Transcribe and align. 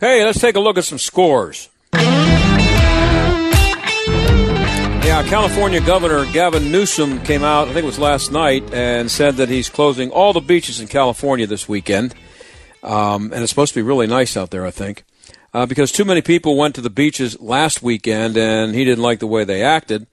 Hey, 0.00 0.24
let's 0.24 0.40
take 0.40 0.56
a 0.56 0.60
look 0.60 0.78
at 0.78 0.84
some 0.84 0.96
scores. 0.96 1.68
Yeah, 5.04 5.22
California 5.28 5.82
Governor 5.82 6.24
Gavin 6.32 6.72
Newsom 6.72 7.20
came 7.20 7.44
out, 7.44 7.68
I 7.68 7.74
think 7.74 7.84
it 7.84 7.86
was 7.86 7.98
last 7.98 8.32
night, 8.32 8.72
and 8.72 9.10
said 9.10 9.34
that 9.34 9.50
he's 9.50 9.68
closing 9.68 10.10
all 10.10 10.32
the 10.32 10.40
beaches 10.40 10.80
in 10.80 10.88
California 10.88 11.46
this 11.46 11.68
weekend. 11.68 12.14
Um, 12.82 13.30
and 13.30 13.42
it's 13.42 13.50
supposed 13.50 13.74
to 13.74 13.78
be 13.78 13.82
really 13.82 14.06
nice 14.06 14.38
out 14.38 14.50
there, 14.50 14.64
I 14.64 14.70
think, 14.70 15.04
uh, 15.52 15.66
because 15.66 15.92
too 15.92 16.06
many 16.06 16.22
people 16.22 16.56
went 16.56 16.74
to 16.76 16.80
the 16.80 16.88
beaches 16.88 17.38
last 17.38 17.82
weekend, 17.82 18.38
and 18.38 18.74
he 18.74 18.86
didn't 18.86 19.02
like 19.02 19.18
the 19.18 19.26
way 19.26 19.44
they 19.44 19.62
acted. 19.62 20.06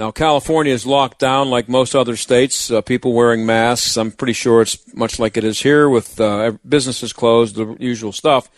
Now, 0.00 0.10
California 0.10 0.72
is 0.72 0.86
locked 0.86 1.18
down 1.18 1.50
like 1.50 1.68
most 1.68 1.94
other 1.94 2.16
states, 2.16 2.70
uh, 2.70 2.80
people 2.80 3.12
wearing 3.12 3.44
masks. 3.44 3.98
I'm 3.98 4.10
pretty 4.10 4.32
sure 4.32 4.62
it's 4.62 4.78
much 4.94 5.18
like 5.18 5.36
it 5.36 5.44
is 5.44 5.60
here 5.60 5.90
with 5.90 6.18
uh, 6.18 6.52
businesses 6.66 7.12
closed, 7.12 7.56
the 7.56 7.76
usual 7.78 8.10
stuff. 8.10 8.48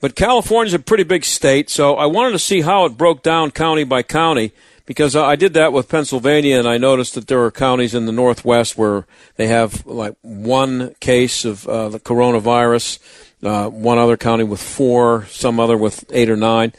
But 0.00 0.14
California's 0.14 0.72
a 0.72 0.78
pretty 0.78 1.02
big 1.02 1.24
state, 1.24 1.68
so 1.68 1.96
I 1.96 2.06
wanted 2.06 2.30
to 2.30 2.38
see 2.38 2.60
how 2.60 2.84
it 2.84 2.96
broke 2.96 3.24
down 3.24 3.50
county 3.50 3.82
by 3.82 4.04
county 4.04 4.52
because 4.86 5.16
I 5.16 5.34
did 5.34 5.52
that 5.54 5.72
with 5.72 5.88
Pennsylvania, 5.88 6.60
and 6.60 6.68
I 6.68 6.78
noticed 6.78 7.16
that 7.16 7.26
there 7.26 7.42
are 7.42 7.50
counties 7.50 7.92
in 7.92 8.06
the 8.06 8.12
Northwest 8.12 8.78
where 8.78 9.04
they 9.34 9.48
have 9.48 9.84
like 9.84 10.14
one 10.22 10.94
case 11.00 11.44
of 11.44 11.66
uh, 11.66 11.88
the 11.88 11.98
coronavirus, 11.98 13.00
uh, 13.42 13.68
one 13.68 13.98
other 13.98 14.16
county 14.16 14.44
with 14.44 14.62
four, 14.62 15.26
some 15.26 15.58
other 15.58 15.76
with 15.76 16.04
eight 16.12 16.30
or 16.30 16.36
nine. 16.36 16.72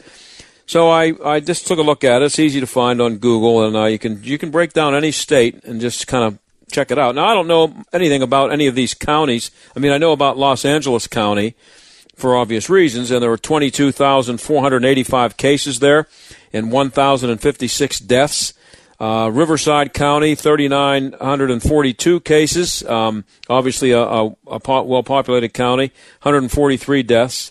So 0.66 0.88
I, 0.88 1.12
I 1.24 1.40
just 1.40 1.66
took 1.66 1.78
a 1.78 1.82
look 1.82 2.04
at 2.04 2.22
it. 2.22 2.26
It's 2.26 2.38
easy 2.38 2.60
to 2.60 2.66
find 2.66 3.00
on 3.00 3.16
Google, 3.18 3.64
and 3.64 3.76
uh, 3.76 3.84
you 3.84 3.98
can 3.98 4.22
you 4.24 4.38
can 4.38 4.50
break 4.50 4.72
down 4.72 4.94
any 4.94 5.10
state 5.10 5.62
and 5.64 5.80
just 5.80 6.06
kind 6.06 6.24
of 6.24 6.38
check 6.72 6.90
it 6.90 6.98
out. 6.98 7.14
Now 7.14 7.26
I 7.26 7.34
don't 7.34 7.46
know 7.46 7.84
anything 7.92 8.22
about 8.22 8.50
any 8.52 8.66
of 8.66 8.74
these 8.74 8.94
counties. 8.94 9.50
I 9.76 9.78
mean, 9.78 9.92
I 9.92 9.98
know 9.98 10.12
about 10.12 10.38
Los 10.38 10.64
Angeles 10.64 11.06
County 11.06 11.54
for 12.16 12.34
obvious 12.36 12.70
reasons, 12.70 13.10
and 13.10 13.22
there 13.22 13.30
were 13.30 13.36
22,485 13.36 15.36
cases 15.36 15.80
there 15.80 16.06
and 16.52 16.70
1,056 16.70 17.98
deaths. 18.00 18.54
Uh, 19.00 19.28
Riverside 19.32 19.92
County, 19.92 20.36
3,942 20.36 22.20
cases. 22.20 22.84
Um, 22.84 23.24
obviously, 23.48 23.90
a, 23.90 24.00
a, 24.00 24.26
a 24.46 24.60
well 24.84 25.02
populated 25.02 25.52
county, 25.52 25.86
143 26.22 27.02
deaths. 27.02 27.50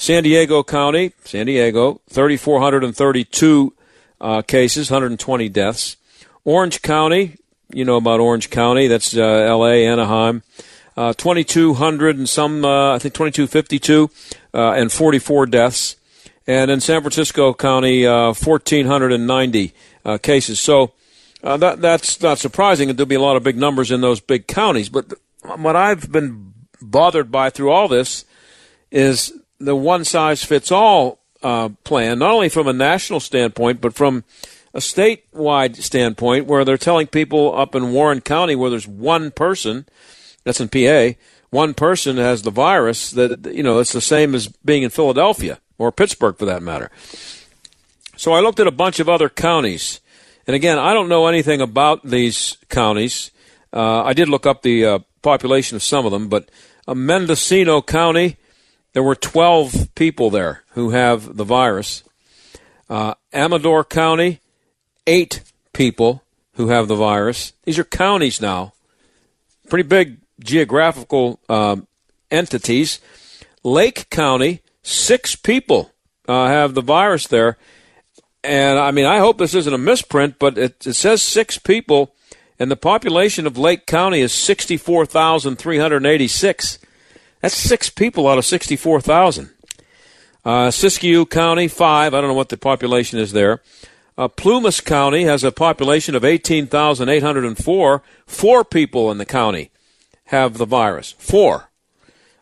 San 0.00 0.22
Diego 0.22 0.62
County, 0.62 1.12
San 1.26 1.44
Diego, 1.44 2.00
3,432 2.08 3.74
uh, 4.18 4.40
cases, 4.40 4.90
120 4.90 5.50
deaths. 5.50 5.98
Orange 6.42 6.80
County, 6.80 7.36
you 7.70 7.84
know 7.84 7.98
about 7.98 8.18
Orange 8.18 8.48
County, 8.48 8.86
that's 8.86 9.14
uh, 9.14 9.20
L.A., 9.20 9.86
Anaheim, 9.86 10.42
uh, 10.96 11.12
2,200 11.12 12.16
and 12.16 12.26
some, 12.26 12.64
uh, 12.64 12.94
I 12.94 12.98
think 12.98 13.12
2,252, 13.12 14.10
uh, 14.54 14.72
and 14.72 14.90
44 14.90 15.44
deaths. 15.44 15.96
And 16.46 16.70
in 16.70 16.80
San 16.80 17.02
Francisco 17.02 17.52
County, 17.52 18.06
1,490 18.06 19.74
uh, 20.06 20.16
cases. 20.16 20.58
So 20.60 20.92
that 21.42 21.82
that's 21.82 22.22
not 22.22 22.38
surprising. 22.38 22.88
There'll 22.88 23.04
be 23.04 23.16
a 23.16 23.20
lot 23.20 23.36
of 23.36 23.42
big 23.42 23.58
numbers 23.58 23.90
in 23.90 24.00
those 24.00 24.20
big 24.20 24.46
counties. 24.46 24.88
But 24.88 25.12
what 25.42 25.76
I've 25.76 26.10
been 26.10 26.54
bothered 26.80 27.30
by 27.30 27.50
through 27.50 27.70
all 27.70 27.86
this 27.86 28.24
is 28.90 29.34
the 29.60 29.76
one 29.76 30.04
size 30.04 30.42
fits 30.42 30.72
all 30.72 31.20
uh, 31.42 31.68
plan, 31.84 32.18
not 32.18 32.30
only 32.30 32.48
from 32.48 32.66
a 32.66 32.72
national 32.72 33.20
standpoint, 33.20 33.80
but 33.80 33.94
from 33.94 34.24
a 34.74 34.78
statewide 34.78 35.76
standpoint, 35.76 36.46
where 36.46 36.64
they're 36.64 36.78
telling 36.78 37.06
people 37.06 37.56
up 37.56 37.74
in 37.74 37.92
Warren 37.92 38.20
County, 38.20 38.54
where 38.54 38.70
there's 38.70 38.88
one 38.88 39.30
person, 39.30 39.86
that's 40.44 40.60
in 40.60 40.68
PA, 40.68 41.16
one 41.50 41.74
person 41.74 42.16
has 42.16 42.42
the 42.42 42.50
virus, 42.50 43.10
that, 43.10 43.52
you 43.52 43.62
know, 43.62 43.78
it's 43.78 43.92
the 43.92 44.00
same 44.00 44.34
as 44.34 44.48
being 44.48 44.82
in 44.82 44.90
Philadelphia 44.90 45.60
or 45.78 45.92
Pittsburgh 45.92 46.38
for 46.38 46.44
that 46.46 46.62
matter. 46.62 46.90
So 48.16 48.32
I 48.32 48.40
looked 48.40 48.60
at 48.60 48.66
a 48.66 48.72
bunch 48.72 49.00
of 49.00 49.08
other 49.08 49.28
counties. 49.28 50.00
And 50.46 50.54
again, 50.54 50.78
I 50.78 50.94
don't 50.94 51.08
know 51.08 51.26
anything 51.26 51.60
about 51.60 52.04
these 52.04 52.56
counties. 52.68 53.30
Uh, 53.72 54.02
I 54.02 54.12
did 54.12 54.28
look 54.28 54.46
up 54.46 54.62
the 54.62 54.84
uh, 54.84 54.98
population 55.22 55.76
of 55.76 55.82
some 55.82 56.06
of 56.06 56.12
them, 56.12 56.28
but 56.28 56.50
Mendocino 56.86 57.82
County, 57.82 58.36
there 58.92 59.02
were 59.02 59.14
12 59.14 59.94
people 59.94 60.30
there 60.30 60.64
who 60.70 60.90
have 60.90 61.36
the 61.36 61.44
virus. 61.44 62.02
Uh, 62.88 63.14
Amador 63.32 63.84
County, 63.84 64.40
eight 65.06 65.42
people 65.72 66.24
who 66.54 66.68
have 66.68 66.88
the 66.88 66.96
virus. 66.96 67.52
These 67.64 67.78
are 67.78 67.84
counties 67.84 68.40
now, 68.40 68.72
pretty 69.68 69.88
big 69.88 70.18
geographical 70.42 71.38
um, 71.48 71.86
entities. 72.30 73.00
Lake 73.62 74.08
County, 74.10 74.62
six 74.82 75.36
people 75.36 75.92
uh, 76.26 76.48
have 76.48 76.74
the 76.74 76.82
virus 76.82 77.26
there. 77.26 77.58
And 78.42 78.78
I 78.78 78.90
mean, 78.90 79.04
I 79.06 79.18
hope 79.18 79.36
this 79.38 79.54
isn't 79.54 79.72
a 79.72 79.78
misprint, 79.78 80.38
but 80.38 80.58
it, 80.58 80.86
it 80.86 80.94
says 80.94 81.22
six 81.22 81.58
people, 81.58 82.14
and 82.58 82.70
the 82.70 82.76
population 82.76 83.46
of 83.46 83.58
Lake 83.58 83.84
County 83.86 84.20
is 84.20 84.32
64,386. 84.32 86.78
That's 87.40 87.56
six 87.56 87.90
people 87.90 88.28
out 88.28 88.38
of 88.38 88.44
64,000. 88.44 89.50
Uh, 90.44 90.68
Siskiyou 90.68 91.28
County, 91.28 91.68
five. 91.68 92.14
I 92.14 92.20
don't 92.20 92.28
know 92.28 92.34
what 92.34 92.48
the 92.48 92.56
population 92.56 93.18
is 93.18 93.32
there. 93.32 93.60
Uh, 94.16 94.28
Plumas 94.28 94.80
County 94.80 95.24
has 95.24 95.44
a 95.44 95.52
population 95.52 96.14
of 96.14 96.24
18,804. 96.24 98.02
Four 98.26 98.64
people 98.64 99.10
in 99.10 99.18
the 99.18 99.26
county 99.26 99.70
have 100.26 100.58
the 100.58 100.66
virus. 100.66 101.12
Four. 101.12 101.70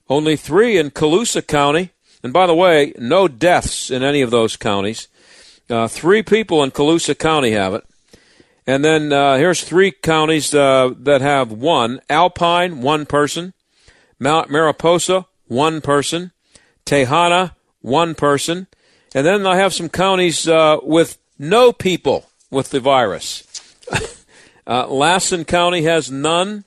Only 0.09 0.37
three 0.37 0.77
in 0.77 0.91
Colusa 0.91 1.47
County. 1.47 1.91
And 2.23 2.33
by 2.33 2.47
the 2.47 2.55
way, 2.55 2.93
no 2.99 3.29
deaths 3.29 3.91
in 3.91 4.03
any 4.03 4.23
of 4.23 4.31
those 4.31 4.57
counties. 4.57 5.09
Uh, 5.71 5.87
three 5.87 6.23
people 6.23 6.63
in 6.65 6.71
Colusa 6.71 7.17
County 7.17 7.53
have 7.53 7.75
it. 7.75 7.85
And 8.67 8.85
then 8.85 9.13
uh, 9.13 9.37
here's 9.37 9.63
three 9.63 9.93
counties 9.93 10.53
uh, 10.53 10.93
that 10.99 11.21
have 11.21 11.53
one 11.53 12.01
Alpine, 12.11 12.81
one 12.83 13.07
person. 13.07 13.55
Mount 14.19 14.51
Mariposa, 14.51 15.27
one 15.47 15.81
person. 15.81 16.33
Tehama, 16.89 17.55
one 17.83 18.15
person. 18.15 18.67
And 19.15 19.27
then 19.27 19.47
I 19.47 19.57
have 19.57 19.75
some 19.75 19.89
counties 19.89 20.49
uh, 20.49 20.79
with 20.83 21.19
no 21.39 21.73
people 21.73 22.29
with 22.51 22.71
the 22.71 22.81
virus. 22.81 23.45
uh, 24.67 24.87
Lassen 24.89 25.45
County 25.45 25.83
has 25.83 26.11
none. 26.11 26.65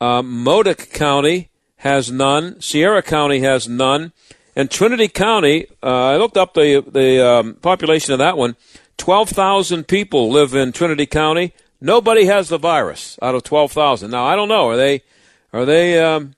Uh, 0.00 0.22
Modoc 0.22 0.90
County 0.90 1.50
has 1.78 2.10
none. 2.10 2.60
Sierra 2.60 3.02
County 3.02 3.40
has 3.40 3.68
none. 3.68 4.12
And 4.56 4.70
Trinity 4.70 5.08
County, 5.08 5.66
uh, 5.82 6.06
I 6.06 6.16
looked 6.16 6.36
up 6.36 6.54
the 6.54 6.84
the 6.86 7.26
um, 7.26 7.54
population 7.54 8.12
of 8.12 8.18
that 8.18 8.36
one. 8.36 8.56
Twelve 8.96 9.30
thousand 9.30 9.88
people 9.88 10.30
live 10.30 10.54
in 10.54 10.72
Trinity 10.72 11.06
County. 11.06 11.52
Nobody 11.80 12.26
has 12.26 12.48
the 12.48 12.58
virus 12.58 13.18
out 13.22 13.34
of 13.34 13.44
twelve 13.44 13.72
thousand. 13.72 14.10
Now 14.10 14.26
I 14.26 14.36
don't 14.36 14.48
know. 14.48 14.68
Are 14.68 14.76
they 14.76 15.02
are 15.52 15.64
they 15.64 16.00
um, 16.00 16.34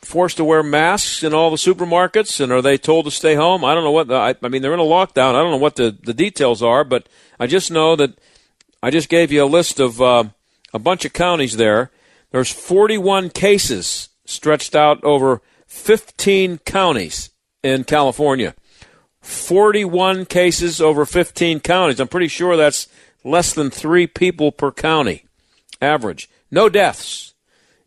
forced 0.00 0.36
to 0.36 0.44
wear 0.44 0.62
masks 0.62 1.22
in 1.22 1.32
all 1.32 1.50
the 1.50 1.56
supermarkets, 1.56 2.40
and 2.40 2.52
are 2.52 2.62
they 2.62 2.76
told 2.76 3.04
to 3.04 3.10
stay 3.10 3.34
home? 3.34 3.64
I 3.64 3.74
don't 3.74 3.84
know 3.84 3.90
what. 3.92 4.08
The, 4.08 4.14
I, 4.14 4.34
I, 4.42 4.48
mean, 4.48 4.62
they're 4.62 4.74
in 4.74 4.80
a 4.80 4.84
lockdown. 4.84 5.34
I 5.34 5.42
don't 5.42 5.52
know 5.52 5.56
what 5.56 5.76
the 5.76 5.96
the 6.02 6.14
details 6.14 6.62
are, 6.62 6.84
but 6.84 7.08
I 7.38 7.46
just 7.46 7.70
know 7.70 7.96
that 7.96 8.18
I 8.82 8.90
just 8.90 9.08
gave 9.08 9.32
you 9.32 9.44
a 9.44 9.46
list 9.46 9.80
of 9.80 10.00
uh, 10.00 10.24
a 10.74 10.78
bunch 10.78 11.04
of 11.04 11.12
counties 11.12 11.56
there. 11.56 11.90
There's 12.30 12.50
41 12.50 13.30
cases 13.30 14.08
stretched 14.24 14.74
out 14.74 15.02
over 15.04 15.42
15 15.66 16.58
counties 16.58 17.30
in 17.62 17.84
California. 17.84 18.54
41 19.20 20.26
cases 20.26 20.80
over 20.80 21.04
15 21.04 21.60
counties. 21.60 22.00
I'm 22.00 22.08
pretty 22.08 22.28
sure 22.28 22.56
that's 22.56 22.88
less 23.22 23.52
than 23.52 23.70
three 23.70 24.06
people 24.06 24.50
per 24.50 24.72
county, 24.72 25.26
average. 25.80 26.28
No 26.50 26.68
deaths 26.68 27.31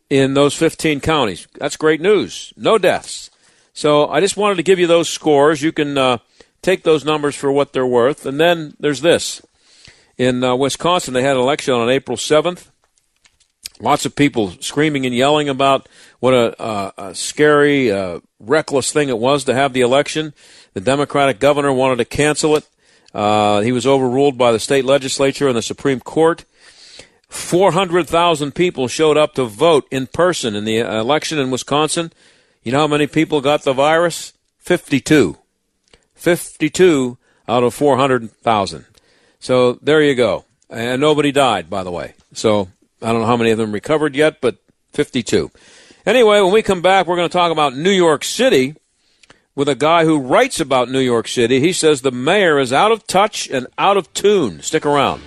in 0.08 0.34
those 0.34 0.54
15 0.54 1.00
counties. 1.00 1.46
That's 1.58 1.76
great 1.76 2.00
news. 2.00 2.52
No 2.56 2.78
deaths. 2.78 3.30
So 3.72 4.08
I 4.08 4.20
just 4.20 4.36
wanted 4.36 4.56
to 4.56 4.62
give 4.62 4.78
you 4.78 4.86
those 4.86 5.08
scores. 5.08 5.62
You 5.62 5.72
can 5.72 5.98
uh, 5.98 6.18
take 6.62 6.82
those 6.82 7.04
numbers 7.04 7.34
for 7.34 7.50
what 7.52 7.72
they're 7.72 7.86
worth. 7.86 8.24
And 8.26 8.40
then 8.40 8.74
there's 8.80 9.00
this. 9.00 9.42
In 10.16 10.42
uh, 10.42 10.56
Wisconsin, 10.56 11.14
they 11.14 11.22
had 11.22 11.36
an 11.36 11.42
election 11.42 11.74
on 11.74 11.90
April 11.90 12.16
7th. 12.16 12.68
Lots 13.78 14.06
of 14.06 14.16
people 14.16 14.52
screaming 14.60 15.04
and 15.04 15.14
yelling 15.14 15.50
about 15.50 15.86
what 16.20 16.32
a, 16.32 16.62
a, 16.62 16.92
a 16.96 17.14
scary, 17.14 17.92
uh, 17.92 18.20
reckless 18.40 18.90
thing 18.90 19.10
it 19.10 19.18
was 19.18 19.44
to 19.44 19.54
have 19.54 19.74
the 19.74 19.82
election. 19.82 20.32
The 20.72 20.80
Democratic 20.80 21.38
governor 21.38 21.72
wanted 21.72 21.96
to 21.96 22.06
cancel 22.06 22.56
it. 22.56 22.66
Uh, 23.12 23.60
he 23.60 23.72
was 23.72 23.86
overruled 23.86 24.38
by 24.38 24.52
the 24.52 24.58
state 24.58 24.84
legislature 24.84 25.48
and 25.48 25.56
the 25.56 25.62
Supreme 25.62 26.00
Court. 26.00 26.44
400,000 27.28 28.54
people 28.54 28.88
showed 28.88 29.16
up 29.16 29.34
to 29.34 29.44
vote 29.44 29.86
in 29.90 30.06
person 30.06 30.54
in 30.54 30.64
the 30.64 30.78
election 30.78 31.38
in 31.38 31.50
Wisconsin. 31.50 32.12
You 32.62 32.72
know 32.72 32.80
how 32.80 32.86
many 32.86 33.06
people 33.06 33.40
got 33.40 33.62
the 33.62 33.72
virus? 33.72 34.32
52. 34.58 35.36
52 36.14 37.18
out 37.48 37.62
of 37.62 37.74
400,000. 37.74 38.84
So 39.38 39.74
there 39.74 40.02
you 40.02 40.14
go. 40.14 40.44
And 40.68 41.00
nobody 41.00 41.30
died, 41.30 41.70
by 41.70 41.84
the 41.84 41.90
way. 41.92 42.14
So 42.32 42.68
I 43.02 43.12
don't 43.12 43.20
know 43.20 43.26
how 43.26 43.36
many 43.36 43.50
of 43.50 43.58
them 43.58 43.72
recovered 43.72 44.16
yet, 44.16 44.40
but 44.40 44.56
52. 44.92 45.50
Anyway, 46.04 46.40
when 46.40 46.52
we 46.52 46.62
come 46.62 46.82
back, 46.82 47.06
we're 47.06 47.16
going 47.16 47.28
to 47.28 47.32
talk 47.32 47.52
about 47.52 47.76
New 47.76 47.90
York 47.90 48.24
City 48.24 48.74
with 49.54 49.68
a 49.68 49.74
guy 49.74 50.04
who 50.04 50.20
writes 50.20 50.60
about 50.60 50.90
New 50.90 51.00
York 51.00 51.28
City. 51.28 51.60
He 51.60 51.72
says 51.72 52.02
the 52.02 52.10
mayor 52.10 52.58
is 52.58 52.72
out 52.72 52.92
of 52.92 53.06
touch 53.06 53.48
and 53.48 53.66
out 53.78 53.96
of 53.96 54.12
tune. 54.12 54.60
Stick 54.62 54.86
around. 54.86 55.22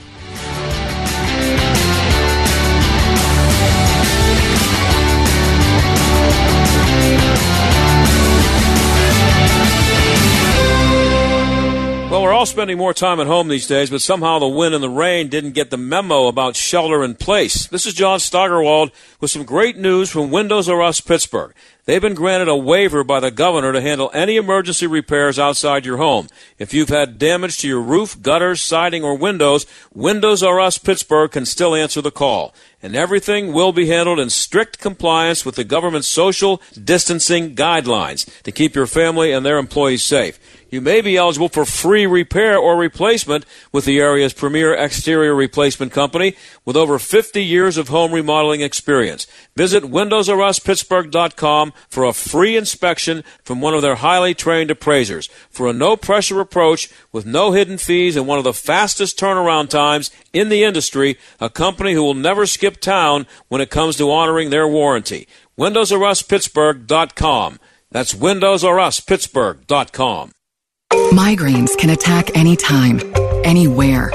We're 12.30 12.36
all 12.36 12.46
spending 12.46 12.78
more 12.78 12.94
time 12.94 13.20
at 13.20 13.26
home 13.26 13.48
these 13.48 13.66
days, 13.66 13.90
but 13.90 14.04
somehow 14.04 14.38
the 14.38 14.48
wind 14.48 14.76
and 14.76 14.84
the 14.84 14.88
rain 14.88 15.30
didn't 15.30 15.54
get 15.54 15.72
the 15.72 15.78
memo 15.78 16.28
about 16.28 16.56
shelter 16.56 17.04
in 17.04 17.16
place. 17.16 17.66
This 17.66 17.88
is 17.88 17.96
John 17.96 18.20
Steigerwald 18.20 18.92
with 19.20 19.31
some 19.31 19.44
great 19.44 19.78
news 19.78 20.12
from 20.12 20.30
Windows 20.30 20.70
R 20.70 20.80
Us 20.84 21.02
Pittsburgh. 21.02 21.56
They've 21.86 22.00
been 22.00 22.14
granted 22.14 22.48
a 22.48 22.56
waiver 22.56 23.04
by 23.04 23.20
the 23.20 23.31
governor 23.31 23.74
to 23.74 23.81
handle 23.81 24.12
any 24.14 24.36
emergency 24.36 24.86
repairs 24.86 25.40
outside 25.40 25.88
your 25.88 25.98
home. 25.98 26.28
If 26.60 26.72
you've 26.72 26.90
had 26.90 27.18
damage 27.18 27.58
to 27.60 27.68
your 27.68 27.81
roof, 27.81 28.22
gutters, 28.22 28.62
siding, 28.62 29.04
or 29.04 29.18
windows, 29.18 29.66
Windows 29.92 30.44
R 30.44 30.60
Us 30.60 30.78
Pittsburgh 30.78 31.32
can 31.32 31.48
still 31.48 31.74
answer 31.74 32.00
the 32.00 32.12
call. 32.12 32.54
And 32.84 32.96
everything 32.96 33.54
will 33.54 33.74
be 33.74 33.88
handled 33.88 34.20
in 34.20 34.30
strict 34.30 34.80
compliance 34.80 35.44
with 35.44 35.56
the 35.56 35.64
government's 35.64 36.08
social 36.08 36.62
distancing 36.82 37.56
guidelines 37.56 38.42
to 38.44 38.52
keep 38.52 38.75
your 38.75 38.86
family 38.86 39.32
and 39.32 39.44
their 39.44 39.58
employees 39.58 40.04
safe 40.04 40.40
you 40.69 40.81
may 40.81 41.01
be 41.01 41.18
eligible 41.18 41.50
for 41.50 41.66
free 41.66 42.06
repair 42.06 42.56
or 42.57 42.77
replacement 42.77 43.45
with 43.71 43.86
the 43.86 44.00
area's 44.00 44.33
premier 44.33 44.74
exterior 44.74 45.36
replacement 45.36 45.92
company 45.92 46.36
with 46.66 46.75
over 46.75 47.00
50 47.00 47.44
years 47.44 47.77
of 47.77 47.88
home 47.89 48.13
remodeling 48.13 48.62
experience. 48.62 49.27
Visit 49.56 49.83
WindowsRUsPittsburgh.com 49.83 51.74
for 51.89 52.04
a 52.04 52.13
free 52.13 52.56
inspection 52.56 53.24
from 53.44 53.62
one 53.62 53.74
of 53.74 53.81
their 53.81 53.95
highly 53.95 54.33
trained 54.33 54.71
appraisers. 54.71 55.27
For 55.50 55.68
a 55.68 55.74
no 55.74 55.98
pressure 55.98 56.39
approach 56.39 56.89
with 57.12 57.25
no 57.25 57.51
hidden 57.51 57.77
fees 57.77 58.15
and 58.15 58.27
one 58.27 58.38
of 58.38 58.44
the 58.44 58.54
fastest 58.54 59.19
turnaround 59.19 59.69
times 59.69 60.12
in 60.33 60.50
the 60.50 60.63
industry, 60.63 61.18
a 61.39 61.50
company 61.50 61.94
who 61.94 62.04
will 62.04 62.13
never 62.13 62.45
skip 62.45 62.80
town 62.80 63.25
when 63.48 63.62
it 63.62 63.69
comes 63.69 63.95
to 63.98 64.12
honoring 64.12 64.50
their 64.50 64.68
warranty. 64.68 65.27
WindowsRUsPittsburgh.com. 65.57 67.60
That's 67.92 68.13
WindowsRUsPittsburgh.com. 68.13 70.31
Migraines 71.12 71.76
can 71.76 71.90
attack 71.90 72.38
anytime, 72.38 73.00
anywhere. 73.44 74.12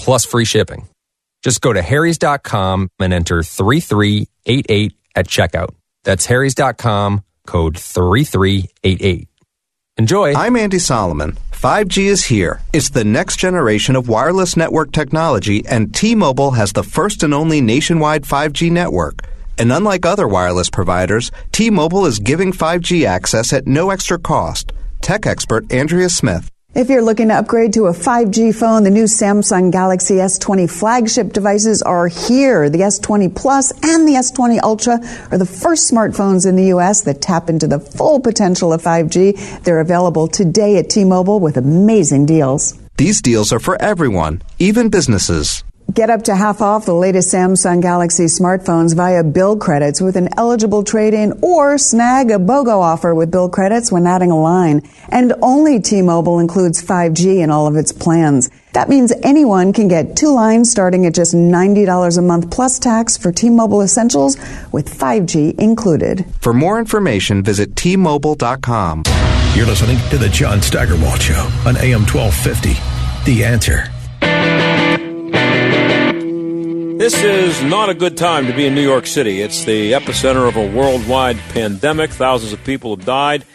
plus 0.00 0.24
free 0.24 0.46
shipping. 0.46 0.88
Just 1.42 1.60
go 1.60 1.72
to 1.72 1.82
harrys.com 1.82 2.90
and 2.98 3.12
enter 3.12 3.42
3388 3.42 4.94
at 5.14 5.26
checkout. 5.26 5.74
That's 6.04 6.26
harrys.com, 6.26 7.22
code 7.46 7.78
3388. 7.78 9.28
Enjoy. 9.98 10.34
I'm 10.34 10.56
Andy 10.56 10.78
Solomon. 10.78 11.36
5G 11.52 12.04
is 12.04 12.24
here. 12.24 12.62
It's 12.72 12.88
the 12.88 13.04
next 13.04 13.36
generation 13.36 13.94
of 13.96 14.08
wireless 14.08 14.56
network 14.56 14.92
technology, 14.92 15.62
and 15.66 15.94
T 15.94 16.14
Mobile 16.14 16.52
has 16.52 16.72
the 16.72 16.82
first 16.82 17.22
and 17.22 17.34
only 17.34 17.60
nationwide 17.60 18.22
5G 18.22 18.70
network. 18.70 19.20
And 19.58 19.70
unlike 19.70 20.06
other 20.06 20.26
wireless 20.26 20.70
providers, 20.70 21.30
T 21.52 21.68
Mobile 21.68 22.06
is 22.06 22.18
giving 22.18 22.52
5G 22.52 23.04
access 23.04 23.52
at 23.52 23.66
no 23.66 23.90
extra 23.90 24.18
cost. 24.18 24.72
Tech 25.02 25.26
expert 25.26 25.70
Andrea 25.70 26.08
Smith. 26.08 26.50
If 26.72 26.88
you're 26.88 27.02
looking 27.02 27.28
to 27.28 27.34
upgrade 27.34 27.72
to 27.72 27.86
a 27.86 27.92
5G 27.92 28.54
phone, 28.54 28.84
the 28.84 28.90
new 28.90 29.02
Samsung 29.02 29.72
Galaxy 29.72 30.14
S20 30.14 30.70
flagship 30.70 31.32
devices 31.32 31.82
are 31.82 32.06
here. 32.06 32.70
The 32.70 32.78
S20 32.78 33.34
Plus 33.34 33.72
and 33.82 34.06
the 34.06 34.12
S20 34.12 34.60
Ultra 34.62 35.00
are 35.32 35.38
the 35.38 35.46
first 35.46 35.90
smartphones 35.90 36.48
in 36.48 36.54
the 36.54 36.66
U.S. 36.66 37.02
that 37.02 37.20
tap 37.20 37.50
into 37.50 37.66
the 37.66 37.80
full 37.80 38.20
potential 38.20 38.72
of 38.72 38.82
5G. 38.82 39.64
They're 39.64 39.80
available 39.80 40.28
today 40.28 40.76
at 40.76 40.88
T-Mobile 40.88 41.40
with 41.40 41.56
amazing 41.56 42.26
deals. 42.26 42.78
These 42.98 43.20
deals 43.20 43.52
are 43.52 43.58
for 43.58 43.74
everyone, 43.82 44.40
even 44.60 44.90
businesses. 44.90 45.64
Get 45.92 46.10
up 46.10 46.24
to 46.24 46.36
half 46.36 46.60
off 46.60 46.84
the 46.84 46.94
latest 46.94 47.34
Samsung 47.34 47.82
Galaxy 47.82 48.26
smartphones 48.26 48.94
via 48.94 49.24
bill 49.24 49.56
credits 49.56 50.00
with 50.00 50.14
an 50.14 50.28
eligible 50.36 50.84
trade-in 50.84 51.40
or 51.42 51.78
snag 51.78 52.30
a 52.30 52.38
BOGO 52.38 52.80
offer 52.80 53.12
with 53.12 53.30
bill 53.30 53.48
credits 53.48 53.90
when 53.90 54.06
adding 54.06 54.30
a 54.30 54.38
line. 54.38 54.82
And 55.08 55.32
only 55.42 55.80
T-Mobile 55.80 56.38
includes 56.38 56.80
5G 56.80 57.42
in 57.42 57.50
all 57.50 57.66
of 57.66 57.76
its 57.76 57.92
plans. 57.92 58.50
That 58.72 58.88
means 58.88 59.12
anyone 59.24 59.72
can 59.72 59.88
get 59.88 60.16
two 60.16 60.32
lines 60.32 60.70
starting 60.70 61.06
at 61.06 61.14
just 61.14 61.34
$90 61.34 62.18
a 62.18 62.22
month 62.22 62.52
plus 62.52 62.78
tax 62.78 63.16
for 63.16 63.32
T-Mobile 63.32 63.80
Essentials 63.82 64.36
with 64.70 64.96
5G 64.96 65.58
included. 65.58 66.24
For 66.40 66.52
more 66.52 66.78
information, 66.78 67.42
visit 67.42 67.74
T-Mobile.com. 67.74 69.02
You're 69.54 69.66
listening 69.66 69.98
to 70.10 70.18
the 70.18 70.28
John 70.28 70.62
Steigerwald 70.62 71.20
Show 71.20 71.50
on 71.66 71.76
AM 71.78 72.06
1250. 72.06 72.74
The 73.24 73.44
Answer. 73.44 73.90
This 77.00 77.22
is 77.22 77.62
not 77.62 77.88
a 77.88 77.94
good 77.94 78.18
time 78.18 78.46
to 78.46 78.52
be 78.52 78.66
in 78.66 78.74
New 78.74 78.82
York 78.82 79.06
City. 79.06 79.40
It's 79.40 79.64
the 79.64 79.92
epicenter 79.92 80.46
of 80.46 80.56
a 80.56 80.70
worldwide 80.70 81.38
pandemic. 81.48 82.10
Thousands 82.10 82.52
of 82.52 82.62
people 82.62 82.94
have 82.94 83.06
died. 83.06 83.46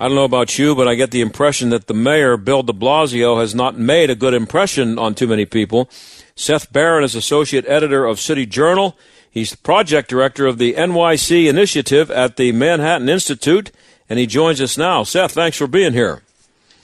I 0.00 0.08
don't 0.08 0.16
know 0.16 0.24
about 0.24 0.58
you, 0.58 0.74
but 0.74 0.88
I 0.88 0.96
get 0.96 1.12
the 1.12 1.20
impression 1.20 1.70
that 1.70 1.86
the 1.86 1.94
mayor, 1.94 2.36
Bill 2.36 2.64
de 2.64 2.72
Blasio, 2.72 3.40
has 3.40 3.54
not 3.54 3.78
made 3.78 4.10
a 4.10 4.16
good 4.16 4.34
impression 4.34 4.98
on 4.98 5.14
too 5.14 5.28
many 5.28 5.46
people. 5.46 5.88
Seth 6.34 6.72
Barron 6.72 7.04
is 7.04 7.14
associate 7.14 7.64
editor 7.68 8.04
of 8.04 8.18
City 8.18 8.46
Journal. 8.46 8.98
He's 9.30 9.52
the 9.52 9.58
project 9.58 10.10
director 10.10 10.48
of 10.48 10.58
the 10.58 10.74
NYC 10.74 11.48
initiative 11.48 12.10
at 12.10 12.36
the 12.36 12.50
Manhattan 12.50 13.08
Institute, 13.08 13.70
and 14.08 14.18
he 14.18 14.26
joins 14.26 14.60
us 14.60 14.76
now. 14.76 15.04
Seth, 15.04 15.30
thanks 15.30 15.56
for 15.56 15.68
being 15.68 15.92
here. 15.92 16.22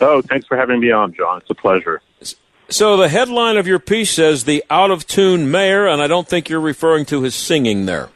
Oh, 0.00 0.22
thanks 0.22 0.46
for 0.46 0.56
having 0.56 0.78
me 0.78 0.92
on, 0.92 1.12
John. 1.12 1.38
It's 1.38 1.50
a 1.50 1.56
pleasure. 1.56 2.00
So 2.70 2.98
the 2.98 3.08
headline 3.08 3.56
of 3.56 3.66
your 3.66 3.78
piece 3.78 4.10
says 4.10 4.44
the 4.44 4.62
out 4.68 4.90
of 4.90 5.06
tune 5.06 5.50
mayor, 5.50 5.86
and 5.86 6.02
I 6.02 6.06
don't 6.06 6.28
think 6.28 6.50
you're 6.50 6.60
referring 6.60 7.06
to 7.06 7.22
his 7.22 7.34
singing 7.34 7.86
there. 7.86 8.10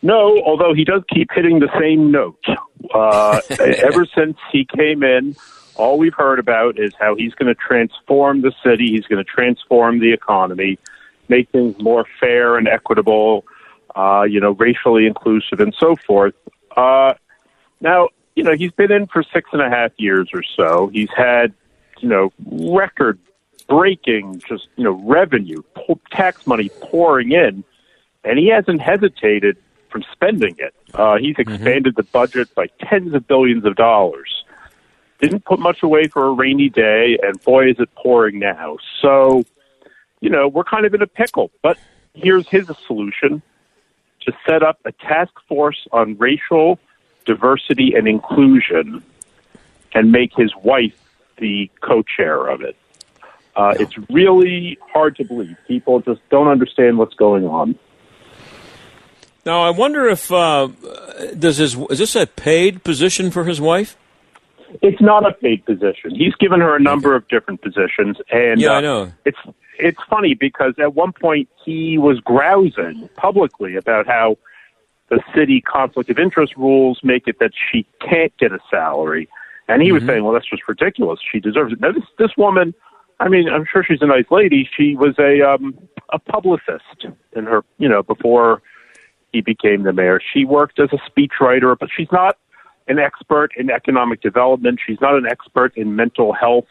No, 0.00 0.40
although 0.42 0.72
he 0.74 0.84
does 0.84 1.02
keep 1.12 1.28
hitting 1.32 1.58
the 1.60 1.68
same 1.78 2.10
note. 2.10 2.42
Uh, 2.94 3.40
ever 3.60 4.06
since 4.06 4.38
he 4.50 4.64
came 4.64 5.02
in, 5.02 5.36
all 5.76 5.98
we've 5.98 6.14
heard 6.14 6.38
about 6.38 6.78
is 6.78 6.92
how 6.98 7.14
he's 7.14 7.34
going 7.34 7.46
to 7.46 7.54
transform 7.54 8.40
the 8.40 8.52
city, 8.64 8.90
he's 8.90 9.06
going 9.06 9.22
to 9.22 9.30
transform 9.30 10.00
the 10.00 10.12
economy, 10.12 10.78
make 11.28 11.50
things 11.50 11.78
more 11.78 12.06
fair 12.18 12.56
and 12.56 12.66
equitable, 12.66 13.44
uh, 13.94 14.22
you 14.22 14.40
know, 14.40 14.52
racially 14.52 15.06
inclusive, 15.06 15.60
and 15.60 15.74
so 15.78 15.94
forth. 16.06 16.34
Uh, 16.74 17.12
now, 17.82 18.08
you 18.34 18.42
know, 18.42 18.54
he's 18.54 18.72
been 18.72 18.90
in 18.90 19.06
for 19.08 19.22
six 19.22 19.50
and 19.52 19.60
a 19.60 19.68
half 19.68 19.92
years 19.98 20.30
or 20.32 20.42
so. 20.56 20.88
He's 20.88 21.10
had, 21.14 21.52
you 22.00 22.08
know, 22.08 22.32
record 22.50 23.18
breaking 23.68 24.42
just 24.48 24.68
you 24.76 24.84
know 24.84 24.92
revenue 25.04 25.62
tax 26.10 26.46
money 26.46 26.68
pouring 26.80 27.32
in 27.32 27.64
and 28.24 28.38
he 28.38 28.48
hasn't 28.48 28.80
hesitated 28.80 29.56
from 29.90 30.02
spending 30.12 30.54
it 30.58 30.74
uh, 30.94 31.16
he's 31.16 31.36
mm-hmm. 31.36 31.52
expanded 31.52 31.94
mm-hmm. 31.94 32.00
the 32.00 32.08
budget 32.12 32.54
by 32.54 32.66
tens 32.80 33.14
of 33.14 33.26
billions 33.26 33.64
of 33.64 33.76
dollars 33.76 34.44
didn't 35.20 35.44
put 35.44 35.60
much 35.60 35.82
away 35.82 36.08
for 36.08 36.26
a 36.26 36.32
rainy 36.32 36.68
day 36.68 37.18
and 37.22 37.42
boy 37.44 37.68
is 37.68 37.76
it 37.78 37.88
pouring 37.94 38.38
now 38.38 38.76
so 39.00 39.44
you 40.20 40.30
know 40.30 40.48
we're 40.48 40.64
kind 40.64 40.86
of 40.86 40.94
in 40.94 41.02
a 41.02 41.06
pickle 41.06 41.50
but 41.62 41.78
here's 42.14 42.48
his 42.48 42.70
solution 42.86 43.42
to 44.20 44.32
set 44.46 44.62
up 44.62 44.78
a 44.84 44.92
task 44.92 45.32
force 45.48 45.86
on 45.92 46.16
racial 46.16 46.78
diversity 47.24 47.94
and 47.94 48.06
inclusion 48.08 49.02
and 49.94 50.12
make 50.12 50.32
his 50.34 50.54
wife 50.56 50.98
the 51.38 51.70
co-chair 51.80 52.46
of 52.46 52.62
it 52.62 52.76
uh, 53.54 53.74
it's 53.78 53.96
really 54.10 54.78
hard 54.92 55.16
to 55.16 55.24
believe. 55.24 55.56
People 55.68 56.00
just 56.00 56.20
don't 56.30 56.48
understand 56.48 56.98
what's 56.98 57.14
going 57.14 57.46
on. 57.46 57.78
Now, 59.44 59.62
I 59.62 59.70
wonder 59.70 60.08
if 60.08 60.30
uh, 60.30 60.68
does 61.38 61.58
his 61.58 61.76
is 61.90 61.98
this 61.98 62.14
a 62.14 62.26
paid 62.26 62.84
position 62.84 63.30
for 63.30 63.44
his 63.44 63.60
wife? 63.60 63.96
It's 64.80 65.00
not 65.02 65.26
a 65.26 65.34
paid 65.34 65.66
position. 65.66 66.14
He's 66.14 66.34
given 66.36 66.60
her 66.60 66.74
a 66.76 66.80
number 66.80 67.14
of 67.14 67.28
different 67.28 67.60
positions, 67.60 68.16
and 68.30 68.60
yeah, 68.60 68.70
uh, 68.70 68.74
I 68.74 68.80
know. 68.80 69.12
It's 69.24 69.38
it's 69.78 69.98
funny 70.08 70.34
because 70.34 70.74
at 70.78 70.94
one 70.94 71.12
point 71.12 71.48
he 71.64 71.98
was 71.98 72.20
grousing 72.20 73.08
publicly 73.16 73.76
about 73.76 74.06
how 74.06 74.38
the 75.08 75.20
city 75.34 75.60
conflict 75.60 76.08
of 76.08 76.18
interest 76.18 76.56
rules 76.56 77.00
make 77.02 77.26
it 77.26 77.38
that 77.40 77.50
she 77.52 77.84
can't 78.00 78.34
get 78.38 78.52
a 78.52 78.60
salary, 78.70 79.28
and 79.68 79.82
he 79.82 79.88
mm-hmm. 79.88 79.94
was 79.94 80.04
saying, 80.04 80.24
"Well, 80.24 80.32
that's 80.32 80.48
just 80.48 80.66
ridiculous. 80.68 81.18
She 81.30 81.40
deserves 81.40 81.72
it." 81.72 81.80
Now, 81.80 81.92
this 81.92 82.04
this 82.16 82.36
woman 82.38 82.74
I 83.22 83.28
mean, 83.28 83.48
I'm 83.48 83.64
sure 83.70 83.84
she's 83.84 84.02
a 84.02 84.06
nice 84.06 84.24
lady. 84.32 84.68
She 84.76 84.96
was 84.96 85.14
a 85.18 85.48
um, 85.48 85.78
a 86.12 86.18
publicist 86.18 87.06
in 87.36 87.44
her, 87.44 87.62
you 87.78 87.88
know, 87.88 88.02
before 88.02 88.62
he 89.32 89.40
became 89.40 89.84
the 89.84 89.92
mayor. 89.92 90.20
She 90.32 90.44
worked 90.44 90.80
as 90.80 90.88
a 90.92 90.98
speechwriter, 91.08 91.76
but 91.78 91.88
she's 91.96 92.10
not 92.10 92.36
an 92.88 92.98
expert 92.98 93.52
in 93.56 93.70
economic 93.70 94.22
development. 94.22 94.80
She's 94.84 95.00
not 95.00 95.14
an 95.14 95.26
expert 95.26 95.72
in 95.76 95.94
mental 95.94 96.32
health, 96.32 96.66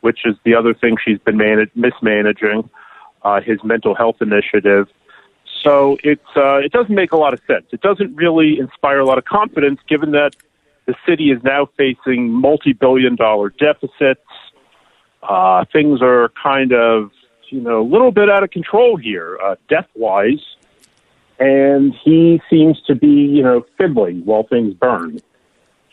which 0.00 0.20
is 0.24 0.36
the 0.44 0.54
other 0.54 0.72
thing 0.72 0.96
she's 1.04 1.18
been 1.18 1.36
manage- 1.36 1.70
mismanaging 1.74 2.68
uh, 3.22 3.42
his 3.42 3.62
mental 3.62 3.94
health 3.94 4.16
initiative. 4.22 4.88
So 5.62 5.98
it's 6.02 6.30
uh, 6.34 6.56
it 6.64 6.72
doesn't 6.72 6.94
make 6.94 7.12
a 7.12 7.18
lot 7.18 7.34
of 7.34 7.40
sense. 7.46 7.66
It 7.72 7.82
doesn't 7.82 8.16
really 8.16 8.58
inspire 8.58 9.00
a 9.00 9.04
lot 9.04 9.18
of 9.18 9.26
confidence, 9.26 9.80
given 9.86 10.12
that 10.12 10.34
the 10.86 10.94
city 11.06 11.30
is 11.30 11.42
now 11.44 11.68
facing 11.76 12.30
multi-billion 12.30 13.16
dollar 13.16 13.50
deficits 13.50 14.27
uh, 15.22 15.64
things 15.72 16.00
are 16.02 16.30
kind 16.42 16.72
of, 16.72 17.10
you 17.50 17.60
know, 17.60 17.80
a 17.80 17.88
little 17.88 18.12
bit 18.12 18.28
out 18.28 18.42
of 18.42 18.50
control 18.50 18.96
here, 18.96 19.38
uh, 19.42 19.56
death 19.68 19.88
wise. 19.94 20.44
And 21.40 21.94
he 22.04 22.40
seems 22.50 22.80
to 22.88 22.96
be, 22.96 23.06
you 23.06 23.42
know, 23.44 23.64
fiddling 23.76 24.24
while 24.24 24.42
things 24.42 24.74
burn. 24.74 25.20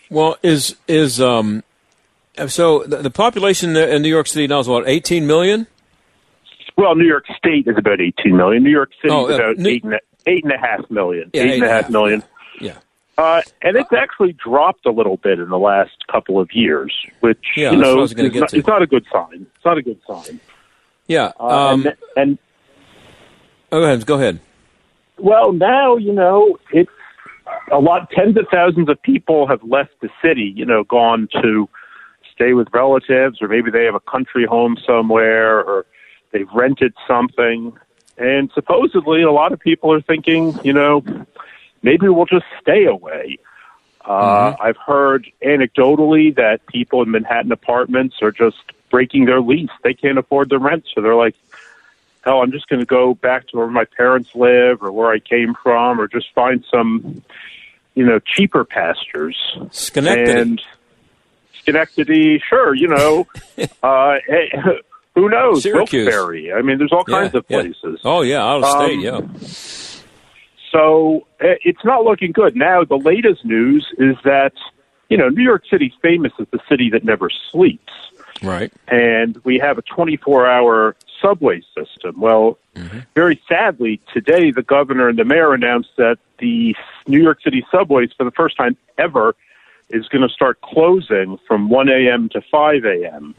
Well, 0.09 0.37
is 0.41 0.75
is 0.87 1.21
um, 1.21 1.63
so 2.47 2.83
the, 2.83 2.97
the 2.97 3.11
population 3.11 3.75
in 3.77 4.01
New 4.01 4.09
York 4.09 4.27
City 4.27 4.47
now 4.47 4.59
is 4.59 4.67
what 4.67 4.87
eighteen 4.87 5.27
million? 5.27 5.67
Well, 6.77 6.95
New 6.95 7.05
York 7.05 7.25
State 7.37 7.67
is 7.67 7.77
about 7.77 8.01
eighteen 8.01 8.35
million. 8.35 8.63
New 8.63 8.71
York 8.71 8.91
City 9.01 9.13
oh, 9.13 9.27
is 9.27 9.35
about 9.35 9.57
New- 9.57 9.69
eight 9.69 9.83
and, 9.83 9.99
eight 10.25 10.43
and 10.43 10.53
a 10.53 10.57
half 10.57 10.89
million. 10.89 11.29
Yeah, 11.33 11.43
eight, 11.43 11.49
eight 11.49 11.53
and 11.55 11.63
a 11.63 11.69
half 11.69 11.89
million. 11.89 12.23
Yeah. 12.59 12.77
Uh, 13.17 13.41
and 13.61 13.77
it's 13.77 13.93
actually 13.93 14.33
dropped 14.33 14.85
a 14.85 14.91
little 14.91 15.17
bit 15.17 15.39
in 15.39 15.49
the 15.49 15.57
last 15.57 16.05
couple 16.11 16.39
of 16.39 16.51
years, 16.51 16.93
which 17.21 17.43
yeah, 17.55 17.71
you 17.71 17.77
know 17.77 18.03
is 18.03 18.15
not, 18.15 18.53
it's 18.53 18.67
not 18.67 18.81
a 18.81 18.87
good 18.87 19.05
sign. 19.11 19.47
It's 19.55 19.65
not 19.65 19.77
a 19.77 19.81
good 19.81 19.99
sign. 20.05 20.39
Yeah. 21.07 21.31
Uh, 21.39 21.47
um, 21.47 21.85
and, 21.85 21.95
and 22.17 22.37
oh, 23.71 23.79
go 23.79 23.85
ahead. 23.85 24.05
Go 24.05 24.15
ahead. 24.15 24.39
Well, 25.17 25.53
now 25.53 25.95
you 25.95 26.11
know 26.11 26.57
it's 26.71 26.91
a 27.71 27.79
lot. 27.79 28.09
Tens 28.11 28.37
of 28.37 28.47
thousands 28.51 28.89
of 28.89 29.01
people 29.01 29.47
have 29.47 29.63
left 29.63 29.91
the 30.01 30.09
city. 30.21 30.51
You 30.53 30.65
know, 30.65 30.83
gone 30.83 31.29
to 31.41 31.69
stay 32.33 32.51
with 32.51 32.67
relatives, 32.73 33.41
or 33.41 33.47
maybe 33.47 33.71
they 33.71 33.85
have 33.85 33.95
a 33.95 34.01
country 34.01 34.45
home 34.45 34.75
somewhere, 34.85 35.61
or 35.61 35.85
they've 36.31 36.51
rented 36.53 36.93
something. 37.07 37.71
And 38.17 38.51
supposedly, 38.53 39.21
a 39.21 39.31
lot 39.31 39.53
of 39.53 39.59
people 39.59 39.91
are 39.93 40.01
thinking, 40.01 40.57
you 40.63 40.73
know, 40.73 41.03
maybe 41.85 42.09
we'll 42.09 42.25
just 42.25 42.45
stay 42.59 42.85
away. 42.85 43.37
Uh, 44.03 44.51
mm-hmm. 44.51 44.61
I've 44.61 44.77
heard 44.77 45.31
anecdotally 45.43 46.35
that 46.35 46.65
people 46.65 47.01
in 47.03 47.11
Manhattan 47.11 47.51
apartments 47.51 48.17
are 48.21 48.31
just 48.31 48.57
breaking 48.89 49.25
their 49.25 49.39
lease. 49.39 49.69
They 49.83 49.93
can't 49.93 50.17
afford 50.17 50.49
the 50.49 50.59
rent, 50.59 50.85
so 50.93 51.01
they're 51.01 51.15
like, 51.15 51.35
hell, 52.23 52.41
I'm 52.41 52.51
just 52.51 52.67
going 52.67 52.79
to 52.79 52.85
go 52.85 53.13
back 53.13 53.47
to 53.49 53.57
where 53.57 53.67
my 53.67 53.85
parents 53.85 54.33
live 54.35 54.81
or 54.83 54.91
where 54.91 55.11
I 55.11 55.19
came 55.19 55.53
from 55.61 56.01
or 56.01 56.07
just 56.07 56.33
find 56.33 56.65
some, 56.69 57.23
you 57.93 58.03
know, 58.03 58.19
cheaper 58.19 58.65
pastures. 58.65 59.37
Schenectady. 59.71 60.39
And 60.39 60.61
Schenectady, 61.61 62.41
sure, 62.47 62.73
you 62.73 62.87
know. 62.87 63.27
uh, 63.83 64.15
hey, 64.27 64.51
who 65.15 65.29
knows? 65.29 65.63
Syracuse. 65.63 66.05
Wilkes-Barre. 66.07 66.53
I 66.53 66.61
mean, 66.63 66.79
there's 66.79 66.91
all 66.91 67.05
yeah, 67.07 67.19
kinds 67.21 67.35
of 67.35 67.45
yeah. 67.47 67.61
places. 67.61 67.99
Oh, 68.03 68.21
yeah, 68.21 68.43
out 68.43 68.63
of 68.63 68.69
state, 68.69 69.07
Um, 69.07 69.29
yeah. 69.39 69.94
So 70.75 71.25
eh, 71.39 71.55
it's 71.63 71.85
not 71.85 72.03
looking 72.03 72.33
good. 72.33 72.55
Now, 72.55 72.83
the 72.83 72.97
latest 72.97 73.45
news 73.45 73.87
is 73.97 74.17
that, 74.25 74.51
you 75.09 75.15
know, 75.17 75.29
New 75.29 75.43
York 75.43 75.63
City's 75.69 75.93
famous 76.01 76.33
as 76.37 76.47
the 76.51 76.59
city 76.67 76.89
that 76.89 77.05
never 77.05 77.29
sleeps. 77.51 77.93
Right. 78.43 78.73
And 78.89 79.39
we 79.45 79.57
have 79.59 79.77
a 79.77 79.81
24 79.83 80.45
hour 80.45 80.95
subway 81.21 81.61
system. 81.77 82.19
Well, 82.19 82.57
Mm-hmm. 82.75 82.99
very 83.15 83.41
sadly, 83.47 84.01
today 84.13 84.51
the 84.51 84.61
governor 84.61 85.07
and 85.07 85.17
the 85.17 85.23
mayor 85.23 85.53
announced 85.53 85.91
that 85.95 86.17
the 86.39 86.75
New 87.07 87.23
York 87.23 87.41
City 87.41 87.65
subways, 87.71 88.09
for 88.17 88.25
the 88.25 88.31
first 88.31 88.57
time 88.57 88.75
ever, 88.97 89.33
is 89.87 90.09
going 90.09 90.27
to 90.27 90.33
start 90.33 90.59
closing 90.59 91.39
from 91.47 91.69
1 91.69 91.87
a.m. 91.87 92.27
to 92.33 92.41
5 92.41 92.83
a.m. 92.83 93.33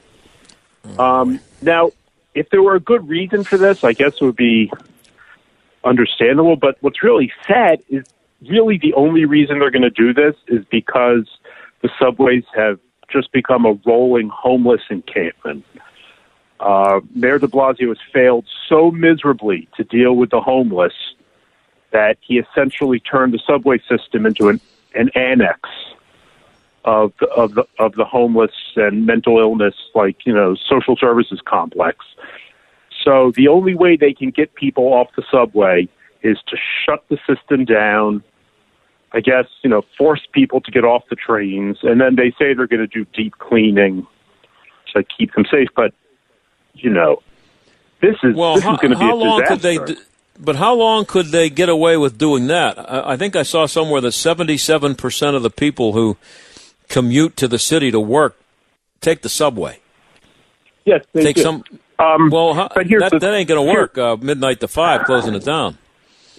Um, 0.98 1.38
now, 1.60 1.90
if 2.34 2.48
there 2.48 2.62
were 2.62 2.76
a 2.76 2.80
good 2.80 3.06
reason 3.06 3.44
for 3.44 3.58
this, 3.58 3.84
I 3.84 3.92
guess 3.92 4.14
it 4.14 4.24
would 4.24 4.36
be 4.36 4.72
understandable. 5.86 6.56
But 6.56 6.76
what's 6.80 7.02
really 7.02 7.32
sad 7.46 7.80
is 7.88 8.04
really 8.48 8.78
the 8.78 8.92
only 8.94 9.24
reason 9.24 9.58
they're 9.58 9.70
going 9.70 9.82
to 9.82 9.90
do 9.90 10.12
this 10.12 10.34
is 10.48 10.64
because 10.70 11.28
the 11.82 11.90
subways 11.98 12.44
have 12.54 12.78
just 13.08 13.32
become 13.32 13.64
a 13.64 13.78
rolling 13.86 14.28
homeless 14.28 14.82
encampment. 14.90 15.64
Uh, 16.58 17.00
Mayor 17.14 17.38
de 17.38 17.46
Blasio 17.46 17.88
has 17.88 17.98
failed 18.12 18.46
so 18.68 18.90
miserably 18.90 19.68
to 19.76 19.84
deal 19.84 20.16
with 20.16 20.30
the 20.30 20.40
homeless 20.40 20.94
that 21.92 22.18
he 22.20 22.38
essentially 22.38 22.98
turned 22.98 23.32
the 23.32 23.40
subway 23.46 23.78
system 23.88 24.26
into 24.26 24.48
an, 24.48 24.60
an 24.94 25.10
annex 25.14 25.68
of 26.84 27.12
the, 27.20 27.26
of 27.28 27.54
the 27.54 27.66
of 27.78 27.94
the 27.94 28.04
homeless 28.04 28.52
and 28.76 29.06
mental 29.06 29.38
illness, 29.38 29.74
like 29.94 30.24
you 30.24 30.32
know, 30.32 30.54
social 30.54 30.96
services 30.96 31.40
complex. 31.44 32.04
So 33.04 33.32
the 33.34 33.48
only 33.48 33.74
way 33.74 33.96
they 33.96 34.12
can 34.12 34.30
get 34.30 34.54
people 34.54 34.92
off 34.92 35.08
the 35.16 35.22
subway 35.30 35.88
is 36.22 36.38
to 36.48 36.56
shut 36.84 37.04
the 37.08 37.18
system 37.26 37.64
down. 37.64 38.22
I 39.12 39.20
guess, 39.20 39.46
you 39.62 39.70
know, 39.70 39.82
force 39.96 40.20
people 40.32 40.60
to 40.60 40.70
get 40.70 40.84
off 40.84 41.04
the 41.08 41.16
trains. 41.16 41.78
And 41.82 42.00
then 42.00 42.16
they 42.16 42.30
say 42.38 42.52
they're 42.54 42.66
going 42.66 42.80
to 42.80 42.86
do 42.86 43.06
deep 43.14 43.38
cleaning 43.38 44.06
to 44.94 45.04
keep 45.04 45.32
them 45.34 45.44
safe. 45.50 45.68
But, 45.74 45.94
you 46.74 46.90
know, 46.90 47.22
This 48.02 48.16
is 48.24 48.34
well, 48.34 48.56
this 48.56 48.64
how, 48.64 48.74
is 48.74 48.80
going 48.80 48.90
to 48.92 48.98
be 48.98 49.04
how 49.04 49.14
a 49.14 49.16
long 49.16 49.40
disaster. 49.40 49.54
could 49.54 49.62
they? 49.62 49.94
d- 49.94 50.00
But 50.38 50.56
how 50.56 50.74
long 50.74 51.06
could 51.06 51.26
they 51.26 51.48
get 51.48 51.68
away 51.68 51.96
with 51.96 52.18
doing 52.18 52.48
that? 52.48 52.78
I, 52.78 53.12
I 53.12 53.16
think 53.16 53.36
I 53.36 53.42
saw 53.42 53.66
somewhere 53.66 54.00
that 54.02 54.12
seventy-seven 54.12 54.96
percent 54.96 55.34
of 55.36 55.42
the 55.42 55.50
people 55.50 55.92
who 55.92 56.16
commute 56.88 57.36
to 57.38 57.48
the 57.48 57.58
city 57.58 57.90
to 57.92 58.00
work 58.00 58.36
take 59.00 59.22
the 59.22 59.28
subway. 59.30 59.78
yes, 60.84 61.04
they 61.12 61.22
take 61.22 61.36
do. 61.36 61.42
some. 61.42 61.64
Um, 61.98 62.30
Well, 62.30 62.54
how, 62.54 62.68
but 62.74 62.86
here's 62.86 63.02
that, 63.02 63.12
the- 63.12 63.18
that 63.20 63.34
ain't 63.34 63.48
going 63.48 63.66
to 63.66 63.72
work. 63.72 63.96
Uh, 63.96 64.16
midnight 64.20 64.60
to 64.60 64.68
five, 64.68 65.04
closing 65.04 65.34
it 65.34 65.44
down. 65.44 65.78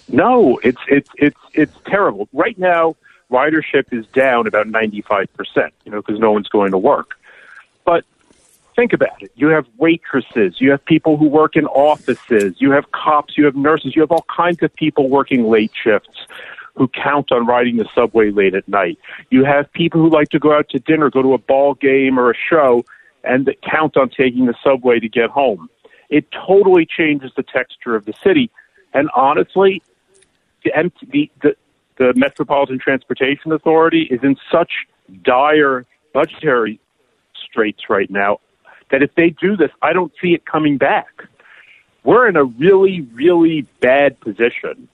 No, 0.08 0.58
it's 0.62 0.80
it's 0.88 1.10
it's 1.16 1.40
it's 1.52 1.74
terrible. 1.86 2.28
Right 2.32 2.58
now, 2.58 2.96
ridership 3.30 3.92
is 3.92 4.06
down 4.06 4.46
about 4.46 4.66
ninety 4.66 5.02
five 5.02 5.32
percent. 5.34 5.74
You 5.84 5.92
know, 5.92 6.00
because 6.00 6.18
no 6.18 6.32
one's 6.32 6.48
going 6.48 6.70
to 6.70 6.78
work. 6.78 7.18
But 7.84 8.04
think 8.74 8.92
about 8.94 9.22
it. 9.22 9.32
You 9.34 9.48
have 9.48 9.66
waitresses, 9.76 10.60
you 10.60 10.70
have 10.70 10.82
people 10.84 11.16
who 11.18 11.26
work 11.28 11.56
in 11.56 11.66
offices, 11.66 12.54
you 12.58 12.70
have 12.70 12.90
cops, 12.92 13.36
you 13.36 13.44
have 13.44 13.56
nurses, 13.56 13.94
you 13.96 14.02
have 14.02 14.12
all 14.12 14.24
kinds 14.34 14.62
of 14.62 14.72
people 14.74 15.08
working 15.08 15.50
late 15.50 15.72
shifts 15.74 16.26
who 16.74 16.86
count 16.88 17.32
on 17.32 17.44
riding 17.44 17.76
the 17.76 17.88
subway 17.94 18.30
late 18.30 18.54
at 18.54 18.66
night. 18.68 18.98
You 19.30 19.44
have 19.44 19.70
people 19.72 20.00
who 20.00 20.08
like 20.08 20.28
to 20.28 20.38
go 20.38 20.52
out 20.56 20.68
to 20.70 20.78
dinner, 20.78 21.10
go 21.10 21.22
to 21.22 21.34
a 21.34 21.38
ball 21.38 21.74
game 21.74 22.18
or 22.20 22.30
a 22.30 22.34
show, 22.48 22.84
and 23.28 23.46
that 23.46 23.60
count 23.62 23.96
on 23.96 24.08
taking 24.08 24.46
the 24.46 24.54
subway 24.64 24.98
to 24.98 25.08
get 25.08 25.30
home. 25.30 25.68
It 26.08 26.26
totally 26.32 26.86
changes 26.86 27.30
the 27.36 27.42
texture 27.42 27.94
of 27.94 28.06
the 28.06 28.14
city. 28.24 28.50
And 28.94 29.10
honestly, 29.14 29.82
the, 30.64 30.90
the, 31.12 31.56
the, 31.98 32.14
Metropolitan 32.16 32.78
Transportation 32.78 33.52
Authority 33.52 34.08
is 34.10 34.20
in 34.22 34.36
such 34.50 34.72
dire 35.22 35.84
budgetary 36.14 36.80
straits 37.36 37.90
right 37.90 38.10
now 38.10 38.40
that 38.90 39.02
if 39.02 39.14
they 39.14 39.30
do 39.30 39.56
this, 39.56 39.70
I 39.82 39.92
don't 39.92 40.12
see 40.20 40.32
it 40.32 40.46
coming 40.46 40.78
back. 40.78 41.22
We're 42.04 42.26
in 42.28 42.36
a 42.36 42.44
really, 42.44 43.02
really 43.12 43.62
bad 43.80 44.18
position. 44.20 44.88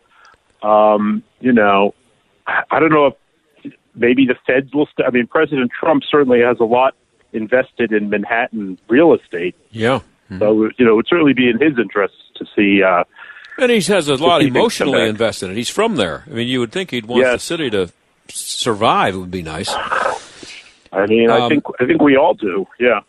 Um, 0.62 1.22
you 1.40 1.52
know, 1.52 1.94
I 2.46 2.64
I 2.70 2.80
don't 2.80 2.90
know 2.90 3.06
if 3.06 3.74
maybe 3.94 4.26
the 4.26 4.34
feds 4.46 4.74
will. 4.74 4.86
St- 4.86 5.06
I 5.06 5.10
mean, 5.10 5.28
President 5.28 5.70
Trump 5.78 6.02
certainly 6.10 6.40
has 6.40 6.58
a 6.58 6.64
lot 6.64 6.96
invested 7.34 7.92
in 7.92 8.08
Manhattan 8.08 8.78
real 8.88 9.12
estate. 9.14 9.54
Yeah. 9.70 10.00
So, 10.38 10.70
you 10.78 10.84
know, 10.86 10.92
it 10.92 10.96
would 10.96 11.06
certainly 11.08 11.34
be 11.34 11.48
in 11.48 11.60
his 11.60 11.78
interest 11.78 12.14
to 12.36 12.46
see. 12.56 12.82
Uh, 12.82 13.04
And 13.58 13.70
he 13.70 13.80
has 13.92 14.08
a 14.08 14.14
lot 14.16 14.42
emotionally 14.42 15.06
invested 15.08 15.46
in 15.46 15.52
it. 15.52 15.56
He's 15.56 15.68
from 15.68 15.96
there. 15.96 16.24
I 16.26 16.30
mean, 16.30 16.48
you 16.48 16.60
would 16.60 16.72
think 16.72 16.90
he'd 16.90 17.06
want 17.06 17.22
the 17.24 17.38
city 17.38 17.70
to 17.70 17.92
survive. 18.28 19.14
It 19.14 19.18
would 19.18 19.30
be 19.30 19.42
nice. 19.42 19.68
I 19.70 21.06
mean, 21.06 21.30
I 21.30 21.40
Um, 21.40 21.48
think 21.50 21.64
I 21.80 21.86
think 21.86 22.00
we 22.00 22.16
all 22.16 22.34
do. 22.34 22.66
Yeah. 22.80 23.00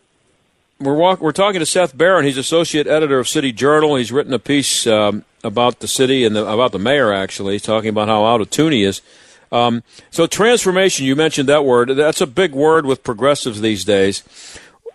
We're 0.78 0.94
walk, 0.94 1.20
we're 1.22 1.32
talking 1.32 1.60
to 1.60 1.66
Seth 1.66 1.96
Barron. 1.96 2.26
He's 2.26 2.36
associate 2.36 2.86
editor 2.86 3.18
of 3.18 3.28
City 3.28 3.50
Journal. 3.50 3.96
He's 3.96 4.12
written 4.12 4.34
a 4.34 4.38
piece 4.38 4.86
um, 4.86 5.24
about 5.42 5.78
the 5.80 5.88
city 5.88 6.24
and 6.24 6.36
the, 6.36 6.46
about 6.46 6.72
the 6.72 6.78
mayor. 6.78 7.12
Actually, 7.14 7.54
He's 7.54 7.62
talking 7.62 7.88
about 7.88 8.08
how 8.08 8.26
out 8.26 8.40
of 8.42 8.50
tune 8.50 8.72
he 8.72 8.84
is. 8.84 9.00
Um, 9.52 9.82
so 10.10 10.26
transformation, 10.26 11.06
you 11.06 11.16
mentioned 11.16 11.48
that 11.48 11.64
word. 11.64 11.90
That's 11.90 12.20
a 12.20 12.26
big 12.26 12.52
word 12.52 12.86
with 12.86 13.02
progressives 13.02 13.60
these 13.60 13.84
days. 13.84 14.22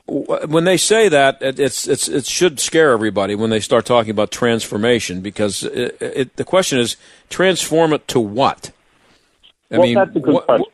When 0.08 0.66
they 0.66 0.78
say 0.78 1.08
that, 1.08 1.42
it, 1.42 1.60
it's, 1.60 1.88
it's, 1.88 2.10
it 2.10 2.26
should 2.26 2.60
scare 2.60 2.92
everybody 2.92 3.34
when 3.34 3.50
they 3.50 3.62
start 3.62 3.86
talking 3.86 4.12
about 4.12 4.30
transformation 4.30 5.22
because 5.22 5.64
it, 5.64 5.98
it, 6.02 6.36
the 6.36 6.44
question 6.44 6.80
is 6.80 6.98
transform 7.30 7.94
it 7.94 8.08
to 8.10 8.20
what? 8.20 8.72
I 9.72 9.78
well, 9.78 9.82
mean, 9.84 9.96
that's 9.96 10.16
a 10.16 10.20
good 10.20 10.34
what- 10.34 10.46
question. 10.46 10.66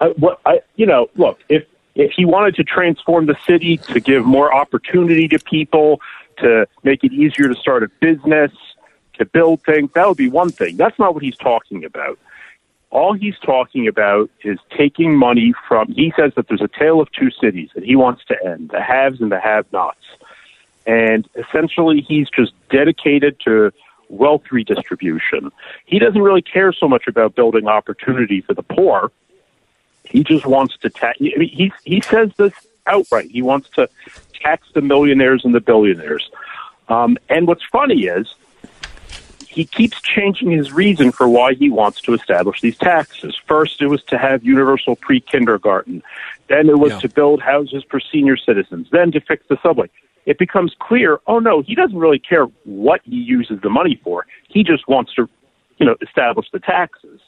I, 0.00 0.08
what 0.08 0.40
I, 0.44 0.60
you 0.74 0.86
know, 0.86 1.08
look, 1.14 1.38
if 1.48 1.64
if 1.94 2.10
he 2.16 2.24
wanted 2.24 2.56
to 2.56 2.64
transform 2.64 3.26
the 3.26 3.36
city 3.46 3.76
to 3.76 4.00
give 4.00 4.24
more 4.24 4.52
opportunity 4.52 5.28
to 5.28 5.38
people, 5.38 6.00
to 6.38 6.66
make 6.82 7.04
it 7.04 7.12
easier 7.12 7.48
to 7.48 7.54
start 7.54 7.84
a 7.84 7.88
business, 8.00 8.50
to 9.18 9.24
build 9.24 9.62
things, 9.62 9.90
that 9.94 10.06
would 10.08 10.16
be 10.16 10.28
one 10.28 10.50
thing. 10.50 10.76
That's 10.76 10.98
not 10.98 11.14
what 11.14 11.22
he's 11.22 11.36
talking 11.36 11.84
about. 11.84 12.18
All 12.90 13.12
he's 13.12 13.38
talking 13.38 13.88
about 13.88 14.30
is 14.42 14.58
taking 14.76 15.16
money 15.16 15.52
from. 15.66 15.88
He 15.88 16.12
says 16.16 16.32
that 16.36 16.46
there's 16.48 16.62
a 16.62 16.68
tale 16.68 17.00
of 17.00 17.10
two 17.12 17.30
cities 17.30 17.70
that 17.74 17.84
he 17.84 17.96
wants 17.96 18.24
to 18.26 18.36
end: 18.44 18.70
the 18.70 18.80
haves 18.80 19.20
and 19.20 19.32
the 19.32 19.40
have-nots. 19.40 19.98
And 20.86 21.28
essentially, 21.34 22.02
he's 22.02 22.28
just 22.30 22.52
dedicated 22.68 23.40
to 23.40 23.72
wealth 24.08 24.44
redistribution. 24.52 25.50
He 25.86 25.98
doesn't 25.98 26.20
really 26.20 26.42
care 26.42 26.72
so 26.72 26.88
much 26.88 27.08
about 27.08 27.34
building 27.34 27.66
opportunity 27.66 28.42
for 28.42 28.54
the 28.54 28.62
poor. 28.62 29.10
He 30.04 30.22
just 30.22 30.46
wants 30.46 30.76
to 30.78 30.90
tax. 30.90 31.18
I 31.20 31.38
mean, 31.38 31.48
he 31.48 31.72
he 31.84 32.00
says 32.00 32.30
this 32.36 32.52
outright. 32.86 33.30
He 33.30 33.42
wants 33.42 33.70
to 33.70 33.88
tax 34.40 34.68
the 34.74 34.82
millionaires 34.82 35.44
and 35.44 35.54
the 35.54 35.60
billionaires. 35.60 36.30
Um, 36.88 37.16
and 37.28 37.48
what's 37.48 37.64
funny 37.64 38.04
is 38.04 38.34
he 39.54 39.64
keeps 39.64 40.00
changing 40.02 40.50
his 40.50 40.72
reason 40.72 41.12
for 41.12 41.28
why 41.28 41.54
he 41.54 41.70
wants 41.70 42.00
to 42.02 42.12
establish 42.14 42.60
these 42.60 42.76
taxes. 42.76 43.36
First, 43.46 43.80
it 43.80 43.86
was 43.86 44.02
to 44.04 44.18
have 44.18 44.44
universal 44.44 44.96
pre 44.96 45.20
kindergarten. 45.20 46.02
Then 46.48 46.68
it 46.68 46.78
was 46.78 46.92
Yeah. 46.92 46.98
to 47.00 47.08
build 47.08 47.40
houses 47.40 47.84
for 47.88 48.00
senior 48.00 48.36
citizens. 48.36 48.88
Then 48.90 49.12
to 49.12 49.20
fix 49.20 49.46
the 49.48 49.56
subway. 49.62 49.88
It 50.26 50.38
becomes 50.38 50.74
clear, 50.78 51.20
oh 51.26 51.38
no, 51.38 51.60
he 51.62 51.74
doesn't 51.74 51.96
really 51.98 52.18
care 52.18 52.46
what 52.64 53.00
he 53.04 53.16
uses 53.16 53.60
the 53.60 53.70
money 53.70 54.00
for. 54.02 54.26
He 54.48 54.64
just 54.64 54.88
wants 54.88 55.14
to, 55.14 55.28
you 55.78 55.86
know, 55.86 55.96
establish 56.00 56.50
the 56.50 56.58
taxes. 56.60 57.20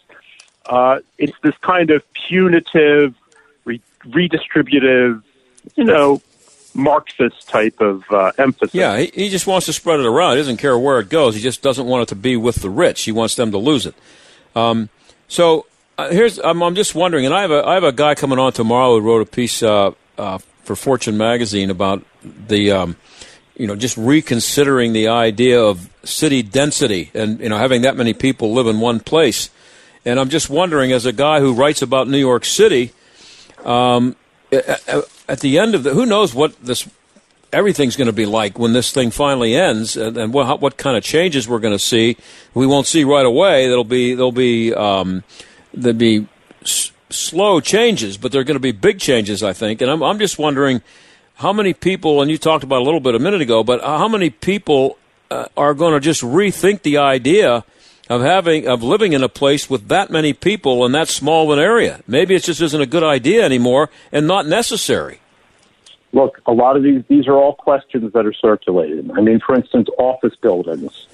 Uh, 0.66 0.98
it's 1.18 1.38
this 1.42 1.56
kind 1.60 1.90
of 1.90 2.02
punitive, 2.12 3.14
re- 3.64 3.80
redistributive, 4.06 5.22
you 5.76 5.84
know, 5.84 6.20
Marxist 6.76 7.48
type 7.48 7.80
of 7.80 8.04
uh, 8.10 8.32
emphasis. 8.38 8.74
Yeah, 8.74 8.98
he, 8.98 9.10
he 9.14 9.28
just 9.28 9.46
wants 9.46 9.66
to 9.66 9.72
spread 9.72 10.00
it 10.00 10.06
around. 10.06 10.32
He 10.32 10.38
doesn't 10.38 10.58
care 10.58 10.78
where 10.78 11.00
it 11.00 11.08
goes. 11.08 11.34
He 11.34 11.40
just 11.40 11.62
doesn't 11.62 11.86
want 11.86 12.02
it 12.02 12.08
to 12.08 12.14
be 12.14 12.36
with 12.36 12.56
the 12.56 12.70
rich. 12.70 13.02
He 13.02 13.12
wants 13.12 13.34
them 13.34 13.50
to 13.52 13.58
lose 13.58 13.86
it. 13.86 13.94
Um, 14.54 14.88
so 15.28 15.66
uh, 15.98 16.10
here's 16.10 16.38
I'm, 16.38 16.62
I'm 16.62 16.74
just 16.74 16.94
wondering, 16.94 17.24
and 17.24 17.34
I 17.34 17.42
have 17.42 17.50
a 17.50 17.66
I 17.66 17.74
have 17.74 17.84
a 17.84 17.92
guy 17.92 18.14
coming 18.14 18.38
on 18.38 18.52
tomorrow 18.52 18.98
who 18.98 19.06
wrote 19.06 19.22
a 19.22 19.30
piece 19.30 19.62
uh, 19.62 19.92
uh, 20.18 20.38
for 20.64 20.76
Fortune 20.76 21.16
magazine 21.16 21.70
about 21.70 22.04
the 22.22 22.70
um, 22.72 22.96
you 23.56 23.66
know 23.66 23.76
just 23.76 23.96
reconsidering 23.96 24.92
the 24.92 25.08
idea 25.08 25.60
of 25.60 25.88
city 26.04 26.42
density 26.42 27.10
and 27.14 27.40
you 27.40 27.48
know 27.48 27.58
having 27.58 27.82
that 27.82 27.96
many 27.96 28.12
people 28.12 28.52
live 28.52 28.66
in 28.66 28.80
one 28.80 29.00
place. 29.00 29.50
And 30.04 30.20
I'm 30.20 30.28
just 30.28 30.48
wondering, 30.48 30.92
as 30.92 31.04
a 31.04 31.12
guy 31.12 31.40
who 31.40 31.52
writes 31.52 31.82
about 31.82 32.06
New 32.06 32.18
York 32.18 32.44
City, 32.44 32.92
um, 33.64 34.14
at, 35.28 35.40
the 35.40 35.58
end 35.58 35.74
of 35.74 35.82
the, 35.82 35.94
who 35.94 36.06
knows 36.06 36.34
what 36.34 36.58
this 36.64 36.88
everything's 37.52 37.96
going 37.96 38.06
to 38.06 38.12
be 38.12 38.26
like 38.26 38.58
when 38.58 38.72
this 38.72 38.92
thing 38.92 39.10
finally 39.10 39.54
ends, 39.54 39.96
and, 39.96 40.16
and 40.16 40.32
what, 40.32 40.60
what 40.60 40.76
kind 40.76 40.96
of 40.96 41.02
changes 41.02 41.48
we're 41.48 41.58
going 41.58 41.74
to 41.74 41.78
see. 41.78 42.16
We 42.54 42.66
won't 42.66 42.86
see 42.86 43.04
right 43.04 43.24
away. 43.24 43.66
There'll 43.66 43.84
be 43.84 44.14
there'll 44.14 44.32
be 44.32 44.74
um, 44.74 45.24
there'll 45.72 45.96
be 45.96 46.26
s- 46.62 46.92
slow 47.10 47.60
changes, 47.60 48.16
but 48.16 48.32
there 48.32 48.40
are 48.40 48.44
going 48.44 48.56
to 48.56 48.60
be 48.60 48.72
big 48.72 48.98
changes, 48.98 49.42
I 49.42 49.52
think. 49.52 49.80
And 49.80 49.90
I'm 49.90 50.02
I'm 50.02 50.18
just 50.18 50.38
wondering 50.38 50.82
how 51.36 51.52
many 51.52 51.74
people, 51.74 52.22
and 52.22 52.30
you 52.30 52.38
talked 52.38 52.64
about 52.64 52.80
a 52.80 52.84
little 52.84 53.00
bit 53.00 53.14
a 53.14 53.18
minute 53.18 53.40
ago, 53.40 53.62
but 53.62 53.82
how 53.82 54.08
many 54.08 54.30
people 54.30 54.98
uh, 55.30 55.46
are 55.56 55.74
going 55.74 55.92
to 55.92 56.00
just 56.00 56.22
rethink 56.22 56.82
the 56.82 56.98
idea 56.98 57.64
of 58.08 58.22
having 58.22 58.66
of 58.68 58.82
living 58.82 59.12
in 59.12 59.22
a 59.22 59.28
place 59.28 59.68
with 59.68 59.88
that 59.88 60.10
many 60.10 60.32
people 60.32 60.84
in 60.86 60.92
that 60.92 61.08
small 61.08 61.50
of 61.50 61.58
an 61.58 61.64
area? 61.64 62.00
Maybe 62.06 62.34
it 62.34 62.42
just 62.44 62.60
isn't 62.60 62.80
a 62.80 62.86
good 62.86 63.02
idea 63.04 63.44
anymore 63.44 63.90
and 64.12 64.26
not 64.26 64.46
necessary. 64.46 65.20
Look, 66.12 66.40
a 66.46 66.52
lot 66.52 66.76
of 66.76 66.82
these 66.82 67.02
these 67.08 67.26
are 67.26 67.34
all 67.34 67.54
questions 67.54 68.12
that 68.12 68.24
are 68.26 68.32
circulating. 68.32 69.10
I 69.12 69.20
mean, 69.20 69.40
for 69.40 69.54
instance, 69.54 69.88
office 69.98 70.34
buildings. 70.40 71.06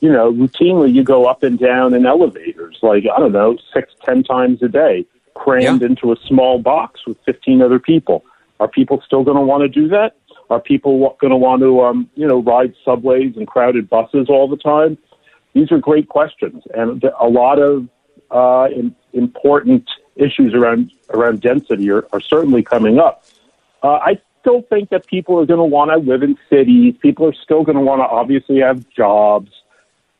You 0.00 0.10
know, 0.10 0.32
routinely 0.32 0.92
you 0.94 1.02
go 1.04 1.26
up 1.26 1.42
and 1.42 1.58
down 1.58 1.94
in 1.94 2.06
elevators, 2.06 2.78
like 2.82 3.04
I 3.14 3.18
don't 3.18 3.32
know, 3.32 3.58
six, 3.72 3.92
ten 4.04 4.22
times 4.22 4.62
a 4.62 4.68
day, 4.68 5.06
crammed 5.34 5.82
Yeah. 5.82 5.88
into 5.88 6.12
a 6.12 6.16
small 6.26 6.58
box 6.58 7.06
with 7.06 7.18
fifteen 7.24 7.62
other 7.62 7.78
people. 7.78 8.24
Are 8.58 8.68
people 8.68 9.02
still 9.06 9.24
going 9.24 9.36
to 9.36 9.42
want 9.42 9.62
to 9.62 9.68
do 9.68 9.88
that? 9.88 10.16
Are 10.50 10.60
people 10.60 11.16
going 11.20 11.30
to 11.30 11.36
want 11.36 11.62
to, 11.62 11.80
um, 11.82 12.10
you 12.16 12.26
know, 12.26 12.40
ride 12.42 12.74
subways 12.84 13.36
and 13.36 13.46
crowded 13.46 13.88
buses 13.88 14.28
all 14.28 14.48
the 14.48 14.56
time? 14.56 14.98
These 15.52 15.72
are 15.72 15.78
great 15.78 16.08
questions, 16.08 16.62
and 16.74 17.02
a 17.18 17.28
lot 17.28 17.58
of 17.58 17.88
uh, 18.30 18.68
in, 18.72 18.94
important 19.12 19.88
issues 20.16 20.54
around 20.54 20.92
around 21.10 21.40
density 21.40 21.90
are, 21.90 22.06
are 22.12 22.20
certainly 22.20 22.62
coming 22.62 22.98
up. 22.98 23.24
Uh, 23.82 23.94
I 23.94 24.20
still 24.40 24.62
think 24.62 24.90
that 24.90 25.06
people 25.06 25.38
are 25.38 25.46
going 25.46 25.58
to 25.58 25.64
want 25.64 25.90
to 25.90 25.96
live 25.96 26.22
in 26.22 26.38
cities. 26.48 26.94
People 27.00 27.26
are 27.26 27.34
still 27.34 27.64
going 27.64 27.76
to 27.76 27.82
want 27.82 28.00
to 28.00 28.06
obviously 28.06 28.60
have 28.60 28.88
jobs. 28.90 29.50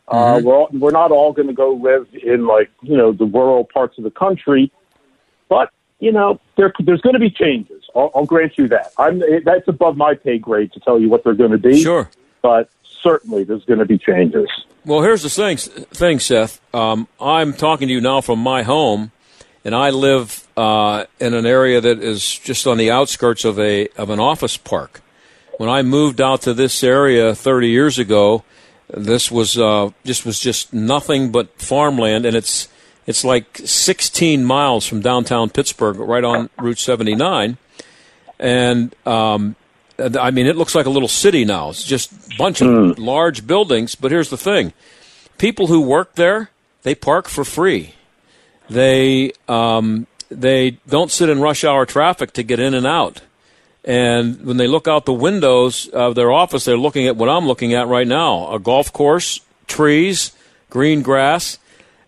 Uh, 0.09 0.41
we're 0.43 0.55
all, 0.55 0.69
we're 0.73 0.91
not 0.91 1.13
all 1.13 1.33
going 1.33 1.47
to 1.47 1.55
go 1.55 1.71
live 1.71 2.09
in 2.13 2.47
like 2.47 2.71
you 2.83 2.97
know 2.97 3.13
the 3.13 3.27
rural 3.27 3.65
parts 3.65 3.97
of 3.99 4.05
the 4.05 4.11
country, 4.11 4.73
but 5.49 5.71
you 6.01 6.11
know 6.11 6.41
there 6.57 6.73
there's 6.81 7.01
going 7.01 7.15
to 7.15 7.21
be 7.21 7.31
changes. 7.31 7.85
I'll, 7.95 8.11
I'll 8.15 8.27
grant 8.27 8.59
you 8.59 8.67
that. 8.69 8.93
I'm 8.99 9.23
that's 9.45 9.69
above 9.69 9.97
my 9.97 10.15
pay 10.15 10.39
grade 10.39 10.73
to 10.73 10.81
tell 10.81 10.99
you 10.99 11.09
what 11.09 11.23
they're 11.23 11.35
going 11.35 11.53
to 11.53 11.59
be. 11.59 11.81
Sure. 11.81 12.11
but 12.43 12.71
certainly 13.03 13.45
there's 13.45 13.65
going 13.65 13.79
to 13.79 13.85
be 13.85 13.99
changes. 13.99 14.49
Well, 14.87 15.03
here's 15.03 15.23
the 15.23 15.29
thing, 15.29 15.59
thing 15.59 16.21
Seth. 16.21 16.59
Um, 16.75 17.07
I'm 17.21 17.53
talking 17.53 17.89
to 17.89 17.93
you 17.93 18.01
now 18.01 18.23
from 18.23 18.39
my 18.39 18.63
home, 18.63 19.13
and 19.63 19.75
I 19.75 19.91
live 19.91 20.49
uh, 20.57 21.05
in 21.21 21.35
an 21.35 21.45
area 21.45 21.83
that 21.83 22.03
is 22.03 22.39
just 22.39 22.67
on 22.67 22.79
the 22.79 22.91
outskirts 22.91 23.45
of 23.45 23.59
a 23.59 23.89
of 23.99 24.09
an 24.09 24.21
office 24.21 24.57
park. 24.57 25.03
when 25.59 25.69
I 25.69 25.83
moved 25.83 26.23
out 26.23 26.41
to 26.43 26.55
this 26.55 26.83
area 26.83 27.35
30 27.35 27.69
years 27.69 27.99
ago, 27.99 28.43
this 28.89 29.31
was 29.31 29.59
uh, 29.59 29.91
just 30.05 30.25
was 30.25 30.41
just 30.41 30.73
nothing 30.73 31.31
but 31.31 31.61
farmland, 31.61 32.25
and 32.25 32.35
it's 32.35 32.67
it's 33.07 33.23
like 33.23 33.61
16 33.63 34.43
miles 34.47 34.87
from 34.87 35.03
downtown 35.03 35.51
Pittsburgh, 35.51 35.97
right 35.97 36.25
on 36.25 36.49
Route 36.57 36.79
79, 36.79 37.59
and 38.39 38.95
um, 39.05 39.57
I 40.01 40.31
mean 40.31 40.47
it 40.47 40.57
looks 40.57 40.75
like 40.75 40.87
a 40.87 40.91
little 40.91 41.09
city 41.09 41.45
now. 41.45 41.71
It's 41.71 41.85
just 41.85 42.11
a 42.13 42.37
bunch 42.39 42.61
of 42.61 42.69
Mm. 42.69 42.99
large 42.99 43.47
buildings. 43.47 43.95
But 43.95 44.11
here's 44.11 44.31
the 44.31 44.37
thing: 44.37 44.73
people 45.39 45.67
who 45.69 45.81
work 45.81 46.15
there 46.15 46.51
they 46.83 46.95
park 46.95 47.29
for 47.29 47.45
free. 47.45 47.95
They 48.69 49.33
um, 49.49 50.07
they 50.31 50.79
don't 50.89 51.11
sit 51.11 51.29
in 51.29 51.41
rush 51.41 51.65
hour 51.65 51.85
traffic 51.87 52.33
to 52.35 52.43
get 52.43 52.61
in 52.61 52.75
and 52.75 52.87
out. 52.87 53.21
And 53.85 54.45
when 54.45 54.59
they 54.59 54.67
look 54.69 54.87
out 54.87 55.07
the 55.07 55.13
windows 55.13 55.89
of 55.89 56.15
their 56.15 56.31
office, 56.31 56.65
they're 56.67 56.77
looking 56.77 57.07
at 57.09 57.17
what 57.17 57.29
I'm 57.29 57.47
looking 57.47 57.75
at 57.75 57.89
right 57.89 58.07
now: 58.07 58.53
a 58.53 58.59
golf 58.59 58.93
course, 58.93 59.41
trees, 59.67 60.33
green 60.69 61.03
grass. 61.03 61.59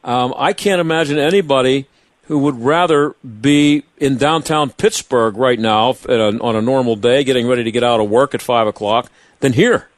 Um, 0.04 0.34
I 0.36 0.52
can't 0.52 0.80
imagine 0.80 1.18
anybody 1.18 1.86
who 2.26 2.38
would 2.38 2.60
rather 2.60 3.14
be 3.40 3.84
in 3.98 4.16
downtown 4.16 4.70
Pittsburgh 4.70 5.36
right 5.36 5.58
now 5.58 5.96
a, 6.08 6.38
on 6.38 6.56
a 6.56 6.62
normal 6.62 6.96
day, 6.96 7.24
getting 7.24 7.48
ready 7.48 7.64
to 7.64 7.70
get 7.70 7.82
out 7.82 8.00
of 8.00 8.08
work 8.08 8.34
at 8.34 8.42
five 8.42 8.66
o'clock, 8.66 9.10
than 9.40 9.52
here. 9.52 9.88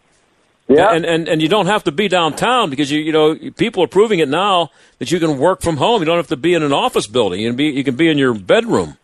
Yeah. 0.67 0.95
And, 0.95 1.05
and 1.05 1.29
and 1.29 1.43
you 1.43 1.49
don't 1.49 1.67
have 1.67 1.85
to 1.85 1.93
be 1.93 2.09
downtown 2.09 2.71
because 2.71 2.91
you 2.91 2.99
you 2.99 3.13
know 3.13 3.37
people 3.57 3.85
are 3.85 3.87
proving 3.87 4.21
it 4.21 4.31
now 4.31 4.71
that 4.99 5.11
you 5.13 5.21
can 5.21 5.39
work 5.39 5.61
from 5.61 5.77
home. 5.77 6.01
You 6.01 6.07
don't 6.07 6.17
have 6.17 6.29
to 6.29 6.39
be 6.39 6.55
in 6.55 6.63
an 6.63 6.73
office 6.73 7.07
building. 7.07 7.41
You 7.41 7.51
can 7.51 7.57
be 7.57 7.67
you 7.67 7.85
can 7.85 7.97
be 7.97 8.09
in 8.09 8.17
your 8.17 8.33
bedroom. 8.33 8.97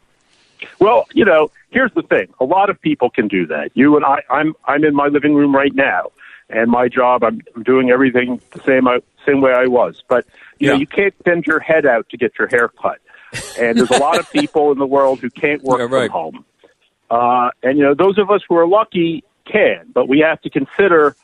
Well, 0.78 1.06
you 1.12 1.24
know, 1.24 1.50
here's 1.70 1.92
the 1.94 2.02
thing. 2.02 2.32
A 2.40 2.44
lot 2.44 2.70
of 2.70 2.80
people 2.80 3.10
can 3.10 3.28
do 3.28 3.46
that. 3.46 3.70
You 3.74 3.96
and 3.96 4.04
I, 4.04 4.22
I'm, 4.30 4.54
I'm 4.64 4.84
in 4.84 4.94
my 4.94 5.06
living 5.06 5.34
room 5.34 5.54
right 5.54 5.74
now, 5.74 6.10
and 6.48 6.70
my 6.70 6.88
job, 6.88 7.24
I'm, 7.24 7.40
I'm 7.54 7.62
doing 7.62 7.90
everything 7.90 8.40
the 8.52 8.62
same, 8.64 8.86
uh, 8.86 8.98
same 9.26 9.40
way 9.40 9.52
I 9.52 9.66
was. 9.66 10.02
But 10.08 10.26
you 10.58 10.68
know, 10.68 10.74
you 10.74 10.86
can't 10.86 11.14
bend 11.24 11.46
your 11.46 11.60
head 11.60 11.86
out 11.86 12.08
to 12.10 12.16
get 12.16 12.32
your 12.38 12.48
hair 12.48 12.68
cut. 12.68 12.98
And 13.58 13.78
there's 13.78 13.90
a 13.90 13.98
lot 13.98 14.18
of 14.18 14.30
people 14.30 14.72
in 14.72 14.78
the 14.78 14.86
world 14.86 15.20
who 15.20 15.30
can't 15.30 15.62
work 15.62 15.78
Yeah, 15.78 15.96
right. 15.96 16.10
from 16.10 16.34
home. 16.34 16.44
Uh, 17.10 17.50
and 17.62 17.78
you 17.78 17.84
know, 17.84 17.94
those 17.94 18.18
of 18.18 18.30
us 18.30 18.42
who 18.48 18.56
are 18.56 18.66
lucky 18.66 19.24
can, 19.44 19.86
but 19.92 20.08
we 20.08 20.20
have 20.20 20.40
to 20.42 20.50
consider, 20.50 21.16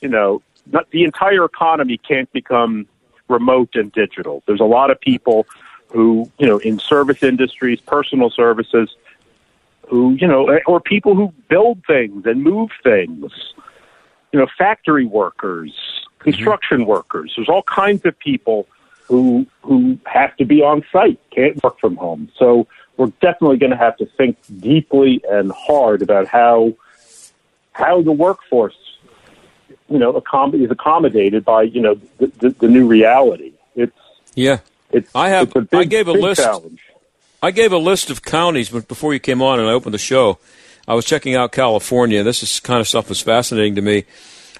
you 0.00 0.08
know, 0.08 0.42
not 0.70 0.88
the 0.90 1.04
entire 1.04 1.44
economy 1.44 1.98
can't 1.98 2.32
become 2.32 2.86
remote 3.28 3.70
and 3.74 3.90
digital. 3.92 4.42
There's 4.46 4.60
a 4.60 4.64
lot 4.64 4.90
of 4.90 5.00
people 5.00 5.46
who, 5.88 6.30
you 6.38 6.46
know, 6.46 6.58
in 6.58 6.78
service 6.78 7.22
industries, 7.22 7.80
personal 7.80 8.30
services, 8.30 8.94
who, 9.88 10.12
you 10.12 10.26
know, 10.26 10.58
or 10.66 10.80
people 10.80 11.14
who 11.14 11.32
build 11.48 11.84
things 11.86 12.24
and 12.24 12.42
move 12.42 12.70
things, 12.82 13.32
you 14.32 14.38
know, 14.38 14.46
factory 14.56 15.04
workers, 15.04 15.72
construction 16.18 16.86
workers. 16.86 17.32
There's 17.36 17.48
all 17.48 17.64
kinds 17.64 18.06
of 18.06 18.18
people 18.18 18.66
who 19.06 19.46
who 19.62 19.98
have 20.06 20.36
to 20.36 20.44
be 20.44 20.62
on 20.62 20.84
site, 20.92 21.18
can't 21.30 21.62
work 21.62 21.78
from 21.78 21.96
home. 21.96 22.30
So 22.38 22.66
we're 22.96 23.12
definitely 23.20 23.56
going 23.58 23.70
to 23.70 23.76
have 23.76 23.96
to 23.98 24.06
think 24.06 24.36
deeply 24.60 25.22
and 25.28 25.50
hard 25.52 26.02
about 26.02 26.26
how 26.26 26.74
how 27.72 28.02
the 28.02 28.12
workforce, 28.12 28.76
you 29.88 29.98
know, 29.98 30.12
accom- 30.14 30.54
is 30.62 30.70
accommodated 30.70 31.44
by 31.44 31.62
you 31.62 31.80
know 31.80 31.94
the, 32.18 32.26
the, 32.38 32.50
the 32.50 32.68
new 32.68 32.86
reality. 32.86 33.52
It's 33.76 33.96
Yeah, 34.34 34.58
it's 34.90 35.10
I 35.14 35.30
have. 35.30 35.48
it's 35.48 35.56
a 35.56 35.60
big, 35.62 35.80
I 35.80 35.84
gave 35.84 36.08
a 36.08 36.12
list. 36.12 36.40
challenge. 36.42 36.80
I 37.42 37.50
gave 37.50 37.72
a 37.72 37.78
list 37.78 38.08
of 38.10 38.22
counties, 38.22 38.70
but 38.70 38.86
before 38.86 39.12
you 39.12 39.18
came 39.18 39.42
on 39.42 39.58
and 39.58 39.68
I 39.68 39.72
opened 39.72 39.94
the 39.94 39.98
show, 39.98 40.38
I 40.86 40.94
was 40.94 41.04
checking 41.04 41.34
out 41.34 41.50
California. 41.50 42.22
This 42.22 42.42
is 42.44 42.60
kind 42.60 42.80
of 42.80 42.86
stuff 42.86 43.08
that's 43.08 43.20
fascinating 43.20 43.74
to 43.74 43.82
me. 43.82 44.04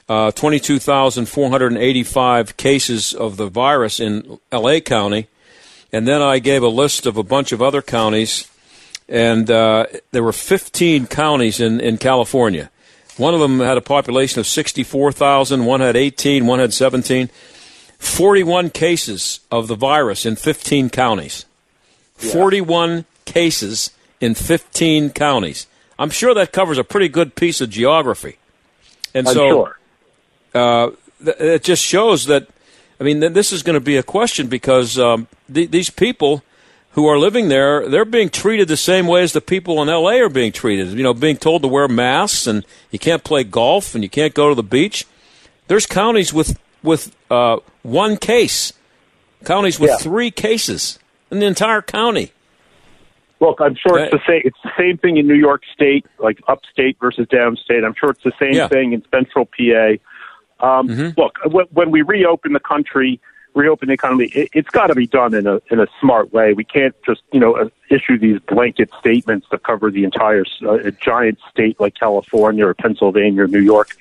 Uh, 0.08 0.32
22,485 0.32 2.56
cases 2.56 3.14
of 3.14 3.36
the 3.36 3.48
virus 3.48 4.00
in 4.00 4.40
L.A. 4.50 4.80
County. 4.80 5.28
And 5.92 6.08
then 6.08 6.20
I 6.20 6.38
gave 6.38 6.62
a 6.62 6.68
list 6.68 7.06
of 7.06 7.16
a 7.16 7.22
bunch 7.22 7.52
of 7.52 7.62
other 7.62 7.82
counties, 7.82 8.50
and 9.08 9.50
uh, 9.50 9.86
there 10.10 10.22
were 10.22 10.32
15 10.32 11.06
counties 11.06 11.60
in, 11.60 11.80
in 11.80 11.98
California. 11.98 12.70
One 13.16 13.34
of 13.34 13.40
them 13.40 13.60
had 13.60 13.76
a 13.76 13.82
population 13.82 14.40
of 14.40 14.46
64,000, 14.46 15.66
one 15.66 15.80
had 15.80 15.96
18, 15.96 16.46
one 16.46 16.58
had 16.58 16.72
17. 16.72 17.28
41 17.98 18.70
cases 18.70 19.40
of 19.50 19.68
the 19.68 19.76
virus 19.76 20.26
in 20.26 20.36
15 20.36 20.90
counties. 20.90 21.44
41 22.16 23.04
cases 23.24 23.90
in 24.20 24.34
15 24.34 25.10
counties. 25.10 25.66
I'm 25.98 26.10
sure 26.10 26.34
that 26.34 26.52
covers 26.52 26.78
a 26.78 26.84
pretty 26.84 27.08
good 27.08 27.34
piece 27.34 27.60
of 27.60 27.70
geography. 27.70 28.38
And 29.14 29.28
I'm 29.28 29.34
so 29.34 29.48
sure. 29.48 29.78
Uh, 30.54 30.90
th- 31.24 31.36
it 31.38 31.62
just 31.62 31.82
shows 31.84 32.26
that, 32.26 32.48
I 33.00 33.04
mean, 33.04 33.20
th- 33.20 33.32
this 33.32 33.52
is 33.52 33.62
going 33.62 33.74
to 33.74 33.80
be 33.80 33.96
a 33.96 34.02
question 34.02 34.46
because 34.48 34.98
um, 34.98 35.28
th- 35.52 35.70
these 35.70 35.90
people 35.90 36.42
who 36.92 37.06
are 37.06 37.18
living 37.18 37.48
there, 37.48 37.88
they're 37.88 38.04
being 38.04 38.28
treated 38.28 38.68
the 38.68 38.76
same 38.76 39.06
way 39.06 39.22
as 39.22 39.32
the 39.32 39.40
people 39.40 39.80
in 39.82 39.88
L.A. 39.88 40.20
are 40.20 40.28
being 40.28 40.52
treated. 40.52 40.88
You 40.88 41.02
know, 41.02 41.14
being 41.14 41.36
told 41.38 41.62
to 41.62 41.68
wear 41.68 41.88
masks 41.88 42.46
and 42.46 42.64
you 42.90 42.98
can't 42.98 43.24
play 43.24 43.44
golf 43.44 43.94
and 43.94 44.04
you 44.04 44.10
can't 44.10 44.34
go 44.34 44.48
to 44.50 44.54
the 44.54 44.62
beach. 44.62 45.06
There's 45.68 45.86
counties 45.86 46.32
with 46.34 46.58
with 46.82 47.14
uh, 47.30 47.58
one 47.82 48.16
case, 48.16 48.72
counties 49.44 49.78
with 49.80 49.90
Yeah. 49.90 49.96
three 49.98 50.30
cases 50.30 50.98
in 51.30 51.38
the 51.38 51.46
entire 51.46 51.80
county. 51.80 52.32
Look, 53.40 53.60
I'm 53.60 53.74
sure 53.74 53.98
it's 53.98 54.12
the 54.12 54.20
same. 54.26 54.42
It's 54.44 54.58
the 54.62 54.70
same 54.78 54.98
thing 54.98 55.16
in 55.16 55.26
New 55.26 55.34
York 55.34 55.62
State, 55.72 56.04
like 56.18 56.40
upstate 56.46 56.96
versus 57.00 57.26
downstate. 57.28 57.84
I'm 57.84 57.94
sure 57.98 58.10
it's 58.10 58.22
the 58.22 58.32
same 58.38 58.52
Yeah. 58.54 58.68
thing 58.68 58.92
in 58.92 59.02
Central 59.10 59.46
PA. 59.46 59.94
Um, 60.62 60.88
Look, 61.16 61.38
when, 61.44 61.66
when 61.72 61.90
we 61.90 62.02
reopen 62.02 62.52
the 62.52 62.60
country, 62.60 63.20
reopen 63.54 63.88
the 63.88 63.94
economy, 63.94 64.26
it, 64.26 64.48
it's 64.52 64.70
got 64.70 64.86
to 64.86 64.94
be 64.94 65.06
done 65.06 65.34
in 65.34 65.46
a 65.46 65.60
in 65.70 65.80
a 65.80 65.86
smart 66.00 66.32
way. 66.32 66.54
We 66.54 66.64
can't 66.64 66.94
just 67.04 67.22
you 67.32 67.40
know 67.40 67.54
uh, 67.56 67.68
issue 67.90 68.18
these 68.18 68.38
blanket 68.40 68.90
statements 68.98 69.46
that 69.50 69.64
cover 69.64 69.90
the 69.90 70.04
entire 70.04 70.42
s- 70.42 70.62
uh, 70.62 70.74
a 70.74 70.92
giant 70.92 71.38
state 71.50 71.78
like 71.80 71.94
California 71.94 72.66
or 72.66 72.74
Pennsylvania 72.74 73.42
or 73.42 73.48
New 73.48 73.60
York. 73.60 73.96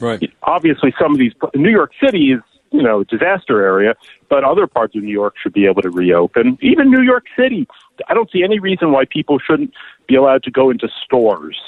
Right. 0.00 0.32
Obviously, 0.44 0.94
some 0.98 1.12
of 1.12 1.18
these 1.18 1.34
New 1.54 1.70
York 1.70 1.92
City 2.02 2.32
is 2.32 2.40
you 2.70 2.82
know 2.82 3.00
a 3.00 3.04
disaster 3.04 3.62
area, 3.62 3.94
but 4.28 4.42
other 4.44 4.66
parts 4.66 4.96
of 4.96 5.02
New 5.02 5.12
York 5.12 5.34
should 5.40 5.52
be 5.52 5.66
able 5.66 5.82
to 5.82 5.90
reopen. 5.90 6.56
Even 6.62 6.90
New 6.90 7.02
York 7.02 7.26
City, 7.36 7.68
I 8.08 8.14
don't 8.14 8.30
see 8.30 8.42
any 8.42 8.58
reason 8.58 8.90
why 8.92 9.04
people 9.04 9.38
shouldn't 9.38 9.74
be 10.06 10.14
allowed 10.14 10.42
to 10.44 10.50
go 10.50 10.70
into 10.70 10.88
stores. 11.04 11.60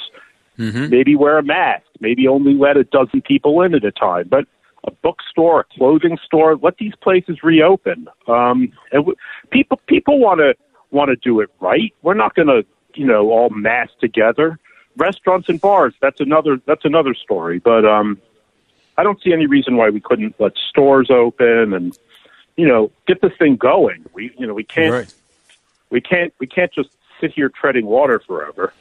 Maybe 0.90 1.16
wear 1.16 1.38
a 1.38 1.42
mask. 1.42 1.84
Maybe 2.00 2.26
only 2.28 2.54
let 2.54 2.76
a 2.76 2.84
dozen 2.84 3.22
people 3.22 3.62
in 3.62 3.74
at 3.74 3.84
a 3.84 3.92
time. 3.92 4.28
But 4.28 4.46
a 4.84 4.90
bookstore, 4.90 5.60
a 5.60 5.64
clothing 5.76 6.18
store, 6.24 6.56
let 6.56 6.76
these 6.78 6.94
places 7.00 7.42
reopen. 7.42 8.08
Um, 8.26 8.72
and 8.90 9.02
w- 9.06 9.16
people 9.50 9.80
people 9.86 10.18
want 10.18 10.40
to 10.40 10.54
want 10.90 11.08
to 11.10 11.16
do 11.16 11.40
it 11.40 11.50
right. 11.60 11.94
We're 12.02 12.14
not 12.14 12.34
going 12.34 12.48
to 12.48 12.64
you 12.94 13.06
know 13.06 13.30
all 13.30 13.50
mass 13.50 13.88
together. 14.00 14.58
Restaurants 14.96 15.48
and 15.48 15.60
bars. 15.60 15.94
That's 16.00 16.20
another 16.20 16.60
that's 16.66 16.84
another 16.84 17.14
story. 17.14 17.58
But 17.58 17.84
um, 17.86 18.20
I 18.98 19.02
don't 19.02 19.22
see 19.22 19.32
any 19.32 19.46
reason 19.46 19.76
why 19.76 19.88
we 19.90 20.00
couldn't 20.00 20.34
let 20.38 20.52
stores 20.68 21.10
open 21.10 21.72
and 21.72 21.96
you 22.56 22.66
know 22.68 22.90
get 23.06 23.22
this 23.22 23.32
thing 23.38 23.56
going. 23.56 24.04
We 24.12 24.34
you 24.38 24.46
know 24.46 24.54
we 24.54 24.64
can't 24.64 24.92
Right. 24.92 25.14
we 25.90 26.00
can't 26.00 26.34
we 26.40 26.46
can't 26.46 26.72
just 26.72 26.90
sit 27.20 27.32
here 27.32 27.48
treading 27.48 27.86
water 27.86 28.20
forever. 28.26 28.72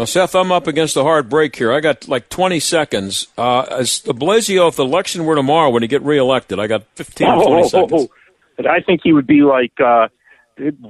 Well, 0.00 0.06
Seth, 0.06 0.34
I'm 0.34 0.50
up 0.50 0.66
against 0.66 0.96
a 0.96 1.02
hard 1.02 1.28
break 1.28 1.54
here. 1.56 1.70
I 1.70 1.80
got 1.80 2.08
like 2.08 2.30
20 2.30 2.58
seconds. 2.58 3.26
Uh, 3.36 3.64
as 3.64 3.98
de 3.98 4.14
Blasio, 4.14 4.66
if 4.66 4.76
the 4.76 4.84
election 4.86 5.26
were 5.26 5.34
tomorrow 5.34 5.68
when 5.68 5.82
he 5.82 5.88
get 5.88 6.00
reelected, 6.00 6.58
I 6.58 6.68
got 6.68 6.84
15 6.94 7.28
or 7.28 7.44
20 7.44 7.68
seconds. 7.68 8.08
And 8.56 8.66
I 8.66 8.80
think 8.80 9.02
he 9.04 9.12
would 9.12 9.26
be 9.26 9.42
like 9.42 9.78
uh, 9.78 10.08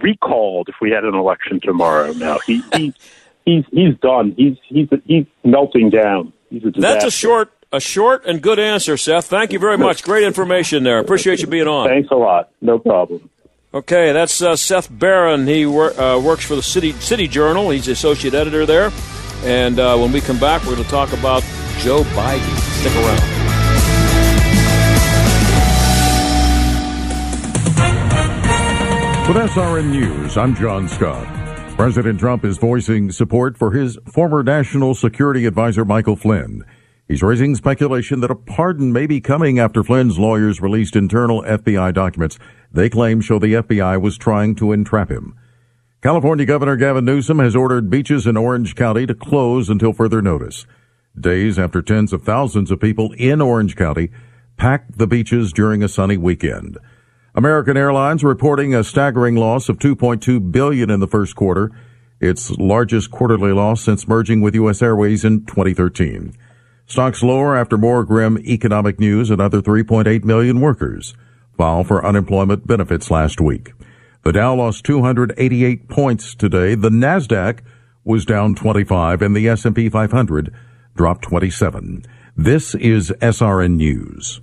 recalled 0.00 0.68
if 0.68 0.76
we 0.80 0.92
had 0.92 1.02
an 1.02 1.16
election 1.16 1.58
tomorrow. 1.60 2.12
Now 2.12 2.38
he, 2.46 2.62
he 2.76 2.94
he's 3.44 3.64
he's 3.72 3.98
done. 4.00 4.32
He's 4.36 4.56
he's 4.68 4.88
he's 5.04 5.26
melting 5.42 5.90
down. 5.90 6.32
He's 6.48 6.64
a 6.64 6.70
That's 6.70 7.04
a 7.04 7.10
short, 7.10 7.50
a 7.72 7.80
short 7.80 8.26
and 8.26 8.40
good 8.40 8.60
answer, 8.60 8.96
Seth. 8.96 9.26
Thank 9.26 9.52
you 9.52 9.58
very 9.58 9.76
much. 9.76 10.04
Great 10.04 10.22
information 10.22 10.84
there. 10.84 11.00
Appreciate 11.00 11.40
you 11.40 11.48
being 11.48 11.66
on. 11.66 11.88
Thanks 11.88 12.12
a 12.12 12.16
lot. 12.16 12.50
No 12.60 12.78
problem. 12.78 13.28
Okay, 13.72 14.10
that's 14.12 14.42
uh, 14.42 14.56
Seth 14.56 14.88
Barron. 14.90 15.46
He 15.46 15.64
wor- 15.64 15.98
uh, 15.98 16.18
works 16.18 16.44
for 16.44 16.56
the 16.56 16.62
City 16.62 16.92
City 16.94 17.28
Journal. 17.28 17.70
He's 17.70 17.86
the 17.86 17.92
associate 17.92 18.34
editor 18.34 18.66
there. 18.66 18.90
And 19.44 19.78
uh, 19.78 19.96
when 19.96 20.10
we 20.10 20.20
come 20.20 20.40
back, 20.40 20.62
we're 20.64 20.72
going 20.74 20.84
to 20.84 20.90
talk 20.90 21.12
about 21.12 21.42
Joe 21.78 22.02
Biden. 22.02 22.58
Stick 22.80 22.94
around. 22.96 23.30
With 29.28 29.36
SRN 29.36 29.90
News, 29.90 30.36
I'm 30.36 30.56
John 30.56 30.88
Scott. 30.88 31.24
President 31.76 32.18
Trump 32.18 32.44
is 32.44 32.58
voicing 32.58 33.12
support 33.12 33.56
for 33.56 33.70
his 33.70 33.96
former 34.12 34.42
national 34.42 34.96
security 34.96 35.46
advisor 35.46 35.84
Michael 35.84 36.16
Flynn. 36.16 36.64
He's 37.10 37.24
raising 37.24 37.56
speculation 37.56 38.20
that 38.20 38.30
a 38.30 38.36
pardon 38.36 38.92
may 38.92 39.04
be 39.04 39.20
coming 39.20 39.58
after 39.58 39.82
Flynn's 39.82 40.16
lawyers 40.16 40.60
released 40.60 40.94
internal 40.94 41.42
FBI 41.42 41.92
documents 41.92 42.38
they 42.72 42.88
claim 42.88 43.20
show 43.20 43.40
the 43.40 43.54
FBI 43.54 44.00
was 44.00 44.16
trying 44.16 44.54
to 44.54 44.70
entrap 44.70 45.10
him. 45.10 45.34
California 46.02 46.46
Governor 46.46 46.76
Gavin 46.76 47.04
Newsom 47.04 47.40
has 47.40 47.56
ordered 47.56 47.90
beaches 47.90 48.28
in 48.28 48.36
Orange 48.36 48.76
County 48.76 49.06
to 49.06 49.14
close 49.16 49.68
until 49.68 49.92
further 49.92 50.22
notice. 50.22 50.66
days 51.18 51.58
after 51.58 51.82
tens 51.82 52.12
of 52.12 52.22
thousands 52.22 52.70
of 52.70 52.78
people 52.78 53.12
in 53.14 53.40
Orange 53.40 53.74
County 53.74 54.12
packed 54.56 54.96
the 54.96 55.08
beaches 55.08 55.52
during 55.52 55.82
a 55.82 55.88
sunny 55.88 56.16
weekend. 56.16 56.78
American 57.34 57.76
Airlines 57.76 58.22
reporting 58.22 58.72
a 58.72 58.84
staggering 58.84 59.34
loss 59.34 59.68
of 59.68 59.80
2.2 59.80 60.52
billion 60.52 60.90
in 60.90 61.00
the 61.00 61.08
first 61.08 61.34
quarter, 61.34 61.72
its 62.20 62.52
largest 62.52 63.10
quarterly 63.10 63.50
loss 63.50 63.82
since 63.82 64.06
merging 64.06 64.40
with 64.40 64.54
US 64.54 64.80
Airways 64.80 65.24
in 65.24 65.44
2013. 65.44 66.36
Stocks 66.90 67.22
lower 67.22 67.56
after 67.56 67.78
more 67.78 68.02
grim 68.02 68.36
economic 68.38 68.98
news. 68.98 69.30
Another 69.30 69.62
3.8 69.62 70.24
million 70.24 70.60
workers 70.60 71.14
file 71.56 71.84
for 71.84 72.04
unemployment 72.04 72.66
benefits 72.66 73.12
last 73.12 73.40
week. 73.40 73.74
The 74.24 74.32
Dow 74.32 74.56
lost 74.56 74.84
288 74.86 75.88
points 75.88 76.34
today. 76.34 76.74
The 76.74 76.90
Nasdaq 76.90 77.60
was 78.02 78.24
down 78.24 78.56
25 78.56 79.22
and 79.22 79.36
the 79.36 79.46
S&P 79.46 79.88
500 79.88 80.52
dropped 80.96 81.22
27. 81.22 82.06
This 82.36 82.74
is 82.74 83.12
SRN 83.20 83.76
News. 83.76 84.40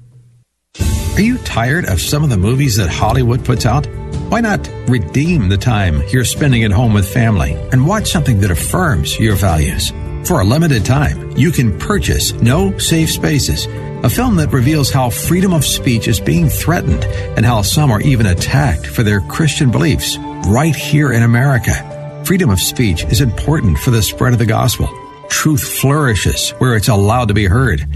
Are 1.15 1.21
you 1.21 1.39
tired 1.39 1.83
of 1.89 1.99
some 1.99 2.23
of 2.23 2.29
the 2.29 2.37
movies 2.37 2.77
that 2.77 2.87
Hollywood 2.87 3.43
puts 3.43 3.65
out? 3.65 3.87
Why 4.29 4.39
not 4.39 4.65
redeem 4.87 5.49
the 5.49 5.57
time 5.57 6.01
you're 6.07 6.23
spending 6.23 6.63
at 6.63 6.71
home 6.71 6.93
with 6.93 7.11
family 7.11 7.55
and 7.73 7.85
watch 7.85 8.09
something 8.09 8.39
that 8.39 8.51
affirms 8.51 9.19
your 9.19 9.35
values? 9.35 9.91
For 10.27 10.41
a 10.41 10.43
limited 10.43 10.83
time, 10.83 11.31
you 11.37 11.51
can 11.51 11.79
purchase 11.79 12.33
No 12.33 12.77
Safe 12.79 13.09
Spaces, 13.09 13.65
a 14.03 14.09
film 14.09 14.35
that 14.35 14.51
reveals 14.51 14.91
how 14.91 15.09
freedom 15.09 15.53
of 15.53 15.63
speech 15.63 16.09
is 16.09 16.19
being 16.19 16.49
threatened 16.49 17.05
and 17.37 17.45
how 17.45 17.61
some 17.61 17.91
are 17.91 18.01
even 18.01 18.25
attacked 18.25 18.85
for 18.85 19.03
their 19.03 19.21
Christian 19.21 19.71
beliefs 19.71 20.17
right 20.47 20.75
here 20.75 21.13
in 21.13 21.23
America. 21.23 22.23
Freedom 22.25 22.49
of 22.49 22.59
speech 22.59 23.05
is 23.05 23.21
important 23.21 23.77
for 23.77 23.91
the 23.91 24.03
spread 24.03 24.33
of 24.33 24.39
the 24.39 24.45
gospel. 24.45 24.89
Truth 25.29 25.63
flourishes 25.63 26.49
where 26.57 26.75
it's 26.75 26.89
allowed 26.89 27.29
to 27.29 27.33
be 27.33 27.45
heard. 27.45 27.87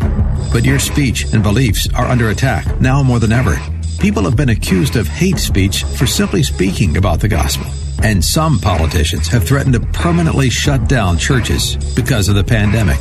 But 0.54 0.64
your 0.64 0.80
speech 0.80 1.34
and 1.34 1.44
beliefs 1.44 1.90
are 1.96 2.06
under 2.06 2.30
attack 2.30 2.80
now 2.80 3.04
more 3.04 3.20
than 3.20 3.34
ever. 3.34 3.58
People 4.00 4.24
have 4.24 4.38
been 4.38 4.48
accused 4.48 4.96
of 4.96 5.06
hate 5.06 5.38
speech 5.38 5.84
for 5.84 6.08
simply 6.08 6.44
speaking 6.44 6.96
about 6.96 7.20
the 7.20 7.28
gospel. 7.28 7.70
And 8.04 8.24
some 8.24 8.60
politicians 8.60 9.28
have 9.28 9.44
threatened 9.44 9.74
to 9.74 9.80
permanently 9.80 10.50
shut 10.50 10.88
down 10.88 11.18
churches 11.18 11.76
because 11.96 12.30
of 12.30 12.36
the 12.36 12.44
pandemic. 12.44 13.00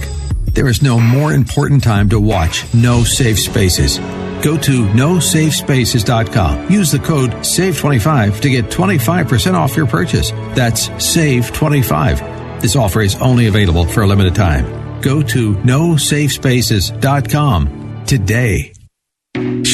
There 0.53 0.69
is 0.69 0.83
no 0.83 0.99
more 0.99 1.33
important 1.33 1.83
time 1.83 2.09
to 2.11 2.21
watch 2.21 2.67
No 2.75 3.03
Safe 3.05 3.39
Spaces. 3.39 3.99
Go 4.43 4.59
to 4.59 4.87
nosafespaces.com. 4.87 6.71
Use 6.71 6.91
the 6.91 6.99
code 6.99 7.31
SAVE25 7.31 8.41
to 8.41 8.51
get 8.51 8.67
25% 8.67 9.55
off 9.55 9.77
your 9.77 9.87
purchase. 9.87 10.33
That's 10.55 10.89
SAVE25. 10.89 12.61
This 12.61 12.77
offer 12.77 13.01
is 13.01 13.17
only 13.17 13.47
available 13.47 13.87
for 13.87 14.03
a 14.03 14.07
limited 14.07 14.35
time. 14.35 15.01
Go 15.01 15.23
to 15.23 15.55
nosafespaces.com 15.55 18.05
today. 18.07 18.73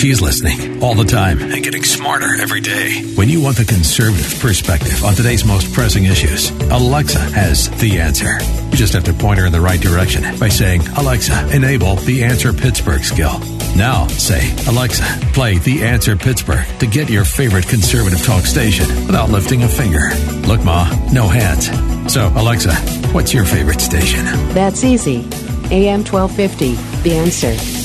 She's 0.07 0.21
listening 0.21 0.85
all 0.85 0.95
the 0.95 1.03
time 1.03 1.43
and 1.43 1.65
getting 1.65 1.83
smarter 1.83 2.41
every 2.41 2.61
day. 2.61 3.03
When 3.17 3.29
you 3.29 3.43
want 3.43 3.57
the 3.57 3.65
conservative 3.65 4.39
perspective 4.41 5.03
on 5.03 5.15
today's 5.15 5.45
most 5.45 5.73
pressing 5.75 6.05
issues, 6.05 6.51
Alexa 6.71 7.19
has 7.19 7.69
the 7.81 7.99
answer. 7.99 8.39
You 8.71 8.77
just 8.77 8.93
have 8.93 9.03
to 9.03 9.13
point 9.13 9.41
her 9.41 9.47
in 9.47 9.53
the 9.53 9.61
right 9.61 9.81
direction 9.81 10.23
by 10.39 10.49
saying, 10.49 10.87
Alexa, 10.97 11.51
enable 11.53 11.97
the 11.97 12.23
Answer 12.23 12.53
Pittsburgh 12.53 13.03
skill. 13.03 13.41
Now 13.75 14.07
say, 14.07 14.55
Alexa, 14.69 15.03
play 15.33 15.59
the 15.59 15.83
Answer 15.83 16.15
Pittsburgh 16.15 16.65
to 16.79 16.87
get 16.87 17.11
your 17.11 17.25
favorite 17.25 17.67
conservative 17.67 18.25
talk 18.25 18.45
station 18.45 18.87
without 19.09 19.31
lifting 19.31 19.65
a 19.65 19.69
finger. 19.69 20.11
Look, 20.47 20.63
Ma, 20.63 20.89
no 21.13 21.27
hands. 21.27 21.67
So, 22.15 22.29
Alexa, 22.37 22.77
what's 23.11 23.35
your 23.35 23.45
favorite 23.45 23.81
station? 23.81 24.25
That's 24.55 24.85
easy. 24.85 25.25
AM 25.73 26.05
1250, 26.05 26.77
The 27.03 27.17
Answer. 27.17 27.76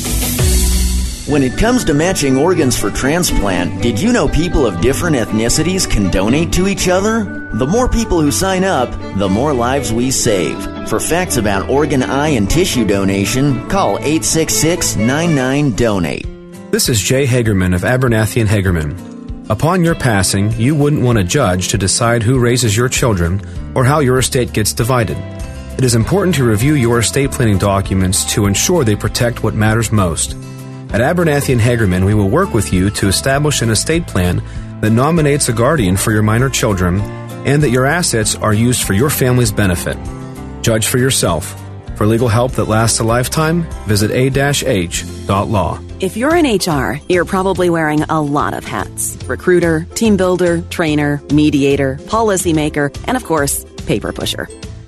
When 1.27 1.43
it 1.43 1.55
comes 1.55 1.85
to 1.85 1.93
matching 1.93 2.35
organs 2.35 2.75
for 2.75 2.89
transplant, 2.89 3.83
did 3.83 4.01
you 4.01 4.11
know 4.11 4.27
people 4.27 4.65
of 4.65 4.81
different 4.81 5.15
ethnicities 5.15 5.87
can 5.87 6.09
donate 6.09 6.51
to 6.53 6.67
each 6.67 6.87
other? 6.87 7.49
The 7.53 7.67
more 7.67 7.87
people 7.87 8.19
who 8.19 8.31
sign 8.31 8.63
up, 8.63 8.89
the 9.19 9.29
more 9.29 9.53
lives 9.53 9.93
we 9.93 10.09
save. 10.09 10.57
For 10.89 10.99
facts 10.99 11.37
about 11.37 11.69
organ, 11.69 12.01
eye, 12.01 12.29
and 12.29 12.49
tissue 12.49 12.87
donation, 12.87 13.69
call 13.69 13.99
866 13.99 14.95
99 14.95 15.75
Donate. 15.75 16.25
This 16.71 16.89
is 16.89 16.99
Jay 16.99 17.27
Hagerman 17.27 17.75
of 17.75 17.81
Abernathy 17.81 18.41
and 18.41 18.49
Hagerman. 18.49 19.47
Upon 19.51 19.83
your 19.83 19.95
passing, 19.95 20.51
you 20.53 20.73
wouldn't 20.73 21.03
want 21.03 21.19
a 21.19 21.23
judge 21.23 21.67
to 21.67 21.77
decide 21.77 22.23
who 22.23 22.39
raises 22.39 22.75
your 22.75 22.89
children 22.89 23.41
or 23.75 23.85
how 23.85 23.99
your 23.99 24.17
estate 24.17 24.53
gets 24.53 24.73
divided. 24.73 25.17
It 25.77 25.83
is 25.83 25.93
important 25.93 26.35
to 26.37 26.43
review 26.45 26.73
your 26.73 26.97
estate 26.97 27.31
planning 27.31 27.59
documents 27.59 28.33
to 28.33 28.47
ensure 28.47 28.83
they 28.83 28.95
protect 28.95 29.43
what 29.43 29.53
matters 29.53 29.91
most. 29.91 30.35
At 30.93 30.99
Abernathy 30.99 31.53
and 31.53 31.61
Hagerman, 31.61 32.05
we 32.05 32.13
will 32.13 32.29
work 32.29 32.53
with 32.53 32.73
you 32.73 32.89
to 32.91 33.07
establish 33.07 33.61
an 33.61 33.69
estate 33.69 34.07
plan 34.07 34.43
that 34.81 34.89
nominates 34.89 35.47
a 35.47 35.53
guardian 35.53 35.95
for 35.95 36.11
your 36.11 36.21
minor 36.21 36.49
children 36.49 36.99
and 37.45 37.63
that 37.63 37.69
your 37.69 37.85
assets 37.85 38.35
are 38.35 38.53
used 38.53 38.83
for 38.83 38.91
your 38.91 39.09
family's 39.09 39.53
benefit. 39.53 39.97
Judge 40.61 40.87
for 40.87 40.97
yourself. 40.97 41.55
For 41.95 42.05
legal 42.05 42.27
help 42.27 42.53
that 42.53 42.65
lasts 42.65 42.99
a 42.99 43.03
lifetime, 43.03 43.63
visit 43.85 44.11
a-h.law. 44.11 45.79
If 46.01 46.17
you're 46.17 46.35
in 46.35 46.57
HR, 46.57 46.99
you're 47.07 47.25
probably 47.25 47.69
wearing 47.69 48.01
a 48.03 48.19
lot 48.19 48.53
of 48.53 48.65
hats. 48.65 49.17
Recruiter, 49.27 49.85
team 49.95 50.17
builder, 50.17 50.61
trainer, 50.69 51.21
mediator, 51.31 51.97
policymaker, 52.07 52.93
and 53.07 53.15
of 53.15 53.23
course, 53.23 53.63
paper 53.85 54.11
pusher. 54.11 54.47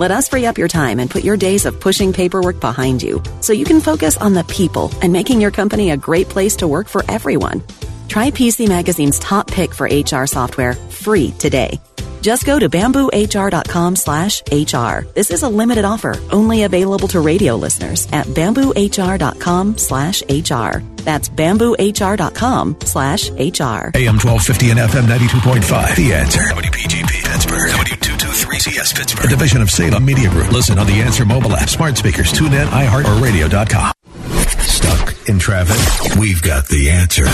Let 0.00 0.10
us 0.12 0.28
free 0.28 0.46
up 0.46 0.56
your 0.56 0.66
time 0.66 0.98
and 0.98 1.10
put 1.10 1.24
your 1.24 1.36
days 1.36 1.66
of 1.66 1.78
pushing 1.78 2.10
paperwork 2.14 2.58
behind 2.58 3.02
you 3.02 3.22
so 3.42 3.52
you 3.52 3.66
can 3.66 3.82
focus 3.82 4.16
on 4.16 4.32
the 4.32 4.44
people 4.44 4.90
and 5.02 5.12
making 5.12 5.42
your 5.42 5.50
company 5.50 5.90
a 5.90 5.96
great 5.98 6.26
place 6.26 6.56
to 6.56 6.66
work 6.66 6.88
for 6.88 7.04
everyone. 7.06 7.62
Try 8.08 8.30
PC 8.30 8.66
Magazine's 8.66 9.18
top 9.18 9.46
pick 9.46 9.74
for 9.74 9.90
HR 9.92 10.24
software 10.24 10.72
free 10.72 11.32
today. 11.32 11.78
Just 12.20 12.44
go 12.46 12.58
to 12.58 12.68
bamboohr.com 12.68 13.96
slash 13.96 14.42
HR. 14.42 15.06
This 15.14 15.30
is 15.30 15.42
a 15.42 15.48
limited 15.48 15.84
offer, 15.84 16.18
only 16.30 16.64
available 16.64 17.08
to 17.08 17.20
radio 17.20 17.54
listeners 17.56 18.06
at 18.12 18.26
bamboohr.com 18.26 19.78
slash 19.78 20.22
HR. 20.22 20.78
That's 21.04 21.28
bamboohr.com 21.28 22.76
slash 22.80 23.30
HR. 23.30 23.90
AM 23.96 24.18
1250 24.20 24.70
and 24.70 24.80
FM 24.80 25.06
92.5. 25.06 25.96
The 25.96 26.12
Answer. 26.14 26.40
WPGP 26.40 27.24
Pittsburgh. 27.24 27.70
W223CS 27.70 28.94
Pittsburgh. 28.96 29.24
A 29.24 29.28
division 29.28 29.62
of 29.62 29.70
Salem 29.70 30.04
Media 30.04 30.28
Group. 30.28 30.52
Listen 30.52 30.78
on 30.78 30.86
the 30.86 31.00
Answer 31.00 31.24
mobile 31.24 31.52
app, 31.56 31.68
smart 31.68 31.96
speakers, 31.96 32.32
tune 32.32 32.52
in, 32.52 32.68
iHeart, 32.68 33.06
or 33.06 33.22
radio.com. 33.22 33.92
Stuck 34.60 35.28
in 35.28 35.38
traffic? 35.38 36.16
We've 36.18 36.42
got 36.42 36.68
the 36.68 36.90
answer. 36.90 37.24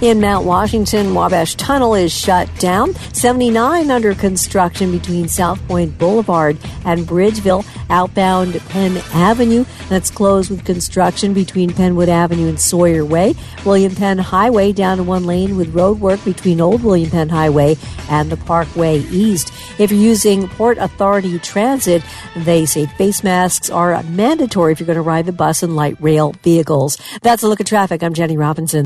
In 0.00 0.20
Mount 0.20 0.46
Washington, 0.46 1.12
Wabash 1.12 1.56
Tunnel 1.56 1.96
is 1.96 2.12
shut 2.12 2.48
down. 2.60 2.94
79 3.12 3.90
under 3.90 4.14
construction 4.14 4.92
between 4.92 5.24
Southpointe 5.24 5.98
Boulevard 5.98 6.56
and 6.84 7.04
Bridgeville. 7.04 7.66
Outbound 7.90 8.54
Penn 8.68 8.98
Avenue, 9.12 9.64
that's 9.88 10.08
closed 10.08 10.50
with 10.50 10.64
construction 10.64 11.34
between 11.34 11.70
Penwood 11.70 12.06
Avenue 12.06 12.48
and 12.48 12.60
Sawyer 12.60 13.04
Way. 13.04 13.34
William 13.64 13.92
Penn 13.92 14.18
Highway 14.18 14.70
down 14.70 14.98
to 14.98 15.02
one 15.02 15.24
lane 15.24 15.56
with 15.56 15.74
road 15.74 15.98
work 15.98 16.24
between 16.24 16.60
Old 16.60 16.84
William 16.84 17.10
Penn 17.10 17.28
Highway 17.28 17.76
and 18.08 18.30
the 18.30 18.36
Parkway 18.36 19.00
East. 19.00 19.52
If 19.80 19.90
you're 19.90 20.00
using 20.00 20.48
Port 20.48 20.78
Authority 20.78 21.40
Transit, 21.40 22.04
they 22.36 22.66
say 22.66 22.86
face 22.86 23.24
masks 23.24 23.68
are 23.68 24.00
mandatory 24.04 24.72
if 24.72 24.78
you're 24.78 24.86
going 24.86 24.94
to 24.94 25.02
ride 25.02 25.26
the 25.26 25.32
bus 25.32 25.64
and 25.64 25.74
light 25.74 25.96
rail 26.00 26.34
vehicles. 26.44 26.98
That's 27.22 27.42
a 27.42 27.48
look 27.48 27.60
at 27.60 27.66
traffic. 27.66 28.04
I'm 28.04 28.14
Jenny 28.14 28.36
Robinson. 28.36 28.84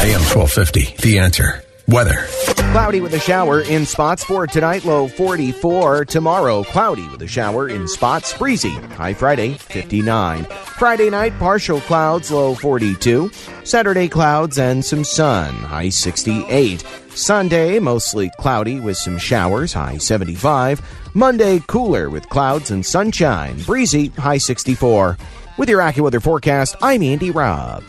AM 0.00 0.22
1250. 0.22 0.96
The 1.02 1.18
Answer. 1.18 1.62
Weather. 1.86 2.24
Cloudy 2.72 3.02
with 3.02 3.12
a 3.12 3.20
shower 3.20 3.60
in 3.60 3.84
spots 3.84 4.24
for 4.24 4.46
tonight, 4.46 4.86
low 4.86 5.08
44. 5.08 6.06
Tomorrow, 6.06 6.64
cloudy 6.64 7.06
with 7.08 7.20
a 7.20 7.26
shower 7.26 7.68
in 7.68 7.86
spots, 7.86 8.32
breezy. 8.38 8.70
High 8.70 9.12
Friday, 9.12 9.58
59. 9.58 10.44
Friday 10.44 11.10
night, 11.10 11.38
partial 11.38 11.82
clouds, 11.82 12.30
low 12.30 12.54
42. 12.54 13.30
Saturday, 13.64 14.08
clouds 14.08 14.58
and 14.58 14.82
some 14.82 15.04
sun, 15.04 15.52
high 15.54 15.90
68. 15.90 16.82
Sunday, 17.10 17.78
mostly 17.78 18.30
cloudy 18.38 18.80
with 18.80 18.96
some 18.96 19.18
showers, 19.18 19.74
high 19.74 19.98
75. 19.98 20.80
Monday, 21.12 21.60
cooler 21.66 22.08
with 22.08 22.26
clouds 22.30 22.70
and 22.70 22.86
sunshine, 22.86 23.60
breezy, 23.64 24.06
high 24.16 24.38
64. 24.38 25.18
With 25.58 25.68
your 25.68 25.80
AccuWeather 25.80 26.22
forecast, 26.22 26.76
I'm 26.80 27.02
Andy 27.02 27.30
Robb. 27.30 27.84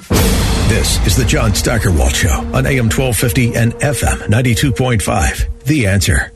This 0.72 1.06
is 1.06 1.18
the 1.18 1.26
John 1.26 1.54
Steigerwald 1.54 2.16
Show 2.16 2.30
on 2.30 2.66
AM 2.66 2.86
1250 2.86 3.56
and 3.56 3.74
FM 3.74 4.20
92.5. 4.30 5.66
The 5.66 5.86
answer. 5.86 6.32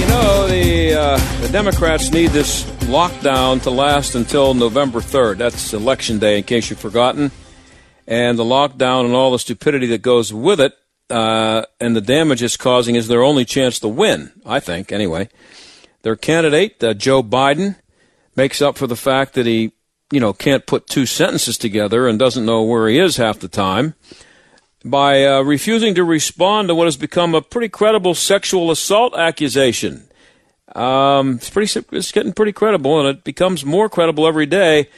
You 0.00 0.06
know, 0.08 0.48
the, 0.48 0.94
uh, 0.94 1.40
the 1.42 1.48
Democrats 1.52 2.10
need 2.10 2.30
this 2.30 2.64
lockdown 2.88 3.62
to 3.62 3.70
last 3.70 4.16
until 4.16 4.52
November 4.52 4.98
3rd. 4.98 5.38
That's 5.38 5.72
Election 5.72 6.18
Day, 6.18 6.38
in 6.38 6.42
case 6.42 6.70
you've 6.70 6.80
forgotten. 6.80 7.30
And 8.08 8.36
the 8.36 8.42
lockdown 8.42 9.04
and 9.04 9.14
all 9.14 9.30
the 9.30 9.38
stupidity 9.38 9.86
that 9.86 10.02
goes 10.02 10.34
with 10.34 10.60
it 10.60 10.76
uh, 11.10 11.66
and 11.78 11.94
the 11.94 12.00
damage 12.00 12.42
it's 12.42 12.56
causing 12.56 12.96
is 12.96 13.06
their 13.06 13.22
only 13.22 13.44
chance 13.44 13.78
to 13.78 13.86
win, 13.86 14.32
I 14.44 14.58
think, 14.58 14.90
anyway. 14.90 15.28
Their 16.02 16.16
candidate, 16.16 16.82
uh, 16.82 16.94
Joe 16.94 17.22
Biden, 17.22 17.76
makes 18.34 18.60
up 18.60 18.76
for 18.76 18.88
the 18.88 18.96
fact 18.96 19.34
that 19.34 19.46
he 19.46 19.70
you 20.10 20.20
know, 20.20 20.32
can't 20.32 20.66
put 20.66 20.86
two 20.86 21.06
sentences 21.06 21.58
together 21.58 22.06
and 22.06 22.18
doesn't 22.18 22.46
know 22.46 22.62
where 22.62 22.88
he 22.88 22.98
is 22.98 23.16
half 23.16 23.38
the 23.38 23.48
time 23.48 23.94
by 24.84 25.24
uh, 25.24 25.42
refusing 25.42 25.94
to 25.94 26.04
respond 26.04 26.68
to 26.68 26.74
what 26.74 26.86
has 26.86 26.96
become 26.96 27.34
a 27.34 27.40
pretty 27.40 27.68
credible 27.68 28.14
sexual 28.14 28.70
assault 28.70 29.16
accusation. 29.16 30.08
Um, 30.74 31.36
it's 31.36 31.50
pretty, 31.50 31.80
it's 31.92 32.12
getting 32.12 32.32
pretty 32.32 32.52
credible, 32.52 33.00
and 33.00 33.08
it 33.08 33.24
becomes 33.24 33.64
more 33.64 33.88
credible 33.88 34.26
every 34.26 34.46
day. 34.46 34.88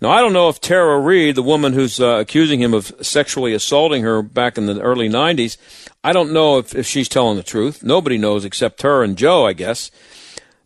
Now, 0.00 0.10
I 0.10 0.20
don't 0.20 0.32
know 0.32 0.48
if 0.48 0.60
Tara 0.60 0.98
Reade, 0.98 1.34
the 1.34 1.42
woman 1.42 1.72
who's 1.72 2.00
uh, 2.00 2.18
accusing 2.20 2.60
him 2.60 2.74
of 2.74 2.92
sexually 3.00 3.54
assaulting 3.54 4.02
her 4.02 4.22
back 4.22 4.58
in 4.58 4.66
the 4.66 4.80
early 4.80 5.08
90s, 5.08 5.56
I 6.02 6.12
don't 6.12 6.32
know 6.32 6.58
if, 6.58 6.74
if 6.74 6.86
she's 6.86 7.08
telling 7.08 7.36
the 7.36 7.42
truth. 7.42 7.82
Nobody 7.82 8.18
knows 8.18 8.44
except 8.44 8.82
her 8.82 9.02
and 9.02 9.16
Joe, 9.16 9.46
I 9.46 9.52
guess. 9.52 9.90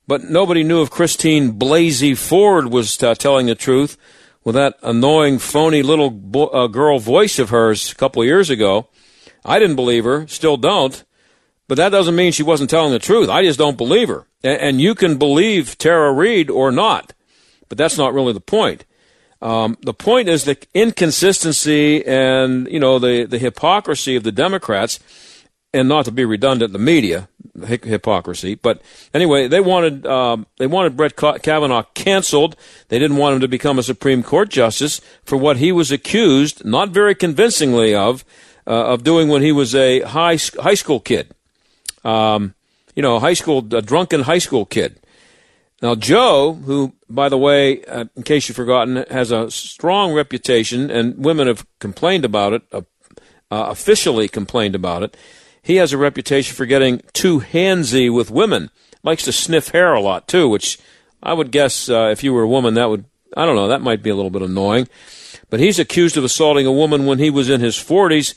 But 0.09 0.25
nobody 0.25 0.65
knew 0.65 0.83
if 0.83 0.91
Christine 0.91 1.53
Blasey 1.53 2.17
Ford 2.17 2.73
was 2.73 3.01
uh, 3.03 3.15
telling 3.15 3.47
the 3.47 3.55
truth 3.55 3.99
with 4.43 4.55
that 4.55 4.79
annoying, 4.83 5.39
phony 5.39 5.83
little 5.83 6.11
bo- 6.11 6.47
uh, 6.47 6.67
girl 6.67 6.99
voice 6.99 7.39
of 7.39 7.51
hers 7.51 7.93
a 7.93 7.95
couple 7.95 8.23
of 8.23 8.27
years 8.27 8.49
ago. 8.49 8.89
I 9.45 9.59
didn't 9.59 9.77
believe 9.77 10.05
her, 10.05 10.27
still 10.27 10.57
don't. 10.57 11.05
But 11.69 11.77
that 11.77 11.91
doesn't 11.91 12.17
mean 12.17 12.33
she 12.33 12.43
wasn't 12.43 12.71
telling 12.71 12.93
the 12.93 12.99
truth. 12.99 13.29
I 13.29 13.45
just 13.45 13.59
don't 13.59 13.77
believe 13.77 14.09
her. 14.09 14.27
And, 14.43 14.59
and 14.61 14.81
you 14.81 14.95
can 14.95 15.19
believe 15.19 15.77
Tara 15.77 16.11
Reade 16.11 16.49
or 16.49 16.73
not, 16.73 17.13
but 17.69 17.77
that's 17.77 17.99
not 17.99 18.15
really 18.15 18.33
the 18.33 18.41
point. 18.41 18.87
Um, 19.43 19.77
the 19.83 19.93
point 19.93 20.31
is 20.31 20.45
the 20.45 20.57
inconsistency 20.73 22.05
and 22.05 22.67
you 22.69 22.81
know 22.81 22.99
the 22.99 23.25
the 23.25 23.39
hypocrisy 23.39 24.17
of 24.17 24.25
the 24.25 24.33
Democrats 24.33 24.99
and 25.73 25.89
not 25.89 26.05
to 26.07 26.13
be 26.13 26.25
redundant, 26.25 26.73
the 26.73 26.79
media 26.79 27.29
hypocrisy. 27.67 28.55
But 28.55 28.81
anyway, 29.13 29.49
they 29.49 29.61
wanted 29.61 30.07
um, 30.07 30.47
they 30.59 30.67
wanted 30.67 30.97
Brett 30.97 31.17
Kavanaugh 31.17 31.85
canceled. 31.95 32.57
They 32.89 32.99
didn't 32.99 33.17
want 33.17 33.35
him 33.35 33.41
to 33.41 33.49
become 33.49 33.79
a 33.79 33.83
Supreme 33.83 34.23
Court 34.23 34.49
justice 34.49 35.01
for 35.25 35.37
what 35.37 35.59
he 35.59 35.73
was 35.73 35.91
accused, 35.91 36.65
not 36.65 36.91
very 36.91 37.15
convincingly, 37.15 37.95
of 37.95 38.25
uh, 38.67 38.87
of 38.87 39.05
doing 39.05 39.29
when 39.29 39.43
he 39.43 39.53
was 39.53 39.75
a 39.75 40.01
high 40.01 40.39
high 40.61 40.75
school 40.75 41.01
kid. 41.01 41.35
Um, 42.05 42.55
you 42.95 43.03
know, 43.03 43.19
high 43.19 43.35
school 43.35 43.59
a 43.73 43.83
drunken 43.83 44.23
high 44.23 44.39
school 44.39 44.65
kid. 44.65 44.99
Now, 45.81 45.95
Joe, 45.95 46.55
who, 46.55 46.95
by 47.09 47.29
the 47.29 47.39
way, 47.39 47.85
uh, 47.85 48.07
in 48.17 48.25
case 48.25 48.49
you've 48.49 48.57
forgotten, 48.57 49.05
has 49.11 49.31
a 49.31 49.49
strong 49.49 50.13
reputation, 50.13 50.91
and 50.91 51.25
women 51.25 51.47
have 51.47 51.65
complained 51.79 52.25
about 52.25 52.53
it, 52.53 52.63
uh, 52.73 52.81
uh 53.51 53.67
officially 53.69 54.29
complained 54.29 54.75
about 54.75 55.03
it 55.03 55.17
he 55.63 55.77
has 55.77 55.93
a 55.93 55.99
reputation 55.99 56.55
for 56.55 56.67
getting 56.67 57.03
too 57.13 57.41
handsy 57.41 58.13
with 58.13 58.31
women. 58.31 58.71
Likes 59.03 59.25
to 59.25 59.33
sniff 59.33 59.69
hair 59.69 59.95
a 59.95 60.01
lot 60.01 60.29
too, 60.29 60.49
which 60.49 60.79
I 61.23 61.33
would 61.33 61.51
guess 61.51 61.89
uh, 61.89 62.09
if 62.13 62.23
you 62.25 62.33
were 62.33 62.43
a 62.43 62.49
woman, 62.49 62.75
that 62.75 62.91
would 62.91 63.05
I 63.37 63.45
don't 63.45 63.57
know, 63.57 63.69
that 63.69 63.83
might 63.83 64.03
be 64.03 64.11
a 64.11 64.17
little 64.17 64.31
bit 64.31 64.43
annoying. 64.43 64.89
But 65.51 65.61
he's 65.61 65.79
accused 65.79 66.17
of 66.17 66.25
assaulting 66.25 66.67
a 66.67 66.73
woman 66.73 67.07
when 67.07 67.19
he 67.19 67.31
was 67.31 67.51
in 67.51 67.61
his 67.61 67.77
40s 67.77 68.35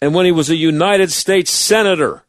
and 0.00 0.14
when 0.14 0.26
he 0.26 0.32
was 0.32 0.50
a 0.50 0.56
United 0.56 1.12
States 1.12 1.50
senator. 1.50 2.24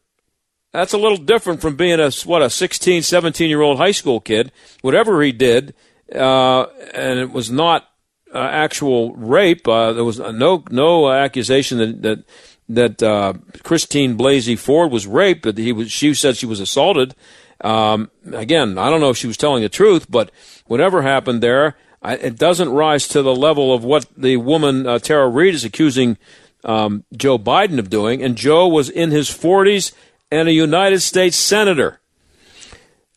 That's 0.72 0.92
a 0.92 0.98
little 0.98 1.16
different 1.16 1.60
from 1.60 1.76
being 1.76 2.00
a 2.00 2.10
what 2.24 2.42
a 2.42 2.50
16, 2.50 3.02
17 3.02 3.48
year 3.48 3.60
old 3.60 3.78
high 3.78 3.92
school 3.92 4.20
kid. 4.20 4.50
Whatever 4.82 5.22
he 5.22 5.32
did, 5.32 5.74
uh, 6.14 6.64
and 6.92 7.18
it 7.20 7.30
was 7.30 7.50
not 7.50 7.88
uh, 8.34 8.38
actual 8.38 9.14
rape. 9.14 9.68
Uh, 9.68 9.92
there 9.92 10.04
was 10.04 10.18
no 10.18 10.64
no 10.70 11.10
accusation 11.10 11.78
that 11.78 12.02
that 12.02 12.24
that 12.68 13.02
uh, 13.02 13.34
Christine 13.62 14.16
Blasey 14.16 14.58
Ford 14.58 14.90
was 14.90 15.06
raped, 15.06 15.42
but 15.42 15.58
he 15.58 15.72
was 15.72 15.90
she 15.90 16.14
said 16.14 16.36
she 16.36 16.46
was 16.46 16.60
assaulted. 16.60 17.14
Um, 17.60 18.10
again, 18.32 18.78
I 18.78 18.90
don't 18.90 19.00
know 19.00 19.10
if 19.10 19.16
she 19.16 19.26
was 19.26 19.36
telling 19.36 19.62
the 19.62 19.68
truth, 19.68 20.10
but 20.10 20.30
whatever 20.66 21.02
happened 21.02 21.42
there, 21.42 21.76
I, 22.02 22.14
it 22.16 22.36
doesn't 22.36 22.68
rise 22.68 23.08
to 23.08 23.22
the 23.22 23.34
level 23.34 23.72
of 23.72 23.84
what 23.84 24.06
the 24.16 24.36
woman 24.36 24.86
uh, 24.86 24.98
Tara 24.98 25.28
Reade 25.28 25.54
is 25.54 25.64
accusing 25.64 26.18
um, 26.64 27.04
Joe 27.16 27.38
Biden 27.38 27.78
of 27.78 27.90
doing. 27.90 28.22
And 28.22 28.36
Joe 28.36 28.68
was 28.68 28.90
in 28.90 29.10
his 29.10 29.28
40s 29.30 29.92
and 30.30 30.48
a 30.48 30.52
United 30.52 31.00
States 31.00 31.36
senator. 31.36 32.00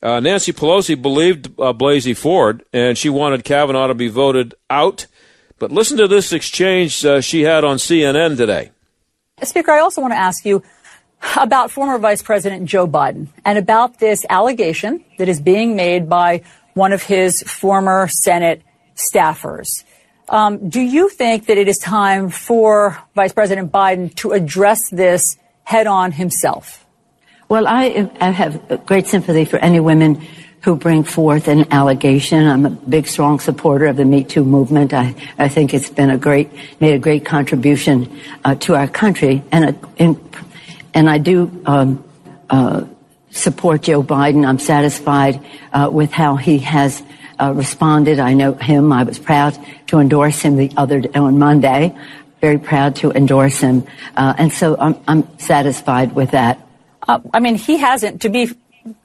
Uh, 0.02 0.20
Nancy 0.20 0.54
Pelosi 0.54 1.00
believed 1.00 1.48
uh, 1.60 1.74
Blasey 1.74 2.16
Ford, 2.16 2.64
and 2.72 2.98
she 2.98 3.10
wanted 3.10 3.44
Kavanaugh 3.44 3.88
to 3.88 3.96
be 3.96 4.10
voted 4.10 4.54
out. 4.70 5.08
But 5.60 5.72
listen 5.72 5.98
to 5.98 6.08
this 6.08 6.32
exchange 6.32 7.04
uh, 7.04 7.20
she 7.20 7.42
had 7.42 7.64
on 7.64 7.78
CNN 7.78 8.38
today. 8.38 8.72
Speaker, 9.44 9.72
I 9.72 9.82
also 9.82 10.02
want 10.02 10.14
to 10.14 10.18
ask 10.18 10.46
you 10.46 10.64
about 11.38 11.70
former 11.70 12.00
Vice 12.00 12.24
President 12.24 12.66
Joe 12.66 12.88
Biden 12.88 13.28
and 13.46 13.60
about 13.60 14.00
this 14.00 14.26
allegation 14.32 15.06
that 15.20 15.30
is 15.30 15.40
being 15.40 15.76
made 15.76 16.10
by 16.10 16.42
one 16.74 16.92
of 16.92 17.04
his 17.04 17.44
former 17.44 18.08
Senate 18.08 18.64
staffers. 18.96 19.68
Um, 20.28 20.70
do 20.70 20.82
you 20.82 21.08
think 21.10 21.46
that 21.46 21.58
it 21.60 21.68
is 21.68 21.78
time 21.78 22.30
for 22.30 22.98
Vice 23.14 23.32
President 23.32 23.72
Biden 23.72 24.14
to 24.16 24.32
address 24.32 24.90
this 24.90 25.38
head 25.64 25.86
on 25.86 26.12
himself? 26.12 26.84
Well, 27.48 27.68
I, 27.68 28.10
I 28.20 28.32
have 28.32 28.86
great 28.88 29.06
sympathy 29.06 29.46
for 29.46 29.58
any 29.58 29.80
women 29.80 30.26
who 30.62 30.76
bring 30.76 31.04
forth 31.04 31.48
an 31.48 31.72
allegation. 31.72 32.46
I'm 32.46 32.66
a 32.66 32.70
big, 32.70 33.08
strong 33.08 33.40
supporter 33.40 33.86
of 33.86 33.96
the 33.96 34.06
Me 34.06 34.24
Too 34.24 34.44
movement. 34.44 34.94
I, 34.94 35.16
I 35.38 35.48
think 35.48 35.74
it's 35.74 35.90
been 35.90 36.10
a 36.10 36.18
great, 36.18 36.50
made 36.80 36.94
a 36.94 37.00
great 37.00 37.26
contribution 37.26 38.20
uh, 38.44 38.56
to 38.56 38.76
our 38.76 38.88
country. 38.88 39.44
And, 39.52 39.66
uh, 39.66 39.88
in, 39.98 40.30
and 40.94 41.10
I 41.10 41.20
do 41.20 41.62
um, 41.66 42.04
uh, 42.50 42.86
support 43.30 43.84
Joe 43.84 44.04
Biden. 44.04 44.46
I'm 44.46 44.60
satisfied 44.60 45.40
uh, 45.72 45.90
with 45.92 46.12
how 46.12 46.36
he 46.36 46.60
has 46.60 47.04
uh, 47.40 47.54
responded. 47.54 48.20
I 48.20 48.34
know 48.34 48.54
him. 48.54 48.92
I 48.92 49.04
was 49.04 49.20
proud 49.20 49.58
to 49.88 50.00
endorse 50.00 50.42
him 50.42 50.58
the 50.58 50.72
other 50.76 51.04
on 51.16 51.38
Monday. 51.38 51.96
Very 52.42 52.58
proud 52.58 52.98
to 52.98 53.12
endorse 53.12 53.60
him. 53.60 53.86
Uh, 54.16 54.34
and 54.38 54.52
so 54.52 54.76
I'm, 54.78 54.96
I'm 55.08 55.40
satisfied 55.40 56.14
with 56.14 56.32
that. 56.32 56.60
I 57.08 57.40
mean, 57.40 57.56
he 57.56 57.78
hasn't, 57.78 58.24
to 58.24 58.30
be 58.30 58.52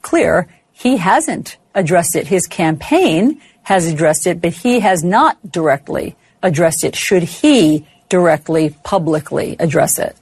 clear, 0.01 0.49
he 0.73 0.97
hasn't 0.97 1.57
addressed 1.73 2.15
it. 2.15 2.27
His 2.27 2.47
campaign 2.47 3.39
has 3.63 3.87
addressed 3.87 4.27
it, 4.27 4.41
but 4.41 4.51
he 4.51 4.81
has 4.81 5.03
not 5.03 5.51
directly 5.51 6.15
addressed 6.41 6.83
it. 6.83 6.95
Should 6.95 7.23
he 7.23 7.87
directly, 8.09 8.75
publicly 8.83 9.55
address 9.59 9.97
it? 9.97 10.15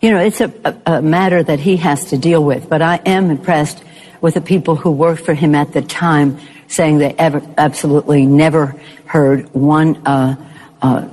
You 0.00 0.10
know, 0.10 0.18
it's 0.18 0.40
a, 0.40 0.52
a, 0.86 1.02
matter 1.02 1.42
that 1.42 1.60
he 1.60 1.76
has 1.78 2.06
to 2.06 2.18
deal 2.18 2.42
with, 2.44 2.68
but 2.68 2.82
I 2.82 2.96
am 3.04 3.30
impressed 3.30 3.82
with 4.20 4.34
the 4.34 4.40
people 4.40 4.76
who 4.76 4.90
worked 4.90 5.24
for 5.24 5.34
him 5.34 5.54
at 5.54 5.72
the 5.72 5.82
time 5.82 6.38
saying 6.68 6.98
they 6.98 7.14
ever, 7.14 7.42
absolutely 7.56 8.26
never 8.26 8.74
heard 9.06 9.52
one 9.54 9.96
uh, 10.06 10.36
uh, 10.82 11.08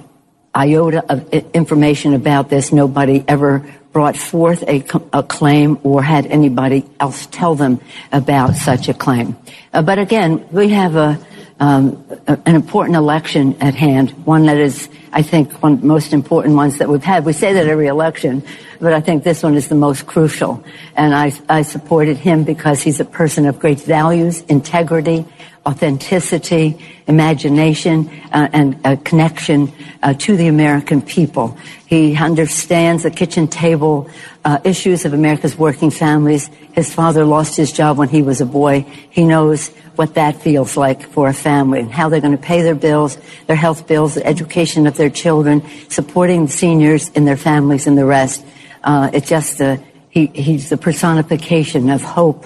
iota 0.54 1.04
of 1.12 1.34
information 1.54 2.14
about 2.14 2.50
this. 2.50 2.72
Nobody 2.72 3.24
ever 3.28 3.66
brought 3.96 4.18
forth 4.18 4.62
a, 4.64 4.84
a, 5.14 5.24
claim 5.24 5.80
or 5.84 6.04
had 6.04 6.26
anybody 6.26 6.84
else 7.00 7.28
tell 7.28 7.56
them 7.56 7.80
about 8.12 8.54
such 8.54 8.90
a 8.90 8.94
claim. 8.94 9.38
Uh, 9.72 9.82
but 9.82 9.98
again, 9.98 10.46
we 10.52 10.68
have 10.68 10.98
a, 10.98 11.18
um, 11.62 12.06
a, 12.28 12.38
an 12.46 12.56
important 12.56 12.98
election 12.98 13.56
at 13.62 13.74
hand, 13.74 14.12
one 14.26 14.48
that 14.48 14.58
is, 14.58 14.90
I 15.14 15.22
think, 15.22 15.64
one 15.64 15.76
of 15.76 15.80
the 15.80 15.88
most 15.88 16.12
important 16.12 16.58
ones 16.58 16.80
that 16.80 16.90
we've 16.90 17.02
had. 17.02 17.24
We 17.24 17.32
say 17.32 17.54
that 17.54 17.68
every 17.68 17.88
election, 17.88 18.44
but 18.82 18.92
I 18.92 19.00
think 19.00 19.24
this 19.24 19.42
one 19.42 19.56
is 19.56 19.70
the 19.70 19.76
most 19.76 20.06
crucial. 20.06 20.62
And 20.98 21.16
I, 21.16 21.32
I 21.48 21.62
supported 21.62 22.18
him 22.18 22.44
because 22.44 22.82
he's 22.82 23.00
a 23.00 23.06
person 23.06 23.46
of 23.46 23.60
great 23.60 23.80
values, 23.80 24.42
integrity, 24.50 25.24
authenticity, 25.66 26.78
imagination, 27.08 28.10
uh, 28.32 28.48
and 28.54 28.80
a 28.86 28.98
connection 28.98 29.72
uh, 30.04 30.14
to 30.14 30.38
the 30.38 30.48
American 30.48 31.02
people. 31.02 31.58
He 31.88 32.16
understands 32.16 33.04
the 33.04 33.12
kitchen 33.12 33.48
table 33.48 34.10
uh, 34.44 34.60
issues 34.64 35.06
of 35.06 35.14
America's 35.14 35.58
working 35.58 35.90
families. 35.90 36.50
His 36.74 36.94
father 36.94 37.26
lost 37.26 37.58
his 37.58 37.72
job 37.72 37.98
when 37.98 38.10
he 38.10 38.22
was 38.22 38.42
a 38.42 38.46
boy. 38.46 38.82
He 39.10 39.24
knows 39.24 39.70
what 39.96 40.16
that 40.16 40.42
feels 40.42 40.78
like 40.78 41.02
for 41.02 41.30
a 41.30 41.34
family 41.34 41.80
and 41.80 41.92
how 41.92 42.10
they're 42.10 42.22
going 42.22 42.38
to 42.38 42.44
pay 42.44 42.62
their 42.62 42.76
bills, 42.76 43.18
their 43.48 43.56
health 43.56 43.88
bills, 43.88 44.16
the 44.16 44.26
education 44.26 44.88
of 44.88 44.98
their 44.98 45.10
children, 45.10 45.64
supporting 45.90 46.48
seniors 46.48 47.10
and 47.16 47.28
their 47.28 47.38
families 47.38 47.88
and 47.88 47.98
the 47.98 48.06
rest. 48.06 48.46
Uh, 48.84 49.10
it's 49.14 49.30
just 49.30 49.62
a, 49.62 49.82
he, 50.10 50.28
he's 50.28 50.70
the 50.70 50.78
personification 50.78 51.90
of 51.90 52.04
hope 52.04 52.46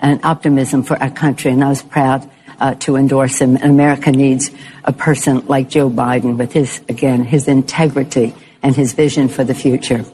and 0.00 0.24
optimism 0.24 0.82
for 0.82 1.00
our 1.02 1.10
country, 1.10 1.50
and 1.50 1.62
I 1.62 1.68
was 1.68 1.82
proud 1.82 2.30
uh, 2.60 2.74
to 2.76 2.96
endorse 2.96 3.40
him. 3.40 3.56
And 3.56 3.70
America 3.70 4.10
needs 4.10 4.50
a 4.84 4.92
person 4.92 5.46
like 5.46 5.68
Joe 5.68 5.90
Biden 5.90 6.36
with 6.36 6.52
his, 6.52 6.80
again, 6.88 7.24
his 7.24 7.48
integrity 7.48 8.34
and 8.62 8.74
his 8.74 8.92
vision 8.92 9.28
for 9.28 9.44
the 9.44 9.54
future. 9.54 10.04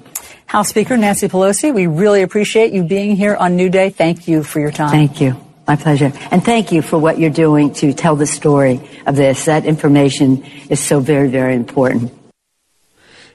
House 0.47 0.68
Speaker 0.68 0.97
Nancy 0.97 1.28
Pelosi, 1.28 1.72
we 1.72 1.86
really 1.86 2.22
appreciate 2.22 2.72
you 2.72 2.82
being 2.82 3.14
here 3.14 3.36
on 3.36 3.55
New 3.55 3.68
Day. 3.68 3.91
Thank 3.91 4.26
you 4.26 4.43
for 4.43 4.59
your 4.59 4.72
time. 4.72 4.91
Thank 4.91 5.20
you. 5.20 5.36
My 5.68 5.76
pleasure. 5.76 6.12
And 6.32 6.45
thank 6.45 6.72
you 6.72 6.82
for 6.82 6.99
what 6.99 7.20
you're 7.20 7.30
doing 7.30 7.72
to 7.74 7.93
tell 7.93 8.16
the 8.16 8.26
story 8.26 8.80
of 9.07 9.14
this. 9.14 9.45
That 9.45 9.64
information 9.64 10.45
is 10.68 10.80
so 10.80 10.99
very, 10.99 11.28
very 11.28 11.55
important. 11.55 12.12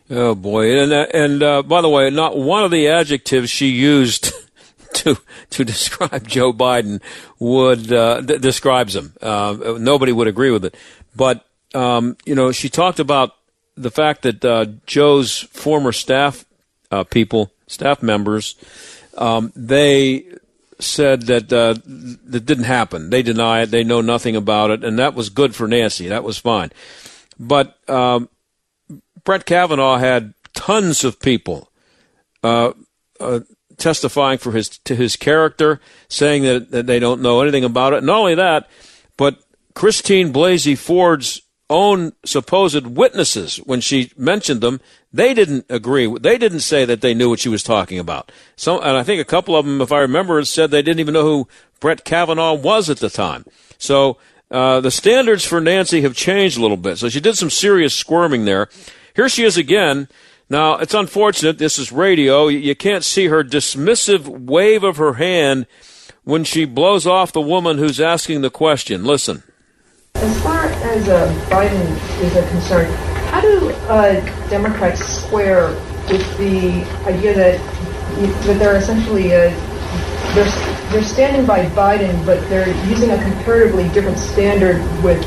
Oh 0.10 0.36
boy! 0.36 0.82
And 0.82 0.92
uh, 0.92 1.08
and 1.14 1.42
uh, 1.42 1.64
by 1.64 1.82
the 1.82 1.90
way, 1.90 2.10
not 2.12 2.38
one 2.38 2.64
of 2.64 2.70
the 2.70 2.90
adjectives 2.90 3.50
she 3.50 3.70
used 3.70 4.34
to 4.96 5.18
to 5.52 5.66
describe 5.66 6.28
Joe 6.28 6.54
Biden 6.54 7.02
would 7.40 7.92
uh, 7.92 8.22
d- 8.22 8.38
describes 8.38 8.96
him. 8.96 9.14
Uh, 9.22 9.78
nobody 9.80 10.12
would 10.12 10.28
agree 10.28 10.52
with 10.52 10.66
it. 10.66 10.76
But 11.16 11.46
um, 11.74 12.18
you 12.26 12.36
know, 12.36 12.52
she 12.52 12.70
talked 12.70 13.00
about 13.00 13.36
the 13.76 13.92
fact 13.92 14.24
that 14.24 14.44
uh, 14.44 14.66
Joe's 14.86 15.42
former 15.52 15.92
staff 15.92 16.46
uh, 16.92 17.04
people, 17.04 17.52
staff 17.68 18.02
members, 18.02 18.56
um, 19.18 19.52
they 19.56 20.26
said 20.80 21.24
that 21.24 21.52
uh, 21.52 21.76
that 21.86 22.46
didn't 22.46 22.66
happen. 22.66 23.10
They 23.10 23.24
deny 23.24 23.62
it. 23.62 23.72
They 23.72 23.84
know 23.84 24.02
nothing 24.02 24.36
about 24.36 24.72
it, 24.72 24.84
and 24.84 25.00
that 25.00 25.14
was 25.14 25.30
good 25.30 25.56
for 25.56 25.68
Nancy. 25.68 26.08
That 26.08 26.24
was 26.24 26.38
fine. 26.38 26.72
But 27.40 27.78
um, 27.90 28.30
Brett 29.24 29.46
Kavanaugh 29.46 29.98
had 29.98 30.34
tons 30.54 31.04
of 31.04 31.20
people 31.20 31.70
uh, 32.44 32.74
uh, 33.20 33.42
testifying 33.78 34.38
for 34.38 34.52
his 34.52 34.70
to 34.70 34.96
his 34.96 35.16
character, 35.16 35.80
saying 36.08 36.44
that, 36.44 36.72
that 36.72 36.88
they 36.88 37.00
don't 37.00 37.22
know 37.22 37.42
anything 37.42 37.64
about 37.64 37.94
it. 37.94 38.04
Not 38.04 38.20
only 38.20 38.36
that, 38.36 38.70
but 39.18 39.40
Christine 39.74 40.32
Blasey 40.32 40.78
Ford's 40.78 41.42
own 41.70 42.14
supposed 42.24 42.86
witnesses, 42.86 43.58
when 43.58 43.82
she 43.82 44.12
mentioned 44.16 44.62
them, 44.62 44.80
they 45.12 45.34
didn't 45.34 45.66
agree. 45.70 46.08
They 46.20 46.38
didn't 46.38 46.60
say 46.60 46.86
that 46.86 47.02
they 47.02 47.14
knew 47.14 47.30
what 47.30 47.40
she 47.40 47.50
was 47.50 47.64
talking 47.64 47.98
about. 47.98 48.32
So, 48.56 48.80
and 48.80 48.98
I 48.98 49.04
think 49.04 49.20
a 49.22 49.26
couple 49.26 49.56
of 49.56 49.66
them, 49.66 49.82
if 49.82 49.92
I 49.92 50.00
remember, 50.00 50.44
said 50.46 50.70
they 50.70 50.82
didn't 50.82 51.00
even 51.00 51.14
know 51.14 51.24
who 51.24 51.48
Brett 51.80 52.04
Kavanaugh 52.04 52.54
was 52.54 52.90
at 52.90 52.98
the 52.98 53.10
time. 53.10 53.46
So 53.78 54.18
uh, 54.52 54.80
the 54.82 54.92
standards 54.92 55.44
for 55.44 55.60
Nancy 55.60 56.02
have 56.02 56.16
changed 56.16 56.58
a 56.58 56.62
little 56.62 56.78
bit. 56.78 56.98
So 56.98 57.10
she 57.10 57.20
did 57.20 57.38
some 57.38 57.50
serious 57.50 57.96
squirming 57.96 58.46
there. 58.46 58.70
Here 59.16 59.30
she 59.30 59.44
is 59.44 59.58
again. 59.58 60.08
Now, 60.50 60.78
it's 60.78 60.94
unfortunate. 60.94 61.58
This 61.58 61.80
is 61.80 61.92
radio. 61.92 62.48
You 62.48 62.76
can't 62.76 63.04
see 63.04 63.28
her 63.28 63.44
dismissive 63.44 64.28
wave 64.28 64.84
of 64.84 64.98
her 64.98 65.14
hand 65.14 65.66
when 66.24 66.44
she 66.44 66.66
blows 66.66 67.08
off 67.08 67.32
the 67.32 67.42
woman 67.42 67.78
who's 67.80 68.00
asking 68.00 68.42
the 68.42 68.52
question. 68.52 69.06
Listen. 69.06 69.44
As 70.16 70.44
far 70.44 70.66
as 70.66 71.10
uh, 71.10 71.28
Biden 71.50 72.22
is 72.22 72.34
concerned, 72.50 72.94
how 73.32 73.42
do 73.42 73.70
uh, 73.90 74.50
Democrats 74.50 75.04
square 75.04 75.70
with 76.10 76.38
the 76.38 76.84
idea 77.08 77.34
that 77.34 77.60
that 78.46 78.60
they're 78.60 78.78
essentially 78.78 79.34
uh, 79.34 79.50
they're 80.36 80.90
they're 80.92 81.04
standing 81.04 81.46
by 81.46 81.66
Biden, 81.70 82.26
but 82.26 82.48
they're 82.50 82.70
using 82.88 83.12
a 83.12 83.22
comparatively 83.22 83.90
different 83.90 84.18
standard 84.18 84.78
with 85.04 85.26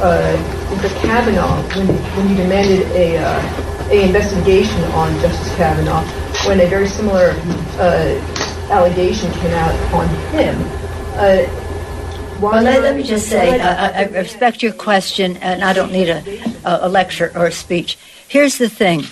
uh, 0.00 0.70
with 0.70 0.94
Kavanaugh 1.02 1.60
when 1.76 1.88
when 1.88 2.28
you 2.30 2.36
demanded 2.36 2.86
a 2.92 3.18
uh, 3.18 3.71
a 3.90 4.06
investigation 4.06 4.82
on 4.92 5.12
Justice 5.20 5.54
Kavanaugh 5.56 6.04
when 6.46 6.60
a 6.60 6.66
very 6.66 6.88
similar 6.88 7.30
uh, 7.78 8.68
allegation 8.70 9.30
came 9.32 9.52
out 9.52 9.74
on 9.92 10.08
him. 10.32 10.56
Uh, 11.14 11.46
well, 12.40 12.60
let, 12.60 12.82
let, 12.82 12.96
me 12.96 13.04
just 13.04 13.28
say, 13.28 13.60
I, 13.60 14.02
I, 14.02 14.04
respect 14.08 14.62
your 14.64 14.72
question, 14.72 15.36
and 15.36 15.62
I 15.62 15.72
don't 15.72 15.92
need 15.92 16.08
a, 16.08 16.22
a, 16.64 16.88
lecture 16.88 17.30
or 17.36 17.46
a 17.46 17.52
speech. 17.52 17.96
Here's 18.26 18.58
the 18.58 18.68
thing 18.68 19.04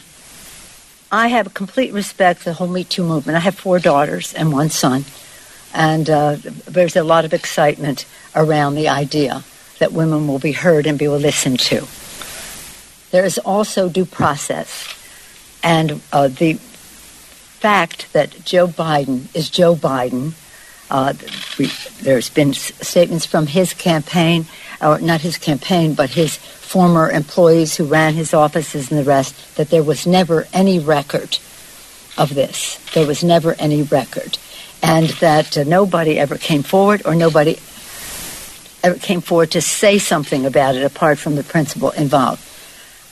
I 1.13 1.29
have 1.29 1.55
complete 1.55 1.93
respect 1.93 2.41
for 2.41 2.51
the 2.51 2.55
whole 2.55 2.67
Me 2.67 2.83
Too 2.83 3.05
movement. 3.05 3.37
I 3.37 3.41
have 3.41 3.55
four 3.55 3.79
daughters 3.79 4.35
and 4.35 4.53
one 4.53 4.71
son, 4.71 5.05
and 5.73 6.11
uh, 6.11 6.39
there's 6.67 6.97
a 6.97 7.05
lot 7.05 7.25
of 7.25 7.33
excitement 7.33 8.05
around 8.35 8.75
the 8.75 8.89
idea 8.89 9.45
that 9.79 9.93
women 9.93 10.27
will 10.27 10.41
be 10.41 10.53
heard 10.53 10.87
and 10.87 10.99
be 10.99 11.07
listened 11.07 11.61
to. 11.61 11.87
There 13.11 13.25
is 13.25 13.39
also 13.39 13.89
due 13.89 14.05
process, 14.05 14.95
and 15.63 16.01
uh, 16.13 16.29
the 16.29 16.55
fact 16.55 18.13
that 18.13 18.45
Joe 18.45 18.69
Biden 18.69 19.35
is 19.35 19.51
Joe 19.51 19.75
Biden 19.75 20.35
uh, 20.91 21.15
we, 21.59 21.71
there's 22.03 22.29
been 22.31 22.53
statements 22.53 23.25
from 23.25 23.47
his 23.47 23.73
campaign, 23.73 24.47
or 24.83 25.01
not 25.01 25.21
his 25.21 25.39
campaign, 25.39 25.95
but 25.95 26.11
his 26.11 26.37
former 26.37 27.09
employees 27.11 27.77
who 27.77 27.85
ran 27.85 28.15
his 28.15 28.35
offices 28.35 28.91
and 28.91 28.99
the 28.99 29.05
rest, 29.05 29.57
that 29.57 29.71
there 29.71 29.85
was 29.85 30.07
never 30.07 30.49
any 30.53 30.79
record 30.81 31.39
of 32.19 32.35
this. 32.35 32.79
There 32.93 33.07
was 33.07 33.23
never 33.23 33.55
any 33.55 33.83
record. 33.83 34.39
And 34.83 35.09
that 35.21 35.57
uh, 35.57 35.65
nobody 35.65 36.19
ever 36.19 36.37
came 36.37 36.63
forward 36.63 37.03
or 37.05 37.15
nobody 37.15 37.59
ever 38.83 38.99
came 38.99 39.21
forward 39.21 39.53
to 39.53 39.61
say 39.61 39.99
something 39.99 40.45
about 40.45 40.75
it 40.75 40.83
apart 40.83 41.19
from 41.19 41.37
the 41.37 41.45
principal 41.45 41.91
involved. 41.91 42.43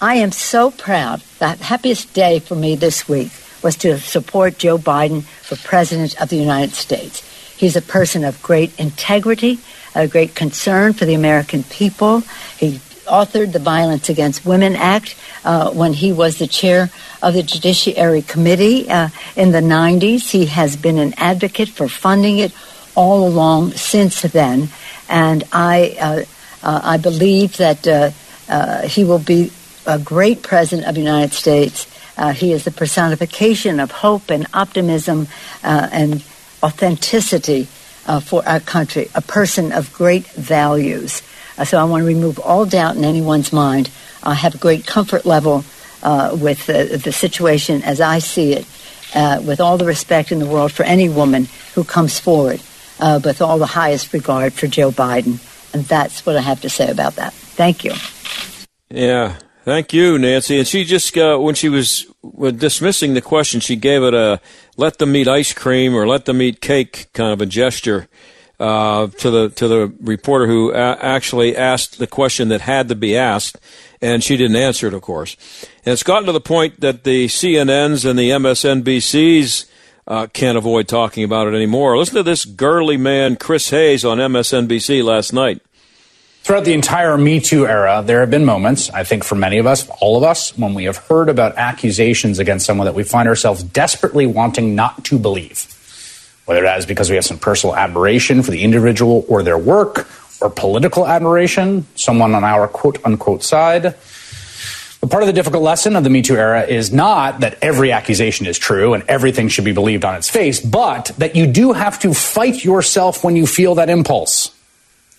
I 0.00 0.16
am 0.16 0.30
so 0.30 0.70
proud. 0.70 1.22
The 1.40 1.48
happiest 1.56 2.12
day 2.12 2.38
for 2.38 2.54
me 2.54 2.76
this 2.76 3.08
week 3.08 3.32
was 3.64 3.74
to 3.78 3.98
support 3.98 4.58
Joe 4.58 4.78
Biden 4.78 5.24
for 5.24 5.56
President 5.56 6.20
of 6.22 6.28
the 6.28 6.36
United 6.36 6.74
States. 6.74 7.24
He's 7.56 7.74
a 7.74 7.82
person 7.82 8.22
of 8.22 8.40
great 8.40 8.78
integrity, 8.78 9.58
a 9.96 10.06
great 10.06 10.36
concern 10.36 10.92
for 10.92 11.04
the 11.04 11.14
American 11.14 11.64
people. 11.64 12.20
He 12.56 12.80
authored 13.06 13.52
the 13.52 13.58
Violence 13.58 14.08
Against 14.08 14.46
Women 14.46 14.76
Act 14.76 15.16
uh, 15.44 15.72
when 15.72 15.94
he 15.94 16.12
was 16.12 16.38
the 16.38 16.46
chair 16.46 16.90
of 17.20 17.34
the 17.34 17.42
Judiciary 17.42 18.22
Committee 18.22 18.88
uh, 18.88 19.08
in 19.34 19.50
the 19.50 19.60
90s. 19.60 20.30
He 20.30 20.46
has 20.46 20.76
been 20.76 20.98
an 20.98 21.12
advocate 21.16 21.70
for 21.70 21.88
funding 21.88 22.38
it 22.38 22.52
all 22.94 23.26
along 23.26 23.72
since 23.72 24.22
then. 24.22 24.68
And 25.08 25.42
I, 25.50 25.96
uh, 26.00 26.24
uh 26.62 26.80
I 26.84 26.96
believe 26.98 27.56
that 27.56 27.88
uh, 27.88 28.10
uh, 28.48 28.82
he 28.82 29.02
will 29.02 29.18
be 29.18 29.50
a 29.88 29.98
great 29.98 30.42
president 30.42 30.86
of 30.86 30.94
the 30.94 31.00
United 31.00 31.32
States. 31.32 31.86
he 32.34 32.52
is 32.52 32.64
the 32.64 32.70
personification 32.70 33.80
of 33.80 33.90
hope 33.90 34.30
and 34.30 34.46
optimism 34.52 35.26
and 35.62 36.22
authenticity 36.62 37.66
uh, 38.08 38.20
for 38.20 38.46
our 38.48 38.60
country, 38.60 39.08
a 39.14 39.20
person 39.20 39.70
of 39.70 39.92
great 39.92 40.26
values. 40.28 41.22
Uh, 41.58 41.64
so 41.64 41.78
I 41.78 41.84
want 41.84 42.02
to 42.02 42.06
remove 42.06 42.38
all 42.38 42.64
doubt 42.64 42.96
in 42.96 43.04
anyone's 43.04 43.52
mind. 43.52 43.90
I 44.22 44.34
have 44.34 44.54
a 44.54 44.58
great 44.58 44.86
comfort 44.86 45.26
level 45.26 45.64
uh, 46.02 46.36
with 46.40 46.66
the 46.66 47.12
situation 47.12 47.82
as 47.82 48.00
I 48.00 48.20
see 48.20 48.54
it, 48.54 48.66
uh, 49.14 49.42
with 49.44 49.60
all 49.60 49.76
the 49.76 49.84
respect 49.84 50.32
in 50.32 50.38
the 50.38 50.46
world 50.46 50.72
for 50.72 50.84
any 50.84 51.08
woman 51.08 51.48
who 51.74 51.84
comes 51.84 52.18
forward, 52.18 52.60
uh, 53.00 53.20
with 53.22 53.42
all 53.42 53.58
the 53.58 53.66
highest 53.66 54.12
regard 54.12 54.52
for 54.52 54.66
Joe 54.66 54.90
Biden. 54.90 55.38
And 55.74 55.84
that's 55.84 56.24
what 56.24 56.36
I 56.36 56.40
have 56.40 56.62
to 56.62 56.70
say 56.70 56.90
about 56.90 57.16
that. 57.16 57.32
Thank 57.32 57.84
you. 57.84 57.92
Yeah, 58.90 59.36
Thank 59.68 59.92
you, 59.92 60.18
Nancy. 60.18 60.56
And 60.56 60.66
she 60.66 60.82
just, 60.82 61.14
uh, 61.18 61.36
when 61.36 61.54
she 61.54 61.68
was 61.68 62.06
dismissing 62.56 63.12
the 63.12 63.20
question, 63.20 63.60
she 63.60 63.76
gave 63.76 64.02
it 64.02 64.14
a 64.14 64.40
let 64.78 64.96
them 64.96 65.14
eat 65.14 65.28
ice 65.28 65.52
cream 65.52 65.94
or 65.94 66.08
let 66.08 66.24
them 66.24 66.40
eat 66.40 66.62
cake 66.62 67.08
kind 67.12 67.34
of 67.34 67.42
a 67.42 67.44
gesture 67.44 68.08
uh, 68.58 69.08
to 69.08 69.30
the 69.30 69.50
to 69.50 69.68
the 69.68 69.92
reporter 70.00 70.46
who 70.46 70.72
a- 70.72 70.74
actually 70.74 71.54
asked 71.54 71.98
the 71.98 72.06
question 72.06 72.48
that 72.48 72.62
had 72.62 72.88
to 72.88 72.94
be 72.94 73.14
asked, 73.14 73.58
and 74.00 74.24
she 74.24 74.38
didn't 74.38 74.56
answer 74.56 74.86
it, 74.86 74.94
of 74.94 75.02
course. 75.02 75.36
And 75.84 75.92
it's 75.92 76.02
gotten 76.02 76.24
to 76.24 76.32
the 76.32 76.40
point 76.40 76.80
that 76.80 77.04
the 77.04 77.26
CNNs 77.26 78.08
and 78.08 78.18
the 78.18 78.30
MSNBCs 78.30 79.66
uh, 80.06 80.28
can't 80.28 80.56
avoid 80.56 80.88
talking 80.88 81.24
about 81.24 81.46
it 81.46 81.52
anymore. 81.52 81.98
Listen 81.98 82.14
to 82.14 82.22
this 82.22 82.46
girly 82.46 82.96
man, 82.96 83.36
Chris 83.36 83.68
Hayes, 83.68 84.02
on 84.02 84.16
MSNBC 84.16 85.04
last 85.04 85.34
night. 85.34 85.60
Throughout 86.48 86.64
the 86.64 86.72
entire 86.72 87.18
Me 87.18 87.40
Too 87.40 87.66
era, 87.66 88.02
there 88.02 88.20
have 88.20 88.30
been 88.30 88.46
moments, 88.46 88.88
I 88.88 89.04
think 89.04 89.22
for 89.22 89.34
many 89.34 89.58
of 89.58 89.66
us, 89.66 89.86
all 90.00 90.16
of 90.16 90.22
us, 90.22 90.56
when 90.56 90.72
we 90.72 90.84
have 90.84 90.96
heard 90.96 91.28
about 91.28 91.58
accusations 91.58 92.38
against 92.38 92.64
someone 92.64 92.86
that 92.86 92.94
we 92.94 93.02
find 93.02 93.28
ourselves 93.28 93.62
desperately 93.62 94.26
wanting 94.26 94.74
not 94.74 95.04
to 95.04 95.18
believe. 95.18 95.66
Whether 96.46 96.62
that 96.62 96.78
is 96.78 96.86
because 96.86 97.10
we 97.10 97.16
have 97.16 97.26
some 97.26 97.38
personal 97.38 97.76
admiration 97.76 98.42
for 98.42 98.50
the 98.50 98.62
individual 98.62 99.26
or 99.28 99.42
their 99.42 99.58
work, 99.58 100.08
or 100.40 100.48
political 100.48 101.06
admiration, 101.06 101.86
someone 101.96 102.34
on 102.34 102.44
our 102.44 102.66
quote 102.66 102.98
unquote 103.04 103.42
side. 103.42 103.94
But 105.02 105.10
part 105.10 105.22
of 105.22 105.26
the 105.26 105.34
difficult 105.34 105.62
lesson 105.62 105.96
of 105.96 106.02
the 106.02 106.08
Me 106.08 106.22
Too 106.22 106.36
era 106.36 106.62
is 106.62 106.90
not 106.90 107.40
that 107.40 107.58
every 107.60 107.92
accusation 107.92 108.46
is 108.46 108.56
true 108.56 108.94
and 108.94 109.04
everything 109.06 109.48
should 109.48 109.66
be 109.66 109.72
believed 109.72 110.06
on 110.06 110.14
its 110.14 110.30
face, 110.30 110.60
but 110.60 111.10
that 111.18 111.36
you 111.36 111.46
do 111.46 111.74
have 111.74 111.98
to 111.98 112.14
fight 112.14 112.64
yourself 112.64 113.22
when 113.22 113.36
you 113.36 113.46
feel 113.46 113.74
that 113.74 113.90
impulse. 113.90 114.37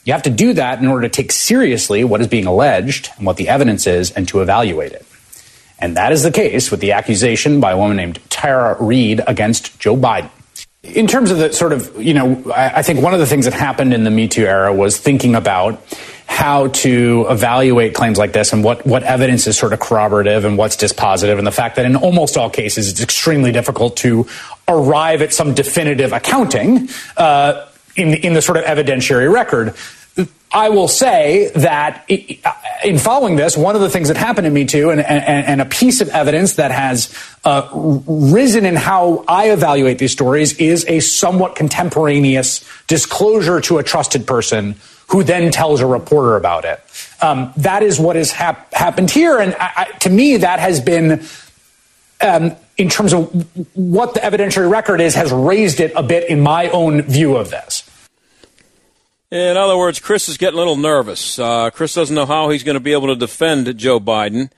You 0.09 0.13
have 0.13 0.23
to 0.23 0.31
do 0.31 0.53
that 0.53 0.79
in 0.79 0.87
order 0.87 1.07
to 1.07 1.09
take 1.09 1.31
seriously 1.31 2.03
what 2.03 2.19
is 2.19 2.25
being 2.27 2.47
alleged 2.47 3.11
and 3.17 3.27
what 3.27 3.37
the 3.37 3.47
evidence 3.47 3.85
is 3.85 4.09
and 4.09 4.27
to 4.29 4.41
evaluate 4.41 4.91
it. 4.91 5.05
And 5.77 5.97
that 5.97 6.11
is 6.11 6.23
the 6.23 6.31
case 6.31 6.71
with 6.71 6.79
the 6.79 6.93
accusation 6.93 7.59
by 7.59 7.73
a 7.73 7.77
woman 7.77 7.97
named 7.97 8.19
Tara 8.27 8.75
Reade 8.81 9.21
against 9.27 9.79
Joe 9.79 9.95
Biden. 9.95 10.31
in 10.81 11.05
terms 11.05 11.29
of 11.29 11.37
the 11.37 11.53
sort 11.53 11.73
of, 11.73 12.01
you 12.01 12.15
know, 12.15 12.51
I, 12.55 12.81
think 12.81 13.03
one 13.03 13.13
of 13.13 13.19
the 13.19 13.27
things 13.27 13.45
that 13.45 13.53
happened 13.53 13.93
in 13.93 14.03
the 14.03 14.09
Me 14.09 14.27
Too 14.27 14.47
era 14.47 14.73
was 14.73 14.97
thinking 14.97 15.35
about 15.35 15.79
how 16.25 16.69
to 16.69 17.27
evaluate 17.29 17.93
claims 17.93 18.17
like 18.17 18.33
this 18.33 18.51
and 18.51 18.63
what, 18.63 18.87
what 18.87 19.03
evidence 19.03 19.45
is 19.45 19.59
sort 19.59 19.73
of 19.73 19.79
corroborative 19.79 20.43
and 20.43 20.57
what's 20.57 20.75
dispositive, 20.75 21.37
and 21.37 21.45
the 21.45 21.51
fact 21.51 21.75
that 21.75 21.85
in 21.85 21.95
almost 21.95 22.35
all 22.35 22.49
cases 22.49 22.89
it's 22.89 23.03
extremely 23.03 23.51
difficult 23.51 23.95
to 23.97 24.25
arrive 24.67 25.21
at 25.21 25.33
some 25.33 25.53
definitive 25.53 26.13
accounting 26.13 26.89
uh, 27.15 27.67
in, 27.95 28.15
in 28.15 28.33
the 28.33 28.41
sort 28.41 28.57
of 28.57 28.63
evidentiary 28.63 29.31
record. 29.31 29.75
I 30.51 30.69
will 30.69 30.87
say 30.87 31.51
that 31.55 32.09
in 32.83 32.97
following 32.97 33.35
this, 33.35 33.55
one 33.55 33.75
of 33.75 33.81
the 33.81 33.89
things 33.89 34.07
that 34.07 34.17
happened 34.17 34.45
to 34.45 34.51
me 34.51 34.65
too, 34.65 34.89
and, 34.89 34.99
and, 34.99 35.45
and 35.45 35.61
a 35.61 35.65
piece 35.65 36.01
of 36.01 36.09
evidence 36.09 36.55
that 36.55 36.71
has 36.71 37.13
uh, 37.45 37.69
risen 37.71 38.65
in 38.65 38.75
how 38.75 39.23
I 39.27 39.51
evaluate 39.51 39.99
these 39.99 40.11
stories 40.11 40.53
is 40.57 40.85
a 40.87 41.01
somewhat 41.01 41.55
contemporaneous 41.55 42.67
disclosure 42.87 43.61
to 43.61 43.77
a 43.77 43.83
trusted 43.83 44.25
person 44.25 44.75
who 45.09 45.23
then 45.23 45.51
tells 45.51 45.81
a 45.81 45.85
reporter 45.85 46.35
about 46.35 46.65
it. 46.65 46.81
Um, 47.21 47.53
that 47.57 47.83
is 47.83 47.99
what 47.99 48.15
has 48.15 48.31
hap- 48.31 48.73
happened 48.73 49.11
here, 49.11 49.37
and 49.37 49.55
I, 49.59 49.71
I, 49.75 49.85
to 49.99 50.09
me, 50.09 50.37
that 50.37 50.59
has 50.59 50.79
been. 50.79 51.25
Um, 52.21 52.55
in 52.75 52.87
terms 52.89 53.13
of 53.13 53.29
what 53.75 54.13
the 54.13 54.21
evidentiary 54.21 54.69
record 54.69 55.01
is, 55.01 55.13
has 55.15 55.31
raised 55.33 55.81
it 55.81 55.91
a 55.97 56.03
bit 56.03 56.29
in 56.29 56.39
my 56.39 56.69
own 56.69 57.01
view 57.01 57.35
of 57.35 57.49
this. 57.49 57.78
In 59.31 59.57
other 59.57 59.77
words, 59.77 59.99
Chris 59.99 60.27
is 60.27 60.37
getting 60.37 60.55
a 60.55 60.57
little 60.57 60.75
nervous. 60.75 61.37
Uh, 61.37 61.69
Chris 61.69 61.93
doesn't 61.93 62.15
know 62.15 62.25
how 62.25 62.49
he's 62.49 62.63
going 62.63 62.77
to 62.77 62.79
be 62.79 62.93
able 62.93 63.09
to 63.09 63.15
defend 63.15 63.77
Joe 63.77 63.99
Biden. 63.99 64.49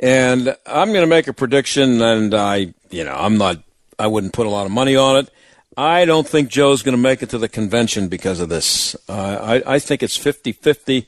And 0.00 0.56
I'm 0.66 0.88
going 0.88 1.04
to 1.04 1.06
make 1.06 1.28
a 1.28 1.32
prediction, 1.32 2.02
and 2.02 2.34
I, 2.34 2.74
you 2.90 3.04
know, 3.04 3.14
I'm 3.14 3.38
not, 3.38 3.62
I 4.00 4.08
wouldn't 4.08 4.32
put 4.32 4.46
a 4.46 4.50
lot 4.50 4.66
of 4.66 4.72
money 4.72 4.96
on 4.96 5.18
it. 5.18 5.30
I 5.76 6.06
don't 6.06 6.26
think 6.26 6.48
Joe's 6.48 6.82
going 6.82 6.96
to 6.96 7.00
make 7.00 7.22
it 7.22 7.30
to 7.30 7.38
the 7.38 7.48
convention 7.48 8.08
because 8.08 8.40
of 8.40 8.48
this. 8.48 8.96
Uh, 9.08 9.60
I, 9.64 9.74
I 9.74 9.78
think 9.78 10.02
it's 10.02 10.16
50 10.16 10.52
50 10.52 11.06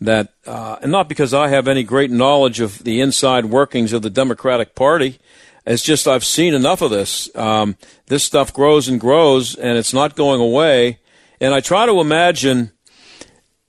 that, 0.00 0.32
uh, 0.46 0.76
and 0.82 0.92
not 0.92 1.08
because 1.08 1.34
I 1.34 1.48
have 1.48 1.66
any 1.66 1.82
great 1.82 2.12
knowledge 2.12 2.60
of 2.60 2.84
the 2.84 3.00
inside 3.00 3.46
workings 3.46 3.92
of 3.92 4.02
the 4.02 4.10
Democratic 4.10 4.76
Party. 4.76 5.18
It's 5.66 5.82
just 5.82 6.06
I've 6.06 6.24
seen 6.24 6.54
enough 6.54 6.80
of 6.80 6.90
this. 6.90 7.34
Um, 7.34 7.76
this 8.06 8.22
stuff 8.22 8.52
grows 8.52 8.86
and 8.86 9.00
grows, 9.00 9.56
and 9.56 9.76
it's 9.76 9.92
not 9.92 10.14
going 10.14 10.40
away. 10.40 11.00
And 11.42 11.52
I 11.52 11.58
try 11.58 11.86
to 11.86 12.00
imagine 12.00 12.70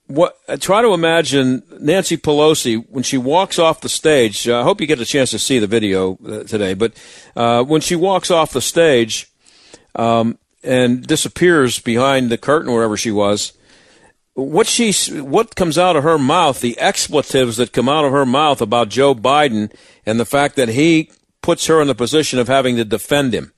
what 0.06 0.38
I 0.48 0.54
try 0.54 0.80
to 0.80 0.94
imagine 0.94 1.64
Nancy 1.80 2.16
Pelosi 2.16 2.88
when 2.88 3.02
she 3.02 3.18
walks 3.18 3.58
off 3.58 3.80
the 3.80 3.88
stage. 3.88 4.48
Uh, 4.48 4.60
I 4.60 4.62
hope 4.62 4.80
you 4.80 4.86
get 4.86 5.00
a 5.00 5.04
chance 5.04 5.32
to 5.32 5.40
see 5.40 5.58
the 5.58 5.66
video 5.66 6.16
uh, 6.24 6.44
today, 6.44 6.74
but 6.74 6.92
uh, 7.34 7.64
when 7.64 7.80
she 7.80 7.96
walks 7.96 8.30
off 8.30 8.52
the 8.52 8.60
stage 8.60 9.28
um, 9.96 10.38
and 10.62 11.04
disappears 11.04 11.80
behind 11.80 12.30
the 12.30 12.38
curtain 12.38 12.72
wherever 12.72 12.96
she 12.96 13.10
was, 13.10 13.54
what 14.34 14.68
she 14.68 14.92
what 15.20 15.56
comes 15.56 15.76
out 15.76 15.96
of 15.96 16.04
her 16.04 16.16
mouth, 16.18 16.60
the 16.60 16.78
expletives 16.78 17.56
that 17.56 17.72
come 17.72 17.88
out 17.88 18.04
of 18.04 18.12
her 18.12 18.26
mouth 18.26 18.60
about 18.62 18.88
Joe 18.88 19.16
Biden 19.16 19.74
and 20.06 20.20
the 20.20 20.24
fact 20.24 20.54
that 20.54 20.68
he 20.68 21.10
puts 21.42 21.66
her 21.66 21.80
in 21.80 21.88
the 21.88 21.94
position 21.96 22.38
of 22.38 22.46
having 22.46 22.76
to 22.76 22.84
defend 22.84 23.34
him. 23.34 23.52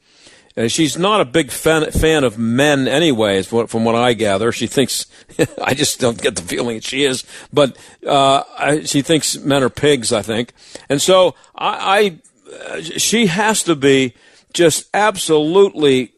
She's 0.68 0.96
not 0.96 1.20
a 1.20 1.26
big 1.26 1.50
fan, 1.50 1.90
fan 1.90 2.24
of 2.24 2.38
men 2.38 2.88
anyway, 2.88 3.42
from 3.42 3.84
what 3.84 3.94
I 3.94 4.14
gather. 4.14 4.52
She 4.52 4.66
thinks, 4.66 5.04
I 5.62 5.74
just 5.74 6.00
don't 6.00 6.20
get 6.20 6.34
the 6.36 6.42
feeling 6.42 6.80
she 6.80 7.04
is, 7.04 7.24
but 7.52 7.76
uh, 8.06 8.42
I, 8.58 8.84
she 8.84 9.02
thinks 9.02 9.36
men 9.36 9.62
are 9.62 9.68
pigs, 9.68 10.14
I 10.14 10.22
think. 10.22 10.54
And 10.88 11.02
so 11.02 11.34
I, 11.54 12.18
I 12.46 12.70
uh, 12.70 12.80
she 12.80 13.26
has 13.26 13.62
to 13.64 13.76
be 13.76 14.14
just 14.54 14.88
absolutely 14.94 16.14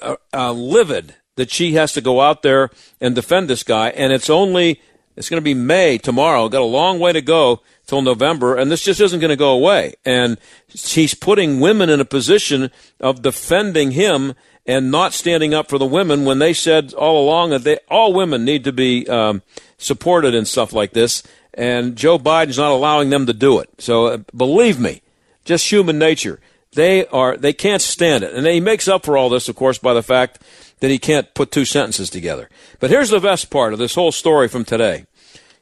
uh, 0.00 0.16
uh, 0.32 0.52
livid 0.52 1.16
that 1.34 1.50
she 1.50 1.72
has 1.72 1.92
to 1.94 2.00
go 2.00 2.20
out 2.20 2.42
there 2.42 2.70
and 3.00 3.14
defend 3.14 3.48
this 3.48 3.64
guy. 3.64 3.90
And 3.90 4.12
it's 4.12 4.30
only, 4.30 4.80
it's 5.16 5.28
going 5.28 5.40
to 5.40 5.44
be 5.44 5.54
May 5.54 5.98
tomorrow. 5.98 6.48
Got 6.48 6.60
a 6.60 6.64
long 6.64 6.98
way 6.98 7.12
to 7.12 7.22
go 7.22 7.62
till 7.86 8.02
November, 8.02 8.56
and 8.56 8.70
this 8.70 8.82
just 8.82 9.00
isn't 9.00 9.20
going 9.20 9.30
to 9.30 9.36
go 9.36 9.52
away. 9.52 9.94
And 10.04 10.38
he's 10.68 11.14
putting 11.14 11.60
women 11.60 11.88
in 11.88 12.00
a 12.00 12.04
position 12.04 12.70
of 13.00 13.22
defending 13.22 13.92
him 13.92 14.34
and 14.66 14.90
not 14.90 15.14
standing 15.14 15.54
up 15.54 15.68
for 15.68 15.78
the 15.78 15.86
women 15.86 16.24
when 16.24 16.38
they 16.38 16.52
said 16.52 16.92
all 16.94 17.24
along 17.24 17.50
that 17.50 17.64
they, 17.64 17.78
all 17.88 18.12
women 18.12 18.44
need 18.44 18.64
to 18.64 18.72
be 18.72 19.06
um, 19.08 19.42
supported 19.78 20.34
and 20.34 20.46
stuff 20.46 20.72
like 20.72 20.92
this. 20.92 21.22
And 21.54 21.96
Joe 21.96 22.18
Biden's 22.18 22.58
not 22.58 22.72
allowing 22.72 23.10
them 23.10 23.26
to 23.26 23.32
do 23.32 23.60
it. 23.60 23.70
So 23.78 24.06
uh, 24.06 24.16
believe 24.34 24.78
me, 24.78 25.02
just 25.44 25.70
human 25.70 25.98
nature. 25.98 26.40
They 26.76 27.06
are 27.06 27.38
they 27.38 27.54
can't 27.54 27.80
stand 27.80 28.22
it, 28.22 28.34
and 28.34 28.46
he 28.46 28.60
makes 28.60 28.86
up 28.86 29.04
for 29.04 29.16
all 29.16 29.30
this, 29.30 29.48
of 29.48 29.56
course, 29.56 29.78
by 29.78 29.94
the 29.94 30.02
fact 30.02 30.42
that 30.80 30.90
he 30.90 30.98
can't 30.98 31.32
put 31.32 31.50
two 31.50 31.64
sentences 31.64 32.10
together. 32.10 32.50
But 32.80 32.90
here's 32.90 33.08
the 33.08 33.18
best 33.18 33.48
part 33.48 33.72
of 33.72 33.78
this 33.78 33.94
whole 33.94 34.12
story 34.12 34.46
from 34.46 34.66
today. 34.66 35.06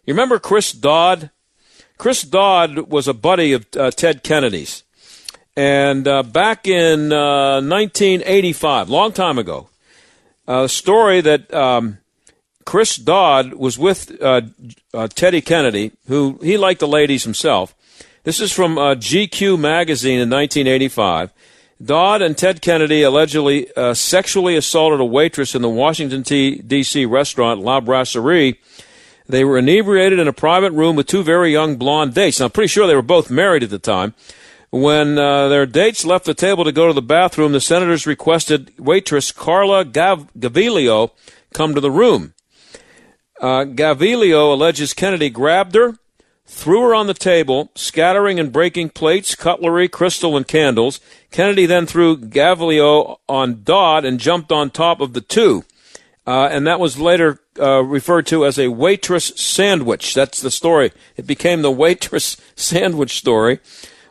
You 0.04 0.12
remember 0.12 0.40
Chris 0.40 0.72
Dodd? 0.72 1.30
Chris 1.98 2.22
Dodd 2.22 2.90
was 2.90 3.06
a 3.06 3.14
buddy 3.14 3.52
of 3.52 3.64
uh, 3.76 3.92
Ted 3.92 4.24
Kennedy's. 4.24 4.82
And 5.56 6.08
uh, 6.08 6.24
back 6.24 6.66
in 6.66 7.12
uh, 7.12 7.60
1985, 7.62 8.90
long 8.90 9.12
time 9.12 9.38
ago, 9.38 9.68
a 10.48 10.68
story 10.68 11.20
that 11.20 11.54
um, 11.54 11.98
Chris 12.66 12.96
Dodd 12.96 13.54
was 13.54 13.78
with 13.78 14.20
uh, 14.20 14.40
uh, 14.92 15.06
Teddy 15.06 15.40
Kennedy, 15.40 15.92
who 16.08 16.40
he 16.42 16.58
liked 16.58 16.80
the 16.80 16.88
ladies 16.88 17.22
himself. 17.22 17.72
This 18.24 18.40
is 18.40 18.52
from 18.52 18.76
uh, 18.76 18.94
GQ 18.94 19.58
magazine 19.58 20.20
in 20.20 20.28
1985. 20.28 21.32
Dodd 21.82 22.22
and 22.22 22.36
Ted 22.36 22.60
Kennedy 22.60 23.02
allegedly 23.02 23.68
sexually 23.94 24.56
assaulted 24.56 25.00
a 25.00 25.04
waitress 25.04 25.54
in 25.54 25.62
the 25.62 25.68
Washington, 25.68 26.22
D.C. 26.22 27.04
restaurant 27.04 27.60
La 27.60 27.80
Brasserie 27.80 28.58
they 29.26 29.44
were 29.44 29.58
inebriated 29.58 30.18
in 30.18 30.28
a 30.28 30.32
private 30.32 30.72
room 30.72 30.96
with 30.96 31.06
two 31.06 31.22
very 31.22 31.50
young 31.50 31.76
blonde 31.76 32.14
dates. 32.14 32.40
Now, 32.40 32.46
I'm 32.46 32.52
pretty 32.52 32.68
sure 32.68 32.86
they 32.86 32.94
were 32.94 33.02
both 33.02 33.30
married 33.30 33.62
at 33.62 33.70
the 33.70 33.78
time. 33.78 34.14
When 34.70 35.18
uh, 35.18 35.48
their 35.48 35.66
dates 35.66 36.04
left 36.04 36.24
the 36.24 36.34
table 36.34 36.64
to 36.64 36.72
go 36.72 36.88
to 36.88 36.92
the 36.92 37.00
bathroom, 37.00 37.52
the 37.52 37.60
senators 37.60 38.06
requested 38.06 38.72
waitress 38.78 39.32
Carla 39.32 39.84
Gav- 39.84 40.32
Gaviglio 40.34 41.12
come 41.54 41.74
to 41.74 41.80
the 41.80 41.90
room. 41.90 42.34
Uh, 43.40 43.64
Gaviglio 43.64 44.52
alleges 44.52 44.92
Kennedy 44.92 45.30
grabbed 45.30 45.74
her, 45.74 45.96
threw 46.46 46.82
her 46.82 46.94
on 46.94 47.06
the 47.06 47.14
table, 47.14 47.70
scattering 47.74 48.38
and 48.38 48.52
breaking 48.52 48.90
plates, 48.90 49.34
cutlery, 49.34 49.88
crystal, 49.88 50.36
and 50.36 50.46
candles. 50.46 51.00
Kennedy 51.30 51.66
then 51.66 51.86
threw 51.86 52.16
Gaviglio 52.16 53.18
on 53.28 53.62
Dodd 53.62 54.04
and 54.04 54.20
jumped 54.20 54.52
on 54.52 54.70
top 54.70 55.00
of 55.00 55.12
the 55.12 55.20
two. 55.20 55.64
Uh, 56.26 56.48
and 56.50 56.66
that 56.66 56.80
was 56.80 56.98
later 56.98 57.40
uh, 57.58 57.82
referred 57.82 58.26
to 58.26 58.46
as 58.46 58.58
a 58.58 58.68
waitress 58.68 59.26
sandwich. 59.36 60.14
That's 60.14 60.40
the 60.40 60.50
story. 60.50 60.92
It 61.16 61.26
became 61.26 61.62
the 61.62 61.70
waitress 61.84 62.36
sandwich 62.56 63.16
story. 63.16 63.60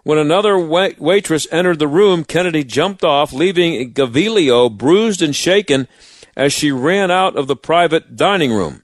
When 0.03 0.17
another 0.17 0.59
wait- 0.59 0.99
waitress 0.99 1.47
entered 1.51 1.79
the 1.79 1.87
room, 1.87 2.25
Kennedy 2.25 2.63
jumped 2.63 3.03
off, 3.03 3.31
leaving 3.31 3.93
Gaviglio 3.93 4.69
bruised 4.69 5.21
and 5.21 5.35
shaken 5.35 5.87
as 6.35 6.51
she 6.51 6.71
ran 6.71 7.09
out 7.09 7.35
of 7.35 7.47
the 7.47 7.55
private 7.55 8.15
dining 8.15 8.51
room. 8.51 8.82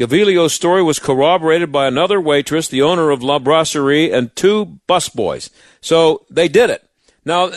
Gaviglio's 0.00 0.54
story 0.54 0.82
was 0.82 0.98
corroborated 0.98 1.70
by 1.70 1.86
another 1.86 2.18
waitress, 2.18 2.68
the 2.68 2.80
owner 2.80 3.10
of 3.10 3.22
La 3.22 3.38
Brasserie, 3.38 4.10
and 4.10 4.34
two 4.34 4.80
busboys. 4.88 5.50
So 5.82 6.24
they 6.30 6.48
did 6.48 6.70
it. 6.70 6.88
Now, 7.26 7.52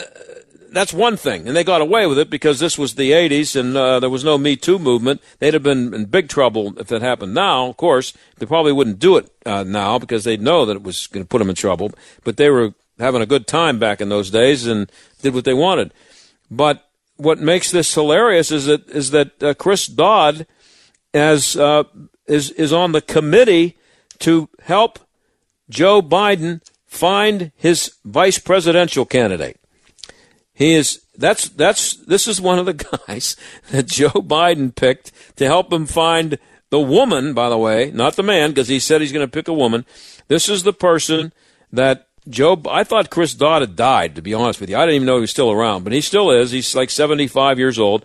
that's 0.70 0.92
one 0.92 1.16
thing, 1.16 1.48
and 1.48 1.56
they 1.56 1.64
got 1.64 1.80
away 1.80 2.06
with 2.06 2.18
it 2.18 2.28
because 2.28 2.58
this 2.60 2.76
was 2.76 2.96
the 2.96 3.12
'80s 3.12 3.58
and 3.58 3.74
uh, 3.74 3.98
there 3.98 4.10
was 4.10 4.24
no 4.24 4.36
Me 4.36 4.56
Too 4.56 4.78
movement. 4.78 5.22
They'd 5.38 5.54
have 5.54 5.62
been 5.62 5.94
in 5.94 6.04
big 6.04 6.28
trouble 6.28 6.78
if 6.78 6.92
it 6.92 7.00
happened 7.00 7.32
now. 7.32 7.68
Of 7.68 7.78
course, 7.78 8.12
they 8.36 8.44
probably 8.44 8.72
wouldn't 8.72 8.98
do 8.98 9.16
it 9.16 9.30
uh, 9.46 9.62
now 9.62 9.98
because 9.98 10.24
they'd 10.24 10.42
know 10.42 10.66
that 10.66 10.76
it 10.76 10.82
was 10.82 11.06
going 11.06 11.24
to 11.24 11.28
put 11.28 11.38
them 11.38 11.48
in 11.48 11.54
trouble. 11.54 11.92
But 12.24 12.36
they 12.36 12.50
were 12.50 12.74
having 12.98 13.22
a 13.22 13.26
good 13.26 13.46
time 13.46 13.78
back 13.78 14.02
in 14.02 14.10
those 14.10 14.30
days 14.30 14.66
and 14.66 14.92
did 15.22 15.32
what 15.32 15.46
they 15.46 15.54
wanted. 15.54 15.94
But 16.50 16.86
what 17.16 17.38
makes 17.38 17.70
this 17.70 17.94
hilarious 17.94 18.50
is 18.50 18.66
that 18.66 18.86
is 18.90 19.12
that 19.12 19.42
uh, 19.42 19.54
Chris 19.54 19.86
Dodd 19.86 20.46
as 21.14 21.56
uh, 21.56 21.84
is 22.26 22.50
is 22.52 22.72
on 22.72 22.92
the 22.92 23.00
committee 23.00 23.76
to 24.20 24.48
help 24.62 24.98
Joe 25.68 26.02
Biden 26.02 26.60
find 26.86 27.52
his 27.56 27.94
vice 28.04 28.38
presidential 28.38 29.04
candidate. 29.04 29.58
He 30.52 30.74
is 30.74 31.04
that's 31.16 31.48
that's 31.48 31.94
this 31.94 32.26
is 32.28 32.40
one 32.40 32.58
of 32.58 32.66
the 32.66 32.74
guys 33.06 33.36
that 33.70 33.86
Joe 33.86 34.10
Biden 34.10 34.74
picked 34.74 35.12
to 35.36 35.46
help 35.46 35.72
him 35.72 35.86
find 35.86 36.38
the 36.70 36.80
woman, 36.80 37.34
by 37.34 37.48
the 37.48 37.58
way, 37.58 37.90
not 37.92 38.16
the 38.16 38.22
man, 38.22 38.50
because 38.50 38.68
he 38.68 38.80
said 38.80 39.00
he's 39.00 39.12
going 39.12 39.26
to 39.26 39.30
pick 39.30 39.48
a 39.48 39.52
woman. 39.52 39.84
This 40.28 40.48
is 40.48 40.62
the 40.62 40.72
person 40.72 41.32
that 41.72 42.08
Joe. 42.28 42.60
I 42.68 42.84
thought 42.84 43.10
Chris 43.10 43.34
Dodd 43.34 43.62
had 43.62 43.76
died. 43.76 44.14
To 44.16 44.22
be 44.22 44.34
honest 44.34 44.60
with 44.60 44.70
you, 44.70 44.76
I 44.76 44.80
didn't 44.80 44.96
even 44.96 45.06
know 45.06 45.16
he 45.16 45.22
was 45.22 45.30
still 45.30 45.52
around, 45.52 45.84
but 45.84 45.92
he 45.92 46.00
still 46.00 46.30
is. 46.30 46.50
He's 46.50 46.74
like 46.74 46.90
seventy-five 46.90 47.58
years 47.58 47.78
old, 47.78 48.04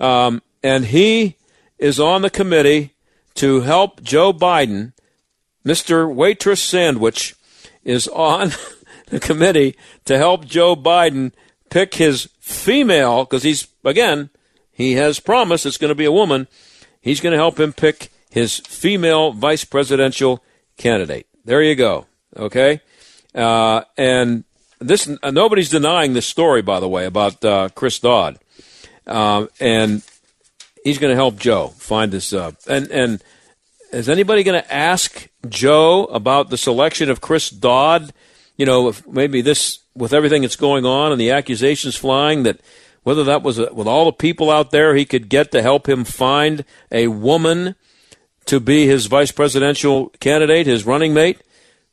um, 0.00 0.42
and 0.62 0.86
he 0.86 1.36
is 1.78 2.00
on 2.00 2.22
the 2.22 2.30
committee 2.30 2.94
to 3.36 3.60
help 3.60 4.02
Joe 4.02 4.32
Biden. 4.32 4.92
Mister 5.64 6.08
Waitress 6.08 6.62
Sandwich 6.62 7.34
is 7.84 8.08
on 8.08 8.52
the 9.08 9.20
committee 9.20 9.76
to 10.04 10.18
help 10.18 10.44
Joe 10.44 10.76
Biden 10.76 11.32
pick 11.70 11.94
his 11.94 12.28
female, 12.40 13.24
because 13.24 13.42
he's, 13.42 13.68
again, 13.84 14.30
he 14.70 14.94
has 14.94 15.20
promised 15.20 15.66
it's 15.66 15.78
going 15.78 15.90
to 15.90 15.94
be 15.94 16.04
a 16.04 16.12
woman. 16.12 16.46
He's 17.00 17.20
going 17.20 17.32
to 17.32 17.38
help 17.38 17.58
him 17.58 17.72
pick 17.72 18.10
his 18.30 18.58
female 18.58 19.32
vice 19.32 19.64
presidential 19.64 20.42
candidate. 20.76 21.26
There 21.44 21.62
you 21.62 21.74
go. 21.74 22.06
Okay, 22.36 22.80
uh, 23.34 23.82
and 23.96 24.44
this 24.78 25.08
uh, 25.22 25.30
nobody's 25.30 25.70
denying 25.70 26.12
this 26.12 26.26
story, 26.26 26.60
by 26.60 26.80
the 26.80 26.88
way, 26.88 27.06
about 27.06 27.44
uh, 27.44 27.68
Chris 27.74 27.98
Dodd, 27.98 28.38
um, 29.06 29.48
and 29.58 30.02
he's 30.86 30.98
going 30.98 31.10
to 31.10 31.16
help 31.16 31.36
Joe 31.36 31.68
find 31.78 32.12
this. 32.12 32.32
Uh, 32.32 32.52
and 32.68 32.88
and 32.90 33.24
is 33.92 34.08
anybody 34.08 34.44
going 34.44 34.60
to 34.60 34.74
ask 34.74 35.28
Joe 35.48 36.04
about 36.04 36.50
the 36.50 36.56
selection 36.56 37.10
of 37.10 37.20
Chris 37.20 37.50
Dodd? 37.50 38.12
You 38.56 38.66
know, 38.66 38.88
if 38.88 39.06
maybe 39.06 39.42
this 39.42 39.80
with 39.96 40.12
everything 40.12 40.42
that's 40.42 40.56
going 40.56 40.84
on 40.84 41.10
and 41.10 41.20
the 41.20 41.32
accusations 41.32 41.96
flying 41.96 42.44
that 42.44 42.60
whether 43.02 43.24
that 43.24 43.42
was 43.42 43.58
a, 43.58 43.72
with 43.72 43.88
all 43.88 44.04
the 44.04 44.12
people 44.12 44.50
out 44.50 44.70
there 44.70 44.94
he 44.94 45.04
could 45.04 45.28
get 45.28 45.50
to 45.52 45.62
help 45.62 45.88
him 45.88 46.04
find 46.04 46.64
a 46.92 47.08
woman 47.08 47.74
to 48.44 48.60
be 48.60 48.86
his 48.86 49.06
vice 49.06 49.32
presidential 49.32 50.10
candidate, 50.20 50.66
his 50.66 50.86
running 50.86 51.12
mate, 51.12 51.40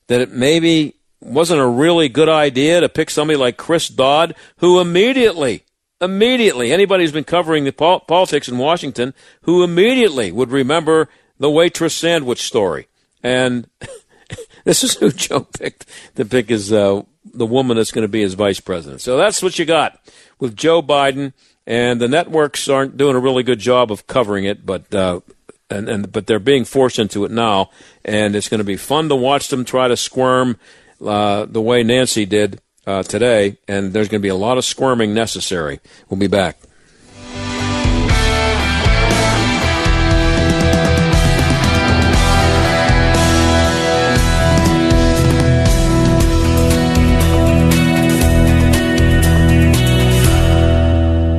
that 0.08 0.22
it 0.22 0.32
maybe 0.32 0.96
wasn't 1.20 1.60
a 1.60 1.68
really 1.68 2.10
good 2.10 2.30
idea 2.30 2.82
to 2.82 2.89
pick 2.89 3.10
somebody 3.10 3.38
like 3.38 3.58
Chris 3.58 3.88
Dodd, 3.88 4.36
who 4.58 4.80
immediately, 4.80 5.64
immediately, 6.04 6.72
anybody 6.72 7.04
who's 7.04 7.12
been 7.12 7.24
covering 7.24 7.64
the 7.64 7.72
pol- 7.72 8.01
politics 8.01 8.47
in 8.47 8.58
Washington, 8.58 9.14
who 9.43 9.64
immediately 9.64 10.32
would 10.32 10.51
remember 10.51 11.10
the 11.39 11.49
waitress 11.49 11.95
sandwich 11.95 12.41
story. 12.41 12.88
And 13.22 13.68
this 14.64 14.84
is 14.84 14.95
who 14.95 15.12
Joe 15.12 15.41
picked 15.41 15.86
to 16.16 16.26
pick 16.26 16.49
his 16.49 16.72
uh, 16.72 17.04
the 17.34 17.45
woman 17.45 17.78
that's 17.78 17.91
going 17.91 18.04
to 18.04 18.10
be 18.10 18.22
his 18.22 18.34
vice 18.34 18.60
president. 18.60 19.01
So 19.01 19.18
that's 19.18 19.41
what 19.41 19.58
you 19.58 19.66
got 19.66 19.99
with 20.39 20.56
Joe 20.56 20.82
Biden, 20.82 21.34
and 21.66 21.99
the 21.99 22.08
networks 22.08 22.68
aren't 22.68 22.97
doing 22.97 23.16
a 23.16 23.20
really 23.20 23.43
good 23.43 23.60
job 23.60 23.91
of 23.91 24.08
covering 24.08 24.45
it, 24.45 24.66
but. 24.66 24.93
Uh, 24.93 25.22
and, 25.70 25.89
and 25.89 26.12
but 26.12 26.28
they're 26.28 26.39
being 26.39 26.66
forced 26.66 26.99
into 26.99 27.26
it 27.26 27.32
now, 27.32 27.72
and 28.06 28.36
it's 28.36 28.49
going 28.49 28.60
to 28.60 28.66
be 28.66 28.78
fun 28.78 29.10
to 29.10 29.16
watch 29.16 29.47
them 29.47 29.66
try 29.66 29.88
to 29.88 29.97
squirm 29.97 30.58
uh, 31.04 31.45
the 31.45 31.62
way 31.62 31.82
Nancy 31.82 32.26
did 32.26 32.62
uh, 32.86 33.04
today, 33.04 33.58
and 33.68 33.94
there's 33.94 34.08
going 34.10 34.22
to 34.22 34.24
be 34.24 34.30
a 34.30 34.36
lot 34.36 34.58
of 34.58 34.66
squirming 34.66 35.14
necessary. 35.14 35.80
We'll 36.10 36.20
be 36.20 36.28
back. 36.28 36.58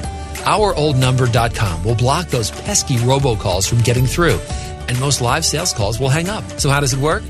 OurOldNumber.com 0.47 1.83
will 1.83 1.97
block 1.97 2.29
those 2.29 2.53
pesky 2.53 2.95
robocalls 2.99 3.69
from 3.69 3.81
getting 3.81 4.07
through, 4.07 4.39
and 4.87 5.01
most 5.01 5.21
live 5.21 5.45
sales 5.45 5.73
calls 5.73 5.99
will 5.99 6.11
hang 6.11 6.29
up. 6.29 6.45
So, 6.61 6.71
how 6.71 6.79
does 6.79 6.93
it 6.93 7.01
work? 7.01 7.25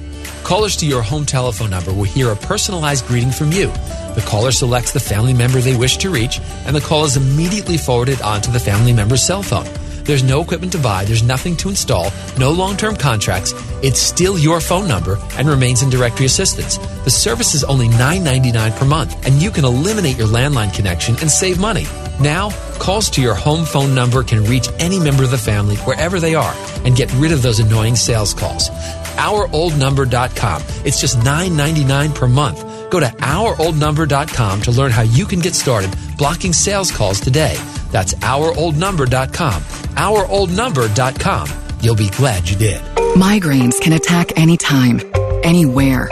Callers 0.45 0.77
to 0.77 0.87
your 0.87 1.01
home 1.01 1.25
telephone 1.25 1.71
number 1.71 1.95
will 1.95 2.05
hear 2.05 2.33
a 2.33 2.37
personalized 2.37 3.07
greeting 3.07 3.31
from 3.31 3.51
you. 3.51 3.69
The 4.15 4.25
caller 4.27 4.53
selects 4.53 4.93
the 4.93 5.01
family 5.01 5.33
member 5.33 5.61
they 5.61 5.77
wish 5.77 5.97
to 5.99 6.11
reach, 6.11 6.39
and 6.67 6.77
the 6.77 6.83
call 6.83 7.07
is 7.07 7.17
immediately 7.17 7.79
forwarded 7.79 8.21
onto 8.21 8.53
the 8.53 8.61
family 8.61 8.93
member's 8.93 9.23
cell 9.23 9.43
phone. 9.43 9.67
There's 10.09 10.23
no 10.23 10.41
equipment 10.41 10.73
to 10.73 10.79
buy, 10.79 11.05
there's 11.05 11.23
nothing 11.23 11.55
to 11.59 11.69
install, 11.69 12.11
no 12.39 12.51
long 12.51 12.79
term 12.79 12.97
contracts. 12.97 13.53
It's 13.83 14.01
still 14.01 14.39
your 14.39 14.59
phone 14.59 14.89
number 14.89 15.19
and 15.33 15.47
remains 15.47 15.83
in 15.83 15.91
directory 15.91 16.25
assistance. 16.25 16.79
The 17.05 17.11
service 17.11 17.53
is 17.53 17.63
only 17.63 17.89
$9.99 17.89 18.79
per 18.79 18.87
month, 18.87 19.27
and 19.27 19.35
you 19.35 19.51
can 19.51 19.67
eliminate 19.67 20.17
your 20.17 20.27
landline 20.27 20.73
connection 20.75 21.15
and 21.21 21.31
save 21.31 21.61
money. 21.61 21.85
Now, 22.21 22.49
calls 22.79 23.11
to 23.11 23.21
your 23.21 23.35
home 23.35 23.67
phone 23.67 23.95
number 23.95 24.23
can 24.23 24.45
reach 24.45 24.71
any 24.79 24.99
member 24.99 25.25
of 25.25 25.31
the 25.31 25.37
family 25.37 25.77
wherever 25.77 26.19
they 26.19 26.35
are 26.35 26.55
and 26.87 26.97
get 26.97 27.13
rid 27.13 27.31
of 27.31 27.43
those 27.43 27.61
annoying 27.61 27.95
sales 27.95 28.33
calls. 28.33 28.71
OurOldNumber.com. 29.19 30.63
It's 30.87 31.03
just 31.03 31.19
$9.99 31.19 32.15
per 32.15 32.29
month. 32.29 32.65
Go 32.91 33.01
to 33.01 33.07
OurOldNumber.com 33.07 34.63
to 34.63 34.71
learn 34.71 34.91
how 34.91 35.03
you 35.03 35.27
can 35.27 35.41
get 35.41 35.55
started 35.55 35.95
blocking 36.17 36.53
sales 36.53 36.91
calls 36.91 37.21
today. 37.21 37.57
That's 37.91 38.15
OurOldNumber.com. 38.15 39.63
OurOldNumber.com. 39.63 41.49
You'll 41.81 41.95
be 41.95 42.11
glad 42.11 42.49
you 42.49 42.57
did. 42.57 42.81
Migraines 43.15 43.81
can 43.81 43.93
attack 43.93 44.39
anytime, 44.39 45.01
anywhere. 45.45 46.09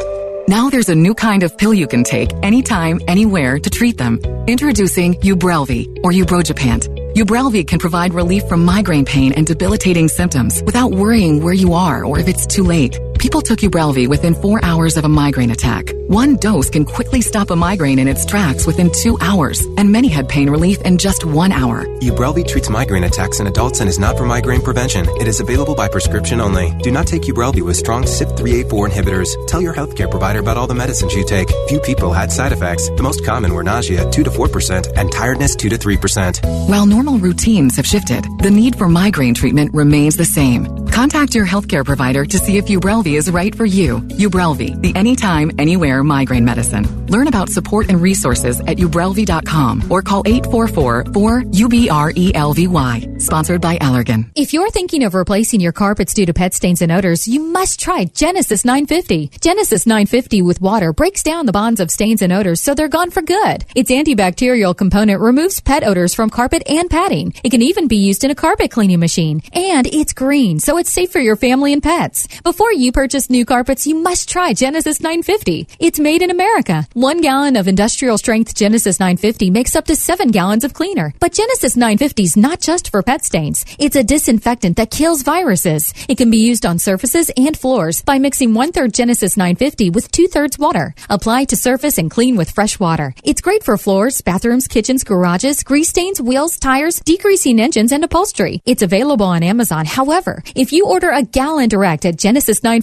Now 0.48 0.70
there's 0.70 0.88
a 0.88 0.94
new 0.94 1.12
kind 1.12 1.42
of 1.42 1.58
pill 1.58 1.74
you 1.74 1.88
can 1.88 2.04
take 2.04 2.30
anytime, 2.44 3.00
anywhere 3.08 3.58
to 3.58 3.68
treat 3.68 3.98
them. 3.98 4.20
Introducing 4.46 5.14
Ubrelvy 5.14 5.88
or 6.04 6.12
Ubrogepant. 6.12 6.86
Ubrelvy 7.16 7.66
can 7.66 7.80
provide 7.80 8.14
relief 8.14 8.44
from 8.48 8.64
migraine 8.64 9.04
pain 9.04 9.32
and 9.32 9.44
debilitating 9.44 10.06
symptoms 10.06 10.62
without 10.62 10.92
worrying 10.92 11.42
where 11.42 11.54
you 11.54 11.74
are 11.74 12.04
or 12.04 12.20
if 12.20 12.28
it's 12.28 12.46
too 12.46 12.62
late. 12.62 12.96
People 13.26 13.42
took 13.42 13.58
Ubrelvy 13.58 14.06
within 14.06 14.36
four 14.36 14.64
hours 14.64 14.96
of 14.96 15.04
a 15.04 15.08
migraine 15.08 15.50
attack. 15.50 15.90
One 16.06 16.36
dose 16.36 16.70
can 16.70 16.84
quickly 16.84 17.20
stop 17.20 17.50
a 17.50 17.56
migraine 17.56 17.98
in 17.98 18.06
its 18.06 18.24
tracks 18.24 18.68
within 18.68 18.88
two 18.92 19.18
hours, 19.20 19.64
and 19.76 19.90
many 19.90 20.06
had 20.06 20.28
pain 20.28 20.48
relief 20.48 20.80
in 20.82 20.96
just 20.96 21.24
one 21.24 21.50
hour. 21.50 21.84
Ubrelvy 22.02 22.46
treats 22.46 22.70
migraine 22.70 23.02
attacks 23.02 23.40
in 23.40 23.48
adults 23.48 23.80
and 23.80 23.88
is 23.88 23.98
not 23.98 24.16
for 24.16 24.24
migraine 24.24 24.62
prevention. 24.62 25.08
It 25.20 25.26
is 25.26 25.40
available 25.40 25.74
by 25.74 25.88
prescription 25.88 26.40
only. 26.40 26.72
Do 26.84 26.92
not 26.92 27.08
take 27.08 27.22
Ubrelvy 27.22 27.62
with 27.62 27.76
strong 27.76 28.04
CYP3A4 28.04 28.90
inhibitors. 28.90 29.46
Tell 29.48 29.60
your 29.60 29.74
healthcare 29.74 30.08
provider 30.08 30.38
about 30.38 30.56
all 30.56 30.68
the 30.68 30.76
medicines 30.76 31.12
you 31.12 31.24
take. 31.24 31.48
Few 31.66 31.80
people 31.80 32.12
had 32.12 32.30
side 32.30 32.52
effects. 32.52 32.88
The 32.90 33.02
most 33.02 33.24
common 33.24 33.52
were 33.52 33.64
nausea, 33.64 34.08
2 34.08 34.22
to 34.22 34.30
4%, 34.30 34.96
and 34.96 35.10
tiredness, 35.10 35.56
2 35.56 35.68
to 35.70 35.76
3%. 35.76 36.68
While 36.68 36.86
normal 36.86 37.18
routines 37.18 37.74
have 37.74 37.86
shifted, 37.86 38.24
the 38.38 38.52
need 38.52 38.78
for 38.78 38.88
migraine 38.88 39.34
treatment 39.34 39.74
remains 39.74 40.16
the 40.16 40.24
same. 40.24 40.86
Contact 40.86 41.34
your 41.34 41.44
healthcare 41.44 41.84
provider 41.84 42.24
to 42.24 42.38
see 42.38 42.56
if 42.56 42.66
Ubrelvy 42.66 43.15
is 43.16 43.30
right 43.30 43.54
for 43.54 43.64
you. 43.64 44.00
Ubrelvy, 44.00 44.80
the 44.80 44.94
anytime, 44.94 45.50
anywhere 45.58 46.04
migraine 46.04 46.44
medicine. 46.44 47.06
Learn 47.06 47.28
about 47.28 47.48
support 47.48 47.88
and 47.88 48.00
resources 48.00 48.60
at 48.60 48.78
ubrelvy.com 48.78 49.90
or 49.90 50.02
call 50.02 50.22
844-4-UBRELVY. 50.24 53.20
Sponsored 53.20 53.60
by 53.60 53.78
Allergan. 53.78 54.30
If 54.34 54.52
you're 54.52 54.70
thinking 54.70 55.04
of 55.04 55.14
replacing 55.14 55.60
your 55.60 55.72
carpets 55.72 56.14
due 56.14 56.26
to 56.26 56.34
pet 56.34 56.54
stains 56.54 56.82
and 56.82 56.92
odors, 56.92 57.26
you 57.26 57.40
must 57.40 57.80
try 57.80 58.04
Genesis 58.04 58.64
950. 58.64 59.30
Genesis 59.40 59.86
950 59.86 60.42
with 60.42 60.60
water 60.60 60.92
breaks 60.92 61.22
down 61.22 61.46
the 61.46 61.52
bonds 61.52 61.80
of 61.80 61.90
stains 61.90 62.22
and 62.22 62.32
odors 62.32 62.60
so 62.60 62.74
they're 62.74 62.88
gone 62.88 63.10
for 63.10 63.22
good. 63.22 63.64
Its 63.74 63.90
antibacterial 63.90 64.76
component 64.76 65.20
removes 65.20 65.60
pet 65.60 65.84
odors 65.84 66.14
from 66.14 66.30
carpet 66.30 66.62
and 66.68 66.90
padding. 66.90 67.32
It 67.42 67.50
can 67.50 67.62
even 67.62 67.88
be 67.88 67.96
used 67.96 68.24
in 68.24 68.30
a 68.30 68.34
carpet 68.34 68.70
cleaning 68.70 69.00
machine. 69.00 69.42
And 69.52 69.86
it's 69.86 70.12
green, 70.12 70.58
so 70.58 70.78
it's 70.78 70.92
safe 70.92 71.10
for 71.10 71.20
your 71.20 71.36
family 71.36 71.72
and 71.72 71.82
pets. 71.82 72.26
Before 72.42 72.72
you 72.72 72.92
purchase 72.96 73.28
new 73.28 73.44
carpets, 73.44 73.86
you 73.86 73.94
must 73.94 74.26
try 74.26 74.54
Genesis 74.54 75.02
950. 75.02 75.68
It's 75.78 76.00
made 76.00 76.22
in 76.22 76.30
America. 76.30 76.88
One 76.94 77.20
gallon 77.20 77.56
of 77.56 77.68
industrial 77.68 78.16
strength 78.16 78.54
Genesis 78.54 78.98
950 78.98 79.50
makes 79.50 79.76
up 79.76 79.84
to 79.84 79.94
seven 79.94 80.28
gallons 80.28 80.64
of 80.64 80.72
cleaner. 80.72 81.12
But 81.20 81.34
Genesis 81.34 81.76
950 81.76 82.22
is 82.22 82.38
not 82.38 82.58
just 82.58 82.90
for 82.90 83.02
pet 83.02 83.22
stains. 83.22 83.66
It's 83.78 83.96
a 83.96 84.02
disinfectant 84.02 84.78
that 84.78 84.90
kills 84.90 85.20
viruses. 85.24 85.92
It 86.08 86.16
can 86.16 86.30
be 86.30 86.38
used 86.38 86.64
on 86.64 86.78
surfaces 86.78 87.30
and 87.36 87.54
floors 87.54 88.00
by 88.00 88.18
mixing 88.18 88.54
one 88.54 88.72
third 88.72 88.94
Genesis 88.94 89.36
950 89.36 89.90
with 89.90 90.10
two 90.10 90.26
thirds 90.26 90.58
water. 90.58 90.94
Apply 91.10 91.44
to 91.50 91.56
surface 91.56 91.98
and 91.98 92.10
clean 92.10 92.34
with 92.34 92.52
fresh 92.52 92.80
water. 92.80 93.12
It's 93.22 93.42
great 93.42 93.62
for 93.62 93.76
floors, 93.76 94.22
bathrooms, 94.22 94.68
kitchens, 94.68 95.04
garages, 95.04 95.62
grease 95.64 95.90
stains, 95.90 96.18
wheels, 96.18 96.58
tires, 96.58 97.00
degreasing 97.00 97.60
engines, 97.60 97.92
and 97.92 98.04
upholstery. 98.04 98.62
It's 98.64 98.80
available 98.80 99.26
on 99.26 99.42
Amazon. 99.42 99.84
However, 99.84 100.42
if 100.54 100.72
you 100.72 100.86
order 100.86 101.10
a 101.10 101.22
gallon 101.22 101.68
direct 101.68 102.06
at 102.06 102.16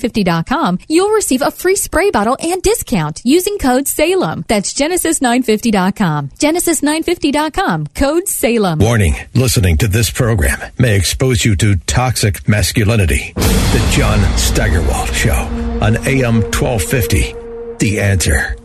genesis950.com, 0.03 0.79
you'll 0.87 1.11
receive 1.11 1.41
a 1.41 1.51
free 1.51 1.75
spray 1.75 2.11
bottle 2.11 2.37
and 2.39 2.61
discount 2.61 3.21
using 3.23 3.57
code 3.57 3.87
SALEM. 3.87 4.45
That's 4.47 4.73
genesis950.com. 4.73 6.29
Genesis950.com. 6.29 7.87
Code 7.87 8.27
SALEM. 8.27 8.79
Warning 8.79 9.15
listening 9.33 9.77
to 9.77 9.87
this 9.87 10.09
program 10.09 10.59
may 10.77 10.95
expose 10.95 11.43
you 11.45 11.55
to 11.57 11.75
toxic 11.75 12.47
masculinity. 12.47 13.33
The 13.35 13.91
John 13.91 14.19
Steigerwald 14.37 15.09
Show 15.13 15.33
on 15.81 15.97
AM 16.07 16.41
1250. 16.41 17.35
The 17.79 17.99
answer. 17.99 18.55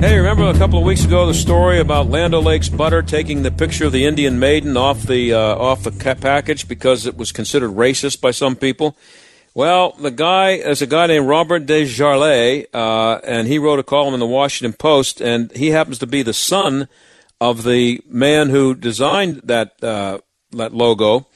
Hey, 0.00 0.16
remember 0.16 0.48
a 0.48 0.56
couple 0.56 0.78
of 0.78 0.84
weeks 0.84 1.04
ago 1.04 1.26
the 1.26 1.34
story 1.34 1.80
about 1.80 2.08
Land 2.08 2.32
O'Lakes 2.32 2.68
butter 2.68 3.02
taking 3.02 3.42
the 3.42 3.50
picture 3.50 3.86
of 3.86 3.92
the 3.92 4.06
Indian 4.06 4.38
maiden 4.38 4.76
off 4.76 5.02
the 5.02 5.34
uh, 5.34 5.56
off 5.56 5.82
the 5.82 5.90
package 5.90 6.68
because 6.68 7.04
it 7.04 7.16
was 7.16 7.32
considered 7.32 7.70
racist 7.70 8.20
by 8.20 8.30
some 8.30 8.54
people? 8.54 8.96
Well, 9.54 9.92
the 9.98 10.10
guy 10.10 10.50
is 10.50 10.82
a 10.82 10.86
guy 10.86 11.06
named 11.06 11.26
Robert 11.26 11.66
DesJarlait, 11.66 12.66
uh, 12.72 13.20
and 13.24 13.48
he 13.48 13.58
wrote 13.58 13.78
a 13.78 13.82
column 13.82 14.14
in 14.14 14.20
the 14.20 14.26
Washington 14.26 14.76
Post, 14.76 15.20
and 15.20 15.50
he 15.52 15.70
happens 15.70 15.98
to 15.98 16.06
be 16.06 16.22
the 16.22 16.34
son 16.34 16.88
of 17.40 17.64
the 17.64 18.00
man 18.06 18.50
who 18.50 18.74
designed 18.74 19.42
that 19.44 19.82
uh, 19.82 20.18
that 20.52 20.74
logo, 20.74 21.26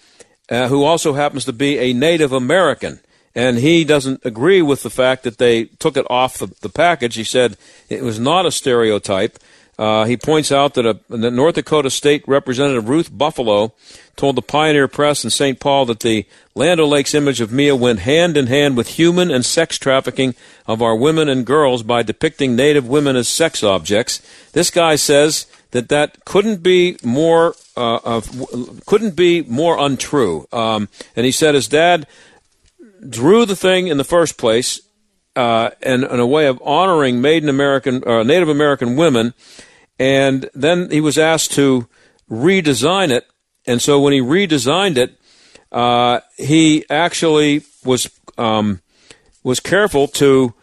uh, 0.51 0.69
who 0.69 0.85
also 0.85 1.15
happens 1.15 1.45
to 1.47 1.53
be 1.53 1.79
a 1.79 1.93
Native 1.93 2.33
American. 2.33 3.01
And 3.35 3.59
he 3.59 3.85
doesn't 3.85 4.25
agree 4.27 4.61
with 4.61 4.83
the 4.83 4.91
fact 4.91 5.23
that 5.23 5.39
they 5.39 5.65
took 5.65 5.97
it 5.97 6.07
off 6.11 6.39
the, 6.39 6.55
the 6.61 6.69
package. 6.69 7.15
He 7.15 7.25
said 7.25 7.57
it 7.89 8.03
was 8.03 8.19
not 8.19 8.45
a 8.45 8.53
stereotype. 8.53 9.39
Uh, 9.79 10.05
he 10.05 10.17
points 10.17 10.53
out 10.53 10.75
that, 10.75 10.85
a, 10.85 10.99
that 11.09 11.33
North 11.33 11.55
Dakota 11.55 11.91
State 11.91 12.23
Representative 12.27 12.89
Ruth 12.89 13.11
Buffalo 13.11 13.73
told 14.17 14.37
the 14.37 14.43
Pioneer 14.43 14.87
Press 14.87 15.25
in 15.25 15.31
St. 15.31 15.59
Paul 15.59 15.87
that 15.87 16.01
the 16.01 16.27
Land 16.55 16.79
O'Lakes 16.79 17.15
image 17.15 17.41
of 17.41 17.51
Mia 17.51 17.75
went 17.75 18.01
hand 18.01 18.37
in 18.37 18.49
hand 18.49 18.77
with 18.77 18.89
human 18.89 19.31
and 19.31 19.45
sex 19.45 19.79
trafficking 19.79 20.35
of 20.67 20.83
our 20.83 20.95
women 20.95 21.29
and 21.29 21.47
girls 21.47 21.83
by 21.83 22.03
depicting 22.03 22.55
Native 22.55 22.87
women 22.87 23.17
as 23.17 23.29
sex 23.29 23.63
objects. 23.63 24.21
This 24.53 24.71
guy 24.71 24.97
says 24.97 25.47
that 25.71 25.89
that 25.89 26.25
couldn't 26.27 26.63
be 26.63 26.99
more 27.03 27.55
uh, 27.77 28.01
of, 28.05 28.85
couldn't 28.85 29.17
be 29.17 29.43
more 29.43 29.79
untrue. 29.79 30.47
Um, 30.53 30.89
and 31.17 31.25
he 31.25 31.33
said 31.33 31.55
his 31.55 31.69
dad 31.69 32.07
drew 33.09 33.47
the 33.47 33.57
thing 33.57 33.89
in 33.89 33.97
the 33.97 34.05
first 34.05 34.37
place, 34.37 34.81
uh, 35.35 35.71
and 35.83 36.05
in 36.05 36.21
a 36.21 36.27
way 36.27 36.47
of 36.47 36.61
honoring 36.65 37.21
Maiden 37.21 37.49
American, 37.49 38.07
uh, 38.07 38.23
Native 38.23 38.49
American 38.49 38.97
women, 38.97 39.35
and 39.99 40.49
then 40.55 40.91
he 40.91 41.01
was 41.01 41.19
asked 41.19 41.53
to 41.53 41.89
redesign 42.31 43.11
it. 43.11 43.27
And 43.67 43.81
so 43.81 44.01
when 44.01 44.13
he 44.13 44.21
redesigned 44.21 44.97
it, 44.97 45.19
uh, 45.71 46.21
he 46.37 46.85
actually 46.91 47.63
was 47.85 48.11
um, 48.37 48.81
was 49.43 49.61
careful 49.61 50.09
to 50.09 50.55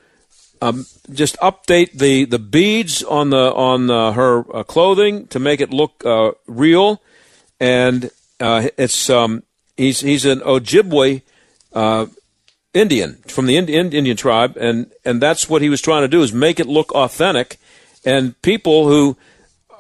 um, 0.61 0.85
just 1.11 1.37
update 1.37 1.93
the, 1.93 2.25
the 2.25 2.39
beads 2.39 3.03
on 3.03 3.29
the 3.29 3.53
on 3.53 3.89
uh, 3.89 4.11
her 4.11 4.55
uh, 4.55 4.63
clothing 4.63 5.27
to 5.27 5.39
make 5.39 5.61
it 5.61 5.71
look 5.71 6.03
uh, 6.05 6.31
real, 6.47 7.01
and 7.59 8.11
uh, 8.39 8.67
it's 8.77 9.09
um, 9.09 9.43
he's 9.77 10.01
he's 10.01 10.25
an 10.25 10.41
Ojibwe 10.41 11.21
uh, 11.73 12.07
Indian 12.73 13.15
from 13.27 13.47
the 13.47 13.57
Indian, 13.57 13.91
Indian 13.91 14.15
tribe, 14.15 14.55
and 14.57 14.91
and 15.03 15.21
that's 15.21 15.49
what 15.49 15.61
he 15.61 15.69
was 15.69 15.81
trying 15.81 16.03
to 16.03 16.07
do 16.07 16.21
is 16.21 16.31
make 16.31 16.59
it 16.59 16.67
look 16.67 16.91
authentic, 16.91 17.57
and 18.05 18.39
people 18.41 18.87
who 18.87 19.17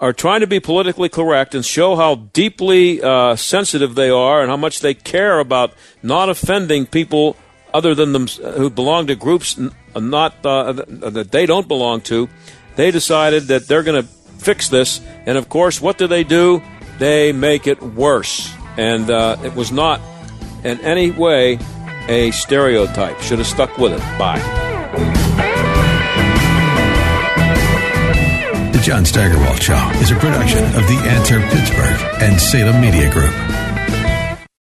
are 0.01 0.13
trying 0.13 0.39
to 0.39 0.47
be 0.47 0.59
politically 0.59 1.09
correct 1.09 1.53
and 1.53 1.65
show 1.65 1.95
how 1.95 2.15
deeply 2.15 3.01
uh, 3.01 3.35
sensitive 3.35 3.95
they 3.95 4.09
are 4.09 4.41
and 4.41 4.49
how 4.49 4.57
much 4.57 4.79
they 4.79 4.93
care 4.93 5.39
about 5.39 5.73
not 6.01 6.29
offending 6.29 6.85
people 6.85 7.35
other 7.73 7.93
than 7.93 8.13
them 8.13 8.27
who 8.27 8.69
belong 8.69 9.05
to 9.07 9.15
groups 9.15 9.59
not 9.95 10.33
uh, 10.45 10.71
that 10.73 11.31
they 11.31 11.45
don't 11.45 11.67
belong 11.67 12.01
to. 12.01 12.29
They 12.75 12.91
decided 12.91 13.43
that 13.43 13.67
they're 13.67 13.83
going 13.83 14.01
to 14.01 14.07
fix 14.07 14.69
this, 14.69 15.01
and 15.25 15.37
of 15.37 15.49
course, 15.49 15.81
what 15.81 15.97
do 15.97 16.07
they 16.07 16.23
do? 16.23 16.61
They 16.97 17.33
make 17.33 17.67
it 17.67 17.81
worse, 17.81 18.51
and 18.77 19.09
uh, 19.11 19.37
it 19.43 19.53
was 19.53 19.71
not 19.71 20.01
in 20.63 20.79
any 20.81 21.11
way 21.11 21.59
a 22.09 22.31
stereotype. 22.31 23.21
Should 23.21 23.39
have 23.39 23.47
stuck 23.47 23.77
with 23.77 23.93
it. 23.93 23.99
Bye. 24.17 24.39
The 28.73 28.79
John 28.79 29.05
Steigerwald 29.05 29.61
Show 29.61 29.89
is 30.01 30.11
a 30.11 30.15
production 30.15 30.65
of 30.65 30.87
the 30.87 30.99
Answer 31.05 31.39
Pittsburgh 31.39 32.21
and 32.21 32.39
Salem 32.41 32.81
Media 32.81 33.11
Group. 33.11 33.68